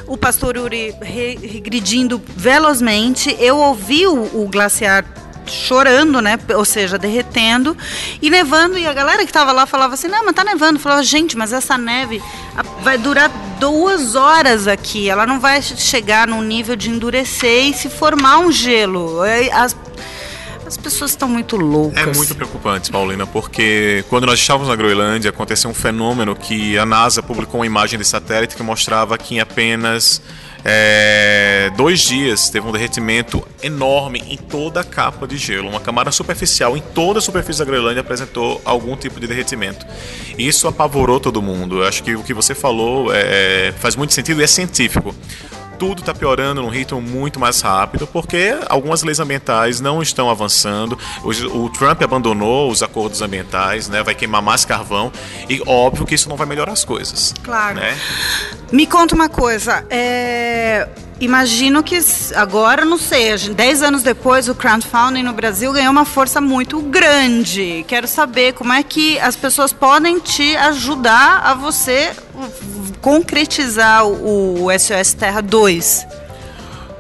O 0.07 0.16
Pastor 0.16 0.57
Uri 0.57 0.94
regredindo 1.01 2.22
velozmente. 2.37 3.37
Eu 3.38 3.59
ouvi 3.59 4.07
o, 4.07 4.42
o 4.42 4.49
glaciar 4.49 5.05
chorando, 5.46 6.20
né? 6.20 6.38
Ou 6.55 6.64
seja, 6.64 6.99
derretendo 6.99 7.77
e 8.20 8.31
nevando. 8.31 8.79
E 8.79 8.87
a 8.87 8.92
galera 8.92 9.18
que 9.18 9.31
estava 9.31 9.53
lá 9.53 9.66
falava 9.66 9.94
assim: 9.94 10.09
não, 10.09 10.25
mas 10.25 10.35
tá 10.35 10.44
nevando. 10.44 10.79
Falava, 10.79 11.03
gente, 11.03 11.37
mas 11.37 11.53
essa 11.53 11.77
neve 11.79 12.22
vai 12.83 12.99
durar 12.99 13.31
duas 13.59 14.14
horas 14.14 14.66
aqui. 14.66 15.09
Ela 15.09 15.27
não 15.27 15.40
vai 15.40 15.62
chegar 15.62 16.27
num 16.27 16.42
nível 16.42 16.77
de 16.77 16.90
endurecer 16.90 17.68
e 17.68 17.75
se 17.75 17.88
formar 17.88 18.38
um 18.38 18.51
gelo. 18.51 19.20
As 19.53 19.75
as 20.66 20.76
pessoas 20.76 21.12
estão 21.12 21.29
muito 21.29 21.57
loucas. 21.57 22.02
É 22.02 22.12
muito 22.12 22.35
preocupante, 22.35 22.90
Paulina, 22.90 23.26
porque 23.26 24.05
quando 24.09 24.26
nós 24.26 24.38
estávamos 24.38 24.68
na 24.68 24.74
Groenlândia, 24.74 25.31
aconteceu 25.31 25.70
um 25.70 25.74
fenômeno 25.74 26.35
que 26.35 26.76
a 26.76 26.85
NASA 26.85 27.22
publicou 27.22 27.61
uma 27.61 27.66
imagem 27.66 27.98
de 27.98 28.05
satélite 28.05 28.57
que 28.57 28.62
mostrava 28.62 29.16
que 29.16 29.37
em 29.37 29.40
apenas 29.40 30.20
é, 30.64 31.70
dois 31.76 32.00
dias 32.00 32.50
teve 32.50 32.66
um 32.66 32.72
derretimento 32.72 33.46
enorme 33.62 34.24
em 34.29 34.37
toda 34.37 34.81
a 34.81 34.85
capa 34.85 35.26
de 35.26 35.37
gelo. 35.37 35.68
Uma 35.68 35.81
camada 35.81 36.11
superficial 36.11 36.76
em 36.76 36.81
toda 36.81 37.20
a 37.20 37.22
superfície 37.22 37.61
da 37.61 37.64
Groenlândia 37.64 38.00
apresentou 38.00 38.61
algum 38.64 38.96
tipo 38.96 39.20
de 39.20 39.29
derretimento. 39.29 39.87
Isso 40.37 40.66
apavorou 40.66 41.20
todo 41.20 41.40
mundo. 41.40 41.79
Eu 41.83 41.87
acho 41.87 42.02
que 42.02 42.16
o 42.16 42.24
que 42.24 42.35
você 42.35 42.55
falou 42.55 43.12
é, 43.14 43.72
faz 43.79 43.94
muito 43.94 44.12
sentido 44.12 44.40
e 44.40 44.44
é 44.44 44.48
científico 44.48 45.14
tudo 45.79 46.01
está 46.01 46.15
piorando 46.15 46.62
num 46.62 46.69
ritmo 46.69 47.01
muito 47.01 47.39
mais 47.39 47.61
rápido, 47.61 48.07
porque 48.07 48.57
algumas 48.69 49.03
leis 49.03 49.21
ambientais 49.21 49.81
não 49.81 50.03
estão 50.03 50.31
avançando. 50.31 50.99
O, 51.23 51.65
o, 51.65 51.71
Trump 51.71 52.03
abandonou 52.03 52.71
os 52.71 52.83
acordos 52.83 53.23
ambientais, 53.23 53.89
né? 53.89 54.03
Vai 54.03 54.15
queimar 54.15 54.43
mais 54.43 54.65
carvão 54.65 55.12
e 55.49 55.62
óbvio 55.67 56.07
que 56.07 56.15
isso 56.15 56.29
não 56.29 56.37
vai 56.37 56.47
melhorar 56.47 56.73
as 56.73 56.85
coisas. 56.85 57.35
Claro. 57.43 57.77
Né? 57.77 57.99
Me 58.73 58.87
conta 58.87 59.15
uma 59.15 59.29
coisa. 59.29 59.85
É... 59.91 60.89
Imagino 61.18 61.83
que 61.83 61.98
agora, 62.35 62.85
não 62.85 62.98
sei, 62.98 63.37
10 63.38 63.83
anos 63.83 64.02
depois, 64.02 64.48
o 64.48 64.55
crowdfunding 64.55 65.22
no 65.22 65.33
Brasil 65.33 65.72
ganhou 65.72 65.90
uma 65.90 66.05
força 66.05 66.42
muito 66.42 66.79
grande. 66.81 67.85
Quero 67.88 68.07
saber 68.07 68.52
como 68.52 68.72
é 68.72 68.83
que 68.83 69.18
as 69.20 69.35
pessoas 69.35 69.72
podem 69.72 70.18
te 70.18 70.55
ajudar 70.57 71.40
a 71.42 71.55
você 71.55 72.12
concretizar 73.00 74.07
o 74.07 74.68
SOS 74.79 75.14
Terra 75.14 75.40
2? 75.40 76.07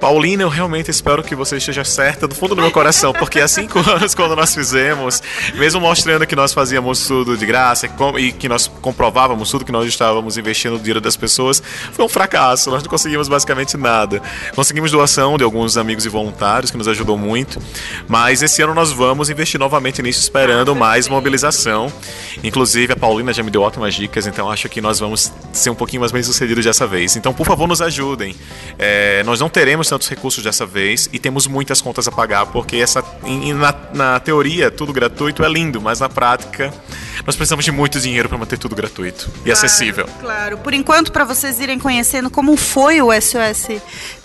Paulina, 0.06 0.44
eu 0.44 0.48
realmente 0.48 0.88
espero 0.88 1.20
que 1.20 1.34
você 1.34 1.56
esteja 1.56 1.82
certa 1.82 2.28
do 2.28 2.34
fundo 2.36 2.54
do 2.54 2.62
meu 2.62 2.70
coração, 2.70 3.12
porque 3.12 3.40
há 3.40 3.48
cinco 3.48 3.80
anos, 3.90 4.14
quando 4.14 4.36
nós 4.36 4.54
fizemos, 4.54 5.20
mesmo 5.56 5.80
mostrando 5.80 6.24
que 6.24 6.36
nós 6.36 6.54
fazíamos 6.54 7.04
tudo 7.08 7.36
de 7.36 7.44
graça 7.44 7.90
e 8.16 8.30
que 8.30 8.48
nós 8.48 8.68
comprovávamos 8.68 9.50
tudo 9.50 9.64
que 9.64 9.72
nós 9.72 9.84
estávamos 9.88 10.38
investindo 10.38 10.74
no 10.74 10.78
dinheiro 10.78 11.00
das 11.00 11.16
pessoas, 11.16 11.60
foi 11.92 12.04
um 12.04 12.08
fracasso. 12.08 12.70
Nós 12.70 12.84
não 12.84 12.88
conseguimos 12.88 13.26
basicamente 13.26 13.76
nada. 13.76 14.22
Conseguimos 14.54 14.92
doação 14.92 15.36
de 15.36 15.42
alguns 15.42 15.76
amigos 15.76 16.06
e 16.06 16.08
voluntários, 16.08 16.70
que 16.70 16.76
nos 16.76 16.86
ajudou 16.86 17.18
muito, 17.18 17.60
mas 18.06 18.42
esse 18.42 18.62
ano 18.62 18.74
nós 18.74 18.92
vamos 18.92 19.28
investir 19.28 19.58
novamente 19.58 20.00
nisso, 20.02 20.20
esperando 20.20 20.72
mais 20.72 21.08
mobilização. 21.08 21.92
Inclusive, 22.44 22.92
a 22.92 22.96
Paulina 22.96 23.32
já 23.32 23.42
me 23.42 23.50
deu 23.50 23.60
ótimas 23.62 23.92
dicas, 23.92 24.24
então 24.24 24.48
acho 24.48 24.68
que 24.68 24.80
nós 24.80 25.00
vamos 25.00 25.32
ser 25.52 25.70
um 25.70 25.74
pouquinho 25.74 25.98
mais 25.98 26.12
bem 26.12 26.22
sucedidos 26.22 26.64
dessa 26.64 26.86
vez. 26.86 27.16
Então, 27.16 27.34
por 27.34 27.44
favor, 27.44 27.66
nos 27.66 27.82
ajudem. 27.82 28.36
É, 28.78 29.24
nós 29.24 29.40
não 29.40 29.48
teremos 29.48 29.88
tantos 29.96 30.08
recursos 30.08 30.44
dessa 30.44 30.66
vez 30.66 31.08
e 31.10 31.18
temos 31.18 31.46
muitas 31.46 31.80
contas 31.80 32.06
a 32.06 32.12
pagar, 32.12 32.44
porque 32.46 32.76
essa, 32.76 33.02
na, 33.54 33.74
na 33.94 34.20
teoria 34.20 34.70
tudo 34.70 34.92
gratuito 34.92 35.42
é 35.42 35.48
lindo, 35.48 35.80
mas 35.80 36.00
na 36.00 36.08
prática 36.08 36.72
nós 37.24 37.34
precisamos 37.34 37.64
de 37.64 37.72
muito 37.72 37.98
dinheiro 37.98 38.28
para 38.28 38.36
manter 38.36 38.58
tudo 38.58 38.76
gratuito 38.76 39.30
e 39.44 39.50
acessível. 39.50 40.06
Claro. 40.20 40.58
Por 40.58 40.74
enquanto, 40.74 41.10
para 41.10 41.24
vocês 41.24 41.58
irem 41.60 41.78
conhecendo 41.78 42.28
como 42.28 42.56
foi 42.56 43.00
o 43.00 43.08
SOS 43.10 43.80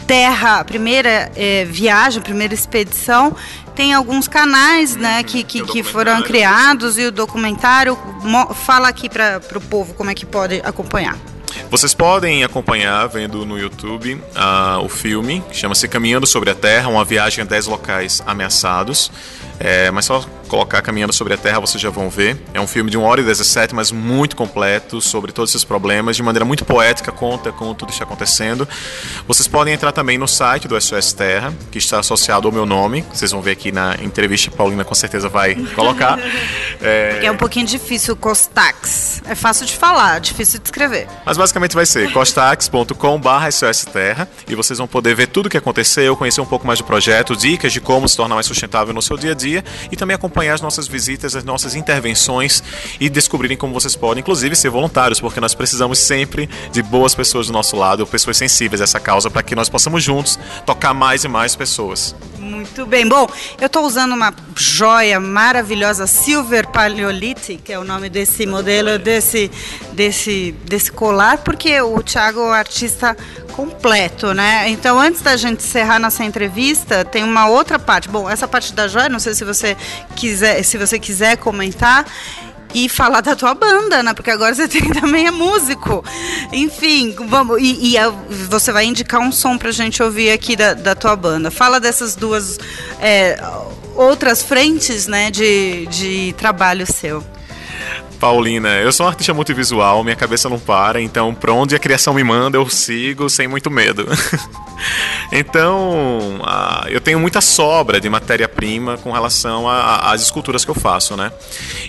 Terra, 0.06 0.60
a 0.60 0.66
primeira 0.66 1.32
é, 1.36 1.64
viagem, 1.64 2.20
a 2.20 2.24
primeira 2.24 2.54
expedição, 2.54 3.34
tem 3.74 3.94
alguns 3.94 4.28
canais 4.28 4.98
né, 4.98 5.20
uhum. 5.20 5.24
que, 5.24 5.44
que, 5.44 5.64
que 5.64 5.84
foram 5.84 6.22
criados 6.22 6.98
e 6.98 7.06
o 7.06 7.12
documentário 7.12 7.98
fala 8.66 8.90
aqui 8.90 9.10
para 9.10 9.40
o 9.56 9.62
povo 9.62 9.94
como 9.94 10.10
é 10.10 10.14
que 10.14 10.26
pode 10.26 10.62
acompanhar. 10.66 11.18
Vocês 11.72 11.94
podem 11.94 12.44
acompanhar 12.44 13.08
vendo 13.08 13.46
no 13.46 13.58
YouTube 13.58 14.16
uh, 14.16 14.84
o 14.84 14.90
filme, 14.90 15.42
que 15.50 15.56
chama-se 15.56 15.88
Caminhando 15.88 16.28
sobre 16.28 16.50
a 16.50 16.54
Terra, 16.54 16.90
uma 16.90 17.06
viagem 17.06 17.44
a 17.44 17.48
10 17.48 17.68
locais 17.68 18.22
ameaçados. 18.28 19.10
É, 19.58 19.90
mas 19.90 20.04
só 20.04 20.26
colocar 20.50 20.82
Caminhando 20.82 21.14
sobre 21.14 21.34
a 21.34 21.38
Terra 21.38 21.60
vocês 21.60 21.82
já 21.82 21.90
vão 21.90 22.10
ver. 22.10 22.36
É 22.54 22.60
um 22.60 22.68
filme 22.68 22.92
de 22.92 22.98
1 22.98 23.04
hora 23.04 23.22
e 23.22 23.24
17, 23.24 23.74
mas 23.74 23.90
muito 23.90 24.36
completo 24.36 25.00
sobre 25.00 25.32
todos 25.32 25.52
esses 25.52 25.64
problemas, 25.64 26.18
de 26.18 26.24
maneira 26.24 26.44
muito 26.44 26.66
poética, 26.66 27.10
conta 27.10 27.54
como 27.54 27.74
tudo 27.74 27.92
está 27.92 28.04
acontecendo. 28.04 28.68
Vocês 29.26 29.48
podem 29.48 29.74
entrar 29.74 29.94
também 29.94 30.18
no 30.18 30.28
site 30.28 30.68
do 30.68 30.80
SOS 30.80 31.14
Terra, 31.14 31.54
que 31.72 31.78
está 31.78 32.00
associado 32.00 32.50
ao 32.50 32.52
meu 32.52 32.66
nome. 32.66 33.06
Vocês 33.14 33.32
vão 33.32 33.42
ver 33.42 33.52
aqui 33.52 33.72
na 33.72 33.96
entrevista, 34.02 34.52
Paulina 34.52 34.84
com 34.84 34.94
certeza 34.94 35.30
vai 35.30 35.56
colocar. 35.74 36.20
é... 36.82 37.26
é 37.26 37.32
um 37.32 37.38
pouquinho 37.38 37.66
difícil, 37.66 38.16
Costax. 38.16 39.22
É 39.26 39.36
fácil 39.36 39.66
de 39.66 39.76
falar, 39.76 40.20
difícil 40.20 40.60
de 40.60 40.66
escrever. 40.66 41.08
Mas 41.26 41.38
basicamente 41.38 41.76
vai 41.76 41.86
ser 41.86 42.12
costax.com.br 42.12 43.52
SOS 43.52 43.86
Terra 43.86 44.28
e 44.48 44.56
vocês 44.56 44.80
vão 44.80 44.88
poder 44.88 45.16
ver 45.16 45.28
tudo 45.28 45.46
o 45.46 45.50
que 45.50 45.58
aconteceu, 45.58 46.16
conhecer 46.16 46.42
um 46.42 46.46
pouco 46.46 46.66
mais 46.66 46.80
do 46.80 46.86
projeto, 46.86 47.36
dicas 47.36 47.72
de 47.72 47.80
como 47.80 48.08
se 48.08 48.18
tornar 48.18 48.36
mais 48.36 48.46
sustentável 48.46 48.94
no 48.94 49.02
seu 49.02 49.18
dia 49.18 49.32
a 49.32 49.36
dia 49.36 49.64
e 49.92 49.96
também 49.96 50.16
acompanhar 50.16 50.54
as 50.54 50.62
nossas 50.62 50.88
visitas, 50.88 51.36
as 51.36 51.44
nossas 51.44 51.76
intervenções 51.76 52.64
e 53.00 53.10
descobrirem 53.10 53.58
como 53.58 53.74
vocês 53.74 53.96
podem, 53.96 54.22
inclusive, 54.22 54.56
ser 54.56 54.70
voluntários, 54.70 55.20
porque 55.20 55.40
nós 55.40 55.54
precisamos 55.54 56.00
sempre 56.00 56.50
de 56.72 56.82
boas 56.82 57.14
pessoas 57.14 57.48
do 57.48 57.54
nosso 57.54 57.76
lado, 57.76 58.06
pessoas 58.08 58.38
sensíveis 58.38 58.82
a 58.82 58.86
essa 58.86 59.00
causa, 59.00 59.30
para 59.30 59.44
que 59.44 59.56
nós 59.56 59.70
possamos 59.70 60.04
juntos 60.04 60.40
tocar 60.66 60.94
mais 60.94 61.24
e 61.24 61.28
mais 61.28 61.56
pessoas. 61.56 62.16
Muito 62.52 62.86
bem. 62.86 63.08
Bom, 63.08 63.30
eu 63.62 63.68
estou 63.68 63.86
usando 63.86 64.12
uma 64.12 64.34
joia 64.58 65.22
maravilhosa 65.22 66.06
Silver 66.06 66.68
Paleolithic, 66.68 67.64
que 67.64 67.72
é 67.72 67.80
o 67.80 67.86
nome 67.86 68.10
desse 68.10 68.46
modelo, 68.46 69.00
desse, 69.00 69.50
desse, 69.94 70.52
desse 70.66 70.92
colar, 70.92 71.38
porque 71.38 71.80
o 71.80 72.04
Thiago 72.04 72.42
é 72.42 72.44
um 72.44 72.52
artista 72.52 73.16
completo, 73.54 74.34
né? 74.34 74.68
Então, 74.68 75.00
antes 75.00 75.22
da 75.22 75.38
gente 75.38 75.64
encerrar 75.64 75.98
nossa 75.98 76.26
entrevista, 76.26 77.06
tem 77.06 77.24
uma 77.24 77.48
outra 77.48 77.80
parte. 77.80 78.10
Bom, 78.10 78.30
essa 78.30 78.50
parte 78.50 78.74
da 78.74 78.86
joia, 78.86 79.08
não 79.08 79.20
sei 79.20 79.34
se 79.34 79.46
você 79.46 79.78
quiser, 80.14 80.62
se 80.64 80.78
você 80.78 81.00
quiser 81.00 81.38
comentar 81.38 82.06
e 82.74 82.90
falar 82.90 83.22
da 83.22 83.36
tua 83.36 83.54
banda, 83.54 84.02
né? 84.04 84.14
Porque 84.14 84.32
agora 84.32 84.54
você 84.54 84.68
tem, 84.70 84.82
também 84.90 85.28
é 85.28 85.32
músico. 85.32 86.04
Enfim, 86.52 87.16
vamos. 87.28 87.62
E, 87.62 87.92
e 87.92 87.98
a, 87.98 88.10
você 88.50 88.72
vai 88.72 88.86
indicar 88.86 89.22
um 89.22 89.32
som 89.32 89.58
pra 89.58 89.72
gente 89.72 90.02
ouvir 90.02 90.32
aqui 90.32 90.56
da, 90.56 90.74
da 90.74 90.96
tua 90.96 91.16
banda. 91.16 91.52
Fala 91.52 91.80
dessas 91.80 92.16
duas 92.16 92.58
é, 93.00 93.42
outras 93.96 94.42
frentes, 94.42 95.08
né, 95.08 95.30
de, 95.32 95.86
de 95.88 96.36
trabalho 96.38 96.86
seu. 96.92 97.24
Paulina, 98.22 98.70
eu 98.78 98.94
sou 98.94 99.08
um 99.08 99.10
artista 99.10 99.34
multivisual, 99.34 100.04
minha 100.04 100.16
cabeça 100.16 100.48
não 100.48 100.60
para, 100.60 101.02
então 101.02 101.34
pra 101.34 101.52
onde 101.54 101.76
a 101.76 101.80
criação 101.80 102.14
me 102.14 102.24
manda, 102.24 102.56
eu 102.56 102.70
sigo 102.70 103.28
sem 103.28 103.48
muito 103.48 103.72
medo. 103.72 104.06
Então, 105.32 106.42
a, 106.44 106.88
eu 106.90 107.00
tenho 107.00 107.20
muita 107.20 107.40
sobra 107.40 108.02
de 108.02 108.10
matéria-prima 108.10 108.98
com 108.98 109.12
relação 109.12 109.66
às 109.70 110.22
esculturas 110.22 110.66
que 110.66 110.72
eu 110.72 110.76
faço, 110.76 111.16
né? 111.16 111.32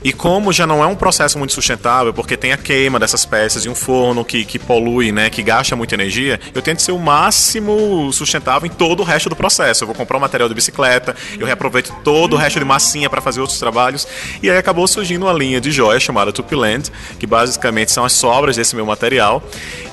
E 0.05 0.13
como 0.13 0.53
já 0.53 0.65
não 0.67 0.83
é 0.83 0.87
um 0.87 0.95
processo 0.95 1.39
muito 1.39 1.53
sustentável, 1.53 2.15
porque 2.15 2.37
tem 2.37 2.53
a 2.53 2.57
queima 2.57 3.01
dessas 3.01 3.25
peças 3.25 3.65
e 3.65 3.69
um 3.69 3.75
forno 3.75 4.25
que, 4.25 4.45
que 4.45 4.59
polui, 4.59 5.11
né, 5.11 5.29
que 5.29 5.43
gasta 5.43 5.75
muita 5.75 5.95
energia, 5.95 6.39
eu 6.55 6.63
tento 6.63 6.83
ser 6.83 6.93
o 6.93 6.99
máximo 6.99 8.13
sustentável 8.13 8.67
em 8.67 8.71
todo 8.71 9.01
o 9.01 9.03
resto 9.03 9.29
do 9.29 9.35
processo. 9.35 9.83
Eu 9.83 9.87
vou 9.87 9.97
comprar 9.97 10.19
um 10.19 10.21
material 10.21 10.49
de 10.49 10.55
bicicleta, 10.55 11.17
eu 11.39 11.47
reaproveito 11.47 11.93
todo 12.05 12.35
o 12.35 12.37
resto 12.37 12.61
de 12.61 12.65
massinha 12.65 13.11
para 13.11 13.21
fazer 13.21 13.41
outros 13.41 13.59
trabalhos, 13.59 14.07
e 14.41 14.51
aí 14.51 14.57
acabou 14.57 14.87
surgindo 14.87 15.25
uma 15.27 15.33
linha 15.33 15.61
de 15.61 15.73
joias 15.73 16.03
chamada 16.03 16.22
Tupiland, 16.31 16.93
que 17.19 17.27
basicamente 17.27 17.91
são 17.91 18.05
as 18.05 18.13
sobras 18.13 18.57
desse 18.57 18.77
meu 18.77 18.85
material, 18.85 19.43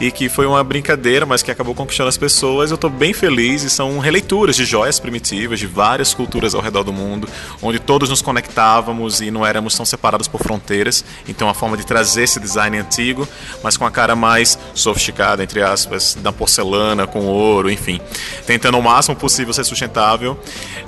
e 0.02 0.12
que 0.12 0.28
foi 0.28 0.46
uma 0.46 0.62
brincadeira, 0.62 1.26
mas 1.26 1.42
que 1.42 1.50
acabou 1.50 1.74
conquistando 1.74 2.10
as 2.10 2.18
pessoas. 2.18 2.72
Eu 2.72 2.76
estou 2.76 2.90
bem 2.90 3.14
feliz 3.14 3.64
e 3.64 3.70
são 3.70 3.98
releituras 4.00 4.58
de 4.58 4.66
joias 4.66 5.00
primitivas 5.00 5.60
de 5.60 5.66
várias 5.66 6.14
culturas 6.14 6.54
ao 6.54 6.62
redor 6.62 6.84
do 6.84 6.92
mundo, 6.92 7.30
onde 7.62 7.80
todos 7.80 8.10
nos 8.10 8.22
conectávamos 8.22 9.22
e 9.22 9.32
não 9.32 9.46
éramos 9.46 9.76
tão 9.76 9.86
separados 9.86 10.28
por 10.28 10.42
fronteiras. 10.42 11.06
Então, 11.28 11.48
a 11.48 11.54
forma 11.54 11.78
de 11.78 11.86
trazer 11.86 12.24
esse 12.24 12.40
design 12.40 12.78
antigo, 12.78 13.28
mas 13.64 13.78
com 13.78 13.86
a 13.86 13.92
cara 13.92 14.16
mais 14.16 14.60
sofisticada, 14.74 15.42
entre 15.42 15.62
aspas, 15.62 16.18
da 16.20 16.32
porcelana, 16.32 17.08
com 17.08 17.26
ouro, 17.26 17.72
enfim. 17.72 18.02
Tentando 18.46 18.78
o 18.78 18.84
máximo 18.84 19.16
possível 19.16 19.54
ser 19.54 19.64
sustentável, 19.64 20.40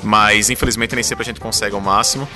mas 0.04 0.50
infelizmente 0.50 0.96
nem 0.96 1.04
sempre 1.04 1.24
a 1.24 1.26
gente 1.26 1.40
consegue 1.40 1.76
ao 1.76 1.82
máximo. 1.82 2.28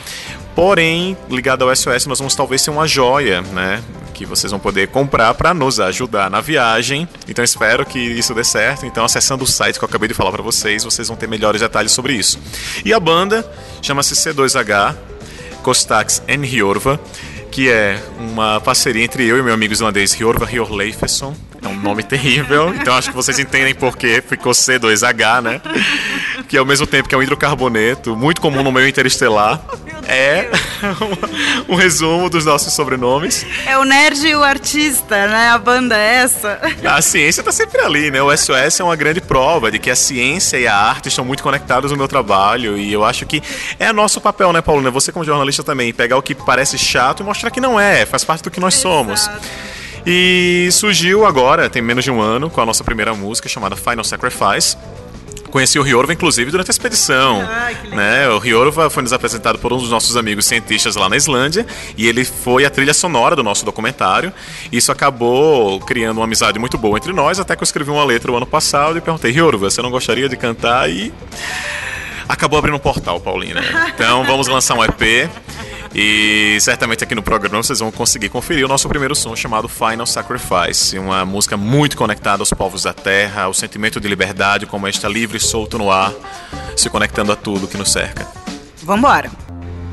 Porém, 0.56 1.18
ligado 1.30 1.64
ao 1.64 1.76
SOS, 1.76 2.06
nós 2.06 2.18
vamos 2.18 2.34
talvez 2.34 2.64
ter 2.64 2.72
uma 2.72 2.88
joia, 2.88 3.42
né? 3.42 3.84
Que 4.14 4.26
vocês 4.26 4.50
vão 4.50 4.60
poder 4.60 4.88
comprar 4.88 5.34
para 5.34 5.54
nos 5.54 5.82
ajudar 5.82 6.30
na 6.30 6.40
viagem. 6.40 7.08
Então 7.28 7.44
espero 7.44 7.86
que 7.86 8.00
isso 8.00 8.34
dê 8.34 8.44
certo. 8.44 8.86
Então, 8.86 9.04
acessando 9.04 9.44
o 9.44 9.48
site 9.48 9.78
que 9.78 9.84
eu 9.84 9.90
acabei 9.90 10.08
de 10.08 10.14
falar 10.14 10.32
para 10.32 10.42
vocês, 10.42 10.86
vocês 10.86 11.10
vão 11.10 11.18
ter 11.18 11.28
melhores 11.28 11.60
detalhes 11.60 11.92
sobre 11.92 12.14
isso. 12.14 12.40
E 12.86 12.94
a 12.94 13.00
banda 13.00 13.46
chama-se 13.82 14.16
C2H, 14.16 14.96
Costax 15.62 16.24
and 16.30 16.46
Riorva, 16.46 16.98
que 17.52 17.70
é 17.70 18.02
uma 18.18 18.62
parceria 18.62 19.04
entre 19.04 19.26
eu 19.26 19.38
e 19.38 19.44
meu 19.44 19.54
amigo 19.54 19.74
islandês 19.74 20.14
Riorva 20.14 20.46
Riorleifesson. 20.46 21.36
É 21.62 21.68
um 21.68 21.80
nome 21.80 22.04
terrível, 22.04 22.74
então 22.76 22.94
acho 22.94 23.10
que 23.10 23.16
vocês 23.16 23.40
entendem 23.40 23.74
por 23.74 23.98
que 23.98 24.22
ficou 24.22 24.52
C2H, 24.52 25.42
né? 25.42 25.62
Que 26.48 26.58
ao 26.58 26.66
mesmo 26.66 26.86
tempo 26.86 27.10
que 27.10 27.16
é 27.16 27.18
um 27.18 27.24
hidrocarboneto, 27.24 28.16
muito 28.16 28.40
comum 28.40 28.62
no 28.62 28.72
meio 28.72 28.88
interestelar 28.88 29.60
é 30.08 30.50
um 31.68 31.76
resumo 31.76 32.30
dos 32.30 32.46
nossos 32.46 32.74
sobrenomes. 32.74 33.46
É 33.66 33.78
o 33.78 33.84
nerd 33.84 34.26
e 34.26 34.36
o 34.36 34.44
artista, 34.44 35.28
né? 35.28 35.50
A 35.50 35.58
banda 35.58 35.98
é 35.98 36.16
essa. 36.16 36.60
A 36.84 37.02
ciência 37.02 37.42
está 37.42 37.52
sempre 37.52 37.82
ali, 37.82 38.12
né? 38.12 38.22
O 38.22 38.36
SOS 38.36 38.80
é 38.80 38.84
uma 38.84 38.96
grande 38.96 39.22
prova 39.22 39.72
de 39.72 39.80
que 39.80 39.90
a 39.90 39.96
ciência 39.96 40.58
e 40.58 40.68
a 40.68 40.76
arte 40.76 41.10
estão 41.10 41.26
muito 41.26 41.44
conectados 41.44 41.92
no 41.92 41.98
meu 41.98 42.08
trabalho 42.08 42.78
e 42.78 42.92
eu 42.92 43.04
acho 43.04 43.26
que 43.26 43.42
é 43.80 43.92
nosso 43.92 44.22
papel, 44.22 44.52
né, 44.54 44.62
Paulo? 44.62 44.92
Você 44.92 45.12
como 45.12 45.26
jornalista 45.26 45.64
também, 45.64 45.94
pegar 45.94 46.18
o 46.18 46.22
que 46.22 46.36
parece 46.36 46.78
chato 46.78 47.22
e 47.22 47.24
mostrar 47.24 47.50
que 47.50 47.60
não 47.60 47.80
é, 47.80 48.06
faz 48.06 48.24
parte 48.24 48.44
do 48.44 48.52
que 48.52 48.60
nós 48.60 48.76
somos. 48.76 49.30
E 50.06 50.70
surgiu 50.72 51.26
agora, 51.26 51.70
tem 51.70 51.82
menos 51.82 52.04
de 52.04 52.12
um 52.12 52.22
ano, 52.22 52.50
com 52.50 52.62
a 52.62 52.66
nossa 52.66 52.84
primeira 52.84 53.16
música 53.16 53.50
chamada 53.50 53.76
Final 53.76 54.04
Sacrifice 54.04 54.78
conheci 55.56 55.80
o 55.80 55.82
Riorva, 55.82 56.12
inclusive, 56.12 56.52
durante 56.52 56.70
a 56.70 56.74
expedição. 56.74 57.42
né? 57.96 58.28
O 58.28 58.40
Riorva 58.40 58.90
foi 58.90 59.02
nos 59.04 59.14
apresentado 59.14 59.58
por 59.58 59.72
um 59.72 59.78
dos 59.78 59.90
nossos 59.90 60.18
amigos 60.18 60.46
cientistas 60.46 60.98
lá 60.98 61.08
na 61.08 61.16
Islândia 61.16 61.66
e 61.98 62.10
ele 62.10 62.26
foi 62.26 62.66
a 62.66 62.70
trilha 62.70 62.94
sonora 62.94 63.38
do 63.38 63.42
nosso 63.42 63.64
documentário. 63.64 64.34
Isso 64.70 64.92
acabou 64.92 65.80
criando 65.80 66.18
uma 66.18 66.26
amizade 66.26 66.60
muito 66.60 66.78
boa 66.78 66.98
entre 66.98 67.14
nós, 67.14 67.40
até 67.40 67.56
que 67.56 67.64
eu 67.64 67.64
escrevi 67.64 67.90
uma 67.90 68.04
letra 68.04 68.34
o 68.34 68.36
ano 68.36 68.46
passado 68.46 68.98
e 68.98 69.02
perguntei, 69.02 69.32
Riorva, 69.32 69.70
você 69.70 69.82
não 69.82 69.90
gostaria 69.90 70.28
de 70.28 70.36
cantar? 70.36 70.90
E 70.90 71.14
acabou 72.28 72.60
abrindo 72.60 72.76
um 72.76 72.80
portal, 72.80 73.22
Paulina. 73.22 73.62
Então 73.96 74.26
vamos 74.26 74.50
lançar 74.50 74.76
um 74.76 74.84
EP. 74.84 75.30
E 75.98 76.58
certamente 76.60 77.06
aqui 77.06 77.16
no 77.16 77.24
programa 77.24 77.64
vocês 77.64 77.80
vão 77.80 77.90
conseguir 77.90 78.28
conferir 78.28 78.66
o 78.66 78.68
nosso 78.68 78.90
primeiro 78.90 79.16
som 79.16 79.34
chamado 79.34 79.70
Final 79.70 80.06
Sacrifice, 80.06 81.00
uma 81.00 81.24
música 81.24 81.56
muito 81.56 81.96
conectada 81.96 82.42
aos 82.42 82.50
povos 82.50 82.84
da 82.84 82.94
terra, 82.94 83.44
ao 83.44 83.54
sentimento 83.54 83.98
de 84.02 84.06
liberdade, 84.10 84.66
como 84.66 84.90
está 84.90 85.08
livre 85.08 85.38
e 85.38 85.40
solto 85.40 85.78
no 85.78 85.90
ar, 85.90 86.12
se 86.76 86.90
conectando 86.90 87.32
a 87.32 87.36
tudo 87.38 87.66
que 87.66 87.78
nos 87.78 87.94
cerca. 87.94 88.28
Vambora! 88.84 89.32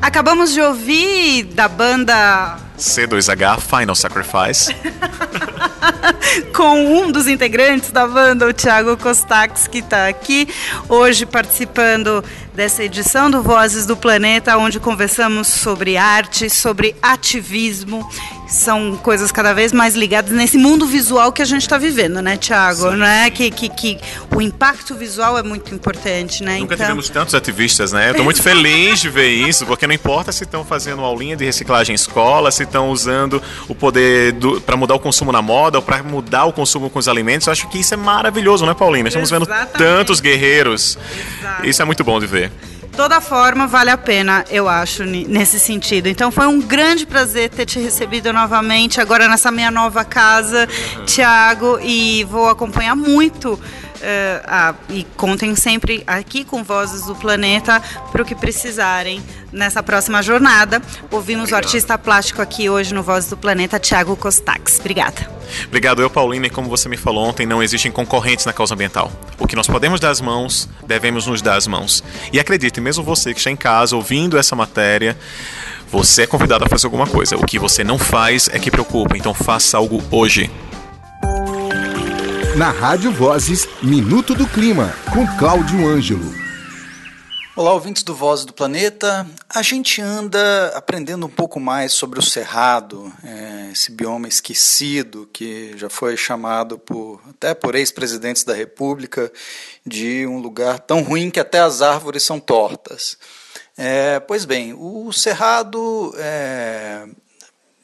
Acabamos 0.01 0.51
de 0.51 0.59
ouvir 0.59 1.45
da 1.45 1.69
banda 1.69 2.57
C2H 2.83 3.61
Final 3.61 3.95
Sacrifice. 3.95 4.75
com 6.53 7.01
um 7.01 7.11
dos 7.11 7.27
integrantes 7.27 7.91
da 7.91 8.07
banda, 8.07 8.47
o 8.47 8.53
Thiago 8.53 8.97
Costax, 8.97 9.67
que 9.67 9.79
está 9.79 10.07
aqui 10.07 10.47
hoje 10.89 11.25
participando 11.25 12.23
dessa 12.53 12.83
edição 12.83 13.29
do 13.29 13.41
Vozes 13.41 13.85
do 13.85 13.95
Planeta, 13.95 14.57
onde 14.57 14.79
conversamos 14.79 15.47
sobre 15.47 15.97
arte, 15.97 16.49
sobre 16.49 16.95
ativismo. 17.01 18.07
São 18.53 18.95
coisas 18.97 19.31
cada 19.31 19.51
vez 19.51 19.73
mais 19.73 19.95
ligadas 19.95 20.31
nesse 20.31 20.59
mundo 20.59 20.85
visual 20.85 21.31
que 21.31 21.41
a 21.41 21.45
gente 21.45 21.63
está 21.63 21.79
vivendo, 21.79 22.21
né, 22.21 22.37
Tiago? 22.37 22.91
Né? 22.91 23.27
Que, 23.31 23.49
que, 23.49 23.67
que 23.67 23.99
o 24.29 24.39
impacto 24.39 24.93
visual 24.93 25.39
é 25.39 25.41
muito 25.41 25.73
importante, 25.73 26.43
né? 26.43 26.59
Nunca 26.59 26.75
então... 26.75 26.85
tivemos 26.85 27.09
tantos 27.09 27.33
ativistas, 27.33 27.91
né? 27.91 28.09
Eu 28.09 28.11
estou 28.11 28.23
muito 28.23 28.43
feliz 28.43 28.99
de 28.99 29.09
ver 29.09 29.29
isso, 29.29 29.65
porque 29.65 29.87
não 29.87 29.95
importa 29.95 30.31
se 30.31 30.43
estão 30.43 30.63
fazendo 30.63 31.01
aulinha 31.01 31.35
de 31.35 31.43
reciclagem 31.43 31.93
em 31.93 31.95
escola, 31.95 32.51
se 32.51 32.61
estão 32.61 32.91
usando 32.91 33.41
o 33.67 33.73
poder 33.73 34.35
para 34.63 34.77
mudar 34.77 34.93
o 34.93 34.99
consumo 34.99 35.31
na 35.31 35.41
moda 35.41 35.79
ou 35.79 35.81
para 35.81 36.03
mudar 36.03 36.45
o 36.45 36.53
consumo 36.53 36.91
com 36.91 36.99
os 36.99 37.07
alimentos. 37.07 37.47
Eu 37.47 37.53
acho 37.53 37.67
que 37.69 37.79
isso 37.79 37.95
é 37.95 37.97
maravilhoso, 37.97 38.67
né, 38.67 38.75
Paulina? 38.75 39.07
Estamos 39.07 39.31
Exatamente. 39.31 39.71
vendo 39.71 39.77
tantos 39.79 40.19
guerreiros. 40.19 40.95
Exato. 41.39 41.65
Isso 41.65 41.81
é 41.81 41.85
muito 41.85 42.03
bom 42.03 42.19
de 42.19 42.27
ver 42.27 42.51
toda 42.95 43.19
forma 43.19 43.67
vale 43.67 43.89
a 43.89 43.97
pena, 43.97 44.45
eu 44.49 44.69
acho, 44.69 45.03
nesse 45.03 45.59
sentido. 45.59 46.07
Então 46.07 46.31
foi 46.31 46.47
um 46.47 46.61
grande 46.61 47.05
prazer 47.05 47.49
ter 47.49 47.65
te 47.65 47.79
recebido 47.79 48.31
novamente, 48.31 49.01
agora 49.01 49.27
nessa 49.27 49.51
minha 49.51 49.71
nova 49.71 50.03
casa, 50.05 50.67
uhum. 50.97 51.05
Tiago, 51.05 51.79
e 51.81 52.23
vou 52.25 52.49
acompanhar 52.49 52.95
muito 52.95 53.59
Uh, 54.03 54.43
ah, 54.45 54.75
e 54.89 55.05
contem 55.15 55.55
sempre 55.55 56.03
aqui 56.05 56.43
com 56.43 56.61
Vozes 56.61 57.05
do 57.05 57.15
Planeta 57.15 57.81
para 58.11 58.21
o 58.21 58.25
que 58.25 58.35
precisarem 58.35 59.23
nessa 59.49 59.81
próxima 59.81 60.21
jornada. 60.21 60.81
Ouvimos 61.09 61.43
Obrigado. 61.43 61.63
o 61.63 61.65
artista 61.65 61.97
plástico 61.97 62.41
aqui 62.41 62.69
hoje 62.69 62.93
no 62.93 63.01
Vozes 63.01 63.29
do 63.29 63.37
Planeta, 63.37 63.79
Thiago 63.79 64.17
Costax. 64.17 64.77
Obrigada. 64.81 65.31
Obrigado, 65.67 66.01
eu, 66.01 66.09
Paulina, 66.09 66.47
e 66.47 66.49
como 66.49 66.67
você 66.67 66.89
me 66.89 66.97
falou 66.97 67.23
ontem, 67.23 67.45
não 67.45 67.63
existem 67.63 67.89
concorrentes 67.89 68.45
na 68.45 68.51
causa 68.51 68.73
ambiental. 68.73 69.09
O 69.39 69.47
que 69.47 69.55
nós 69.55 69.67
podemos 69.67 70.01
dar 70.01 70.09
as 70.09 70.19
mãos, 70.19 70.67
devemos 70.85 71.25
nos 71.25 71.41
dar 71.41 71.55
as 71.55 71.65
mãos. 71.65 72.03
E 72.33 72.41
acredite, 72.41 72.81
mesmo 72.81 73.05
você 73.05 73.33
que 73.33 73.39
está 73.39 73.51
em 73.51 73.55
casa 73.55 73.95
ouvindo 73.95 74.37
essa 74.37 74.53
matéria, 74.53 75.17
você 75.89 76.23
é 76.23 76.27
convidado 76.27 76.65
a 76.65 76.67
fazer 76.67 76.87
alguma 76.87 77.07
coisa. 77.07 77.37
O 77.37 77.45
que 77.45 77.57
você 77.57 77.85
não 77.85 77.97
faz 77.97 78.49
é 78.51 78.59
que 78.59 78.69
preocupa, 78.69 79.15
então 79.15 79.33
faça 79.33 79.77
algo 79.77 80.03
hoje. 80.11 80.51
Na 82.57 82.69
Rádio 82.69 83.11
Vozes, 83.11 83.67
Minuto 83.81 84.35
do 84.35 84.47
Clima, 84.47 84.93
com 85.11 85.25
Cláudio 85.39 85.87
Ângelo. 85.87 86.31
Olá, 87.55 87.73
ouvintes 87.73 88.03
do 88.03 88.13
Voz 88.13 88.45
do 88.45 88.53
Planeta. 88.53 89.25
A 89.49 89.63
gente 89.63 89.99
anda 89.99 90.67
aprendendo 90.75 91.25
um 91.25 91.29
pouco 91.29 91.59
mais 91.59 91.93
sobre 91.93 92.19
o 92.19 92.21
Cerrado, 92.21 93.11
é, 93.23 93.71
esse 93.71 93.91
bioma 93.91 94.27
esquecido 94.27 95.27
que 95.33 95.75
já 95.77 95.89
foi 95.89 96.15
chamado 96.15 96.77
por, 96.77 97.19
até 97.27 97.55
por 97.55 97.73
ex-presidentes 97.73 98.43
da 98.43 98.53
República 98.53 99.33
de 99.83 100.27
um 100.27 100.37
lugar 100.37 100.79
tão 100.79 101.01
ruim 101.01 101.31
que 101.31 101.39
até 101.39 101.59
as 101.59 101.81
árvores 101.81 102.21
são 102.21 102.39
tortas. 102.39 103.17
É, 103.75 104.19
pois 104.19 104.45
bem, 104.45 104.75
o 104.77 105.11
Cerrado, 105.11 106.13
é, 106.17 107.07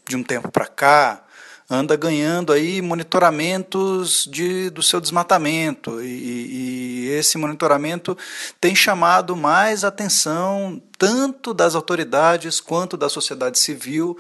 de 0.07 0.15
um 0.15 0.22
tempo 0.22 0.51
para 0.51 0.67
cá, 0.67 1.24
anda 1.70 1.95
ganhando 1.95 2.51
aí 2.51 2.82
monitoramentos 2.82 4.28
de, 4.32 4.70
do 4.72 4.82
seu 4.82 4.99
desmatamento 4.99 6.01
e, 6.01 7.05
e 7.05 7.09
esse 7.11 7.38
monitoramento 7.38 8.17
tem 8.59 8.74
chamado 8.74 9.36
mais 9.36 9.84
atenção 9.84 10.82
tanto 10.97 11.53
das 11.53 11.76
autoridades 11.76 12.59
quanto 12.59 12.97
da 12.97 13.07
sociedade 13.07 13.59
civil 13.59 14.17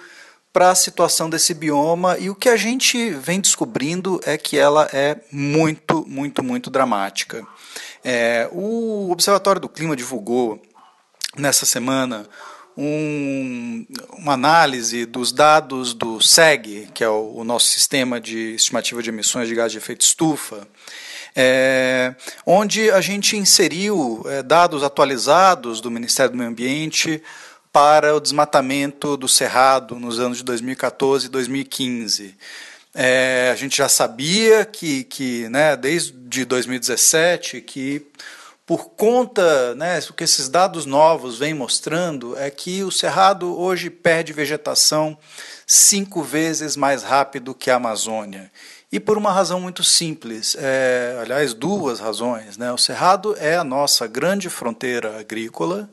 para 0.53 0.71
a 0.71 0.75
situação 0.75 1.29
desse 1.29 1.53
bioma 1.53 2.17
e 2.19 2.29
o 2.29 2.35
que 2.35 2.49
a 2.49 2.57
gente 2.57 3.11
vem 3.11 3.39
descobrindo 3.39 4.19
é 4.25 4.37
que 4.37 4.57
ela 4.57 4.87
é 4.93 5.17
muito, 5.31 6.05
muito, 6.07 6.43
muito 6.43 6.69
dramática. 6.69 7.45
É, 8.03 8.49
o 8.51 9.11
Observatório 9.11 9.61
do 9.61 9.69
Clima 9.69 9.95
divulgou 9.95 10.61
nessa 11.35 11.65
semana 11.65 12.27
um, 12.81 13.85
uma 14.17 14.33
análise 14.33 15.05
dos 15.05 15.33
dados 15.33 15.93
do 15.93 16.21
SEG, 16.21 16.87
que 16.93 17.03
é 17.03 17.09
o, 17.09 17.33
o, 17.35 17.43
nosso 17.43 17.67
sistema 17.67 18.21
de 18.21 18.55
estimativa 18.55 19.03
de 19.03 19.09
emissões 19.09 19.49
de 19.49 19.55
gás 19.55 19.69
de 19.69 19.77
efeito 19.77 20.01
estufa, 20.01 20.65
é, 21.35 22.15
onde 22.45 22.89
a 22.89 23.01
gente 23.01 23.35
inseriu 23.35 24.23
é, 24.27 24.41
dados 24.41 24.81
atualizados 24.81 25.81
do 25.81 25.91
Ministério 25.91 26.31
do 26.31 26.37
Meio 26.37 26.49
Ambiente 26.49 27.21
para 27.71 28.15
o 28.15 28.19
desmatamento 28.21 29.17
do 29.17 29.27
Cerrado 29.27 29.95
nos 29.95 30.17
anos 30.17 30.37
de 30.37 30.45
2014 30.45 31.25
e 31.25 31.29
2015. 31.29 32.33
É, 32.95 33.49
a 33.51 33.55
gente 33.55 33.77
já 33.77 33.89
sabia 33.89 34.63
que, 34.63 35.03
que 35.03 35.49
né, 35.49 35.75
desde 35.75 36.45
2017 36.45 37.59
que 37.59 38.07
por 38.69 38.91
conta, 38.91 39.73
né, 39.73 39.97
o 40.07 40.13
que 40.13 40.23
esses 40.23 40.47
dados 40.47 40.85
novos 40.85 41.39
vêm 41.39 41.55
mostrando 41.55 42.37
é 42.37 42.51
que 42.51 42.83
o 42.83 42.91
Cerrado 42.91 43.59
hoje 43.59 43.89
perde 43.89 44.31
vegetação 44.31 45.17
cinco 45.65 46.21
vezes 46.21 46.75
mais 46.75 47.01
rápido 47.01 47.55
que 47.55 47.71
a 47.71 47.77
Amazônia. 47.77 48.51
E 48.91 48.99
por 48.99 49.17
uma 49.17 49.31
razão 49.31 49.59
muito 49.59 49.83
simples, 49.83 50.55
é, 50.59 51.17
aliás, 51.19 51.55
duas 51.55 51.99
razões. 51.99 52.59
Né? 52.59 52.71
O 52.71 52.77
Cerrado 52.77 53.35
é 53.39 53.55
a 53.55 53.63
nossa 53.63 54.05
grande 54.05 54.51
fronteira 54.51 55.19
agrícola 55.19 55.89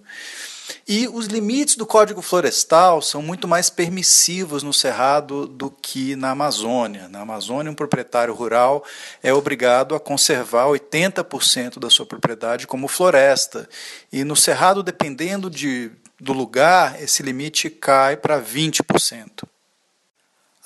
e 0.87 1.09
os 1.09 1.27
limites 1.27 1.77
do 1.77 1.87
Código 1.87 2.23
Florestal 2.23 3.03
são 3.03 3.23
muito 3.23 3.47
mais 3.49 3.71
permissivos 3.71 4.63
no 4.63 4.73
Cerrado 4.73 5.47
do 5.47 5.71
que 5.71 6.17
na 6.17 6.31
Amazônia. 6.31 7.09
Na 7.09 7.21
Amazônia, 7.21 7.71
um 7.71 7.75
proprietário 7.75 8.35
rural 8.35 8.85
é 9.23 9.33
obrigado 9.33 9.95
a 9.95 10.01
conservar 10.01 10.67
80% 10.67 11.79
da 11.79 11.91
sua 11.91 12.07
propriedade 12.07 12.67
como 12.67 12.89
floresta. 12.89 13.69
E 14.13 14.25
no 14.25 14.37
Cerrado, 14.37 14.83
dependendo 14.83 15.51
de, 15.51 15.91
do 16.21 16.33
lugar, 16.33 17.03
esse 17.03 17.23
limite 17.23 17.71
cai 17.71 18.17
para 18.17 18.41
20%. 18.41 19.45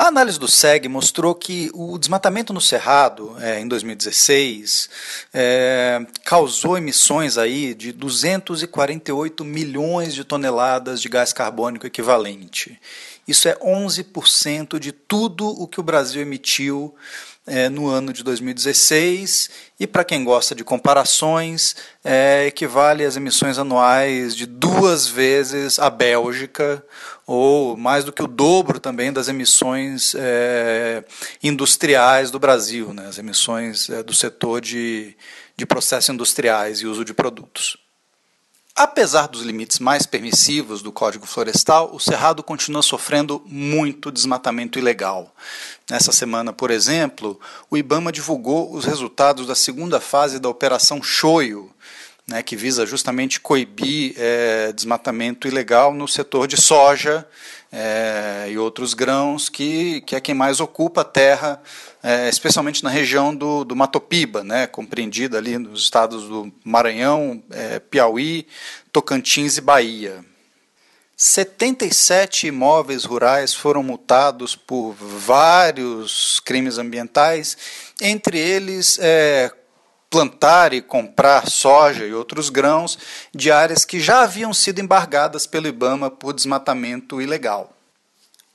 A 0.01 0.07
análise 0.07 0.41
do 0.41 0.49
SEG 0.49 0.89
mostrou 0.89 1.35
que 1.35 1.71
o 1.75 1.99
desmatamento 1.99 2.55
no 2.55 2.61
Cerrado, 2.61 3.37
é, 3.39 3.61
em 3.61 3.69
2016, 3.69 4.89
é, 5.31 6.01
causou 6.25 6.79
emissões 6.79 7.37
aí 7.37 7.75
de 7.75 7.93
248 7.93 9.45
milhões 9.45 10.15
de 10.15 10.25
toneladas 10.25 11.03
de 11.03 11.09
gás 11.11 11.35
carbônico 11.35 11.87
equivalente. 11.87 12.81
Isso 13.29 13.47
é 13.47 13.55
11% 13.57 14.79
de 14.79 14.91
tudo 14.91 15.47
o 15.47 15.69
que 15.69 15.81
o 15.81 15.83
Brasil 15.83 16.23
emitiu 16.23 16.95
é, 17.51 17.69
no 17.69 17.89
ano 17.89 18.13
de 18.13 18.23
2016 18.23 19.51
e 19.79 19.87
para 19.87 20.05
quem 20.05 20.23
gosta 20.23 20.55
de 20.55 20.63
comparações 20.63 21.75
é, 22.05 22.47
equivale 22.47 23.05
às 23.05 23.17
emissões 23.17 23.59
anuais 23.59 24.37
de 24.37 24.47
duas 24.47 25.09
vezes 25.09 25.81
a 25.81 25.91
Bélgica 25.91 26.85
ou 27.27 27.77
mais 27.77 28.05
do 28.05 28.13
que 28.13 28.23
o 28.23 28.29
dobro 28.29 28.79
também 28.79 29.13
das 29.13 29.27
emissões 29.27 30.15
é, 30.17 31.05
industriais 31.43 32.31
do 32.31 32.39
Brasil, 32.39 32.95
né, 32.95 33.07
as 33.09 33.19
emissões 33.19 33.91
é, 33.91 34.03
do 34.03 34.15
setor 34.15 34.61
de, 34.61 35.17
de 35.57 35.67
processos 35.67 36.09
industriais 36.09 36.79
e 36.79 36.87
uso 36.87 37.05
de 37.05 37.13
produtos. 37.13 37.77
Apesar 38.75 39.27
dos 39.27 39.43
limites 39.43 39.79
mais 39.79 40.07
permissivos 40.07 40.81
do 40.81 40.93
Código 40.93 41.27
Florestal, 41.27 41.91
o 41.93 42.01
Cerrado 42.01 42.43
continua 42.43 42.83
sofrendo 42.83 43.43
muito 43.45 44.11
desmatamento 44.11 44.79
ilegal. 44.79 45.35
Nessa 45.91 46.13
semana, 46.13 46.53
por 46.53 46.71
exemplo, 46.71 47.39
o 47.69 47.77
IBAMA 47.77 48.13
divulgou 48.13 48.73
os 48.73 48.85
resultados 48.85 49.47
da 49.47 49.55
segunda 49.55 50.01
fase 50.01 50.39
da 50.39 50.49
Operação 50.49 51.03
Choio, 51.03 51.71
né, 52.27 52.43
que 52.43 52.57
visa 52.57 52.87
justamente 52.87 53.41
coibir 53.41 54.15
é, 54.17 54.73
desmatamento 54.73 55.49
ilegal 55.49 55.93
no 55.93 56.07
setor 56.07 56.47
de 56.47 56.61
soja 56.61 57.27
é, 57.73 58.47
e 58.51 58.59
outros 58.59 58.95
grãos, 58.95 59.49
que, 59.49 60.01
que 60.03 60.15
é 60.15 60.21
quem 60.21 60.35
mais 60.35 60.61
ocupa 60.61 61.03
a 61.03 61.05
terra, 61.05 61.61
é, 62.03 62.29
especialmente 62.29 62.83
na 62.83 62.91
região 62.91 63.35
do, 63.35 63.65
do 63.65 63.77
Matopiba, 63.77 64.43
né, 64.43 64.67
compreendida 64.67 65.39
ali 65.39 65.59
nos 65.59 65.83
estados 65.83 66.25
do 66.25 66.53
Maranhão, 66.65 67.43
é, 67.51 67.79
Piauí, 67.79 68.47
Tocantins 68.93 69.57
e 69.57 69.61
Bahia. 69.61 70.25
77 71.17 72.47
imóveis 72.47 73.05
rurais 73.05 73.53
foram 73.53 73.83
multados 73.83 74.57
por 74.57 74.95
vários 74.95 76.41
crimes 76.41 76.79
ambientais, 76.79 77.59
entre 78.01 78.39
eles 78.39 78.99
é, 78.99 79.53
plantar 80.11 80.75
e 80.75 80.83
comprar 80.83 81.49
soja 81.49 82.05
e 82.05 82.13
outros 82.13 82.51
grãos 82.51 82.99
de 83.33 83.53
áreas 83.53 83.85
que 83.85 84.01
já 84.01 84.23
haviam 84.23 84.53
sido 84.53 84.81
embargadas 84.81 85.47
pelo 85.47 85.69
IBAMA 85.69 86.11
por 86.11 86.35
desmatamento 86.35 87.23
ilegal. 87.23 87.73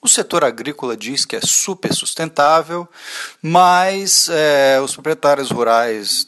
O 0.01 0.08
setor 0.08 0.43
agrícola 0.43 0.95
diz 0.95 1.26
que 1.26 1.36
é 1.36 1.41
super 1.41 1.91
sustentável, 1.93 2.88
mas 3.41 4.30
é, 4.30 4.80
os 4.82 4.93
proprietários 4.93 5.49
rurais 5.49 6.28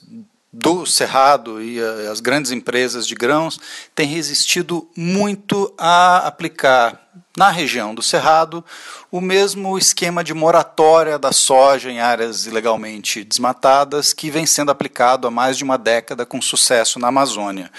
do 0.51 0.85
Cerrado 0.85 1.61
e 1.61 1.79
as 2.09 2.19
grandes 2.19 2.51
empresas 2.51 3.05
de 3.05 3.13
grãos 3.13 3.59
têm 3.93 4.07
resistido 4.07 4.89
muito 4.95 5.71
a 5.77 6.25
aplicar 6.25 7.07
na 7.37 7.51
região 7.51 7.93
do 7.93 8.01
Cerrado 8.01 8.65
o 9.11 9.21
mesmo 9.21 9.77
esquema 9.77 10.23
de 10.23 10.33
moratória 10.33 11.19
da 11.19 11.31
soja 11.31 11.91
em 11.91 11.99
áreas 11.99 12.47
ilegalmente 12.47 13.23
desmatadas 13.23 14.11
que 14.11 14.31
vem 14.31 14.47
sendo 14.47 14.71
aplicado 14.71 15.27
há 15.27 15.31
mais 15.31 15.55
de 15.55 15.63
uma 15.63 15.77
década 15.77 16.25
com 16.25 16.41
sucesso 16.41 16.97
na 16.97 17.09
Amazônia. 17.09 17.71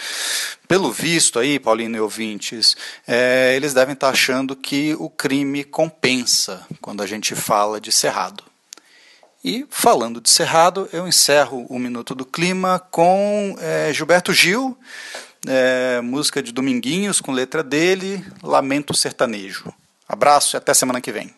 Pelo 0.68 0.92
visto 0.92 1.40
aí, 1.40 1.58
Paulino 1.58 1.96
e 1.96 2.00
ouvintes, 2.00 2.76
é, 3.06 3.54
eles 3.56 3.74
devem 3.74 3.94
estar 3.94 4.10
achando 4.10 4.54
que 4.54 4.94
o 4.98 5.10
crime 5.10 5.64
compensa 5.64 6.64
quando 6.80 7.02
a 7.02 7.06
gente 7.06 7.34
fala 7.34 7.80
de 7.80 7.90
Cerrado. 7.90 8.44
E 9.44 9.66
falando 9.70 10.20
de 10.20 10.30
Cerrado, 10.30 10.88
eu 10.92 11.06
encerro 11.08 11.66
o 11.68 11.78
Minuto 11.78 12.14
do 12.14 12.24
Clima 12.24 12.78
com 12.90 13.56
é, 13.60 13.92
Gilberto 13.92 14.32
Gil, 14.32 14.76
é, 15.48 16.00
música 16.00 16.42
de 16.42 16.52
Dominguinhos 16.52 17.20
com 17.20 17.32
letra 17.32 17.62
dele, 17.62 18.24
Lamento 18.42 18.94
Sertanejo. 18.94 19.72
Abraço 20.06 20.56
e 20.56 20.58
até 20.58 20.72
semana 20.74 21.00
que 21.00 21.12
vem. 21.12 21.37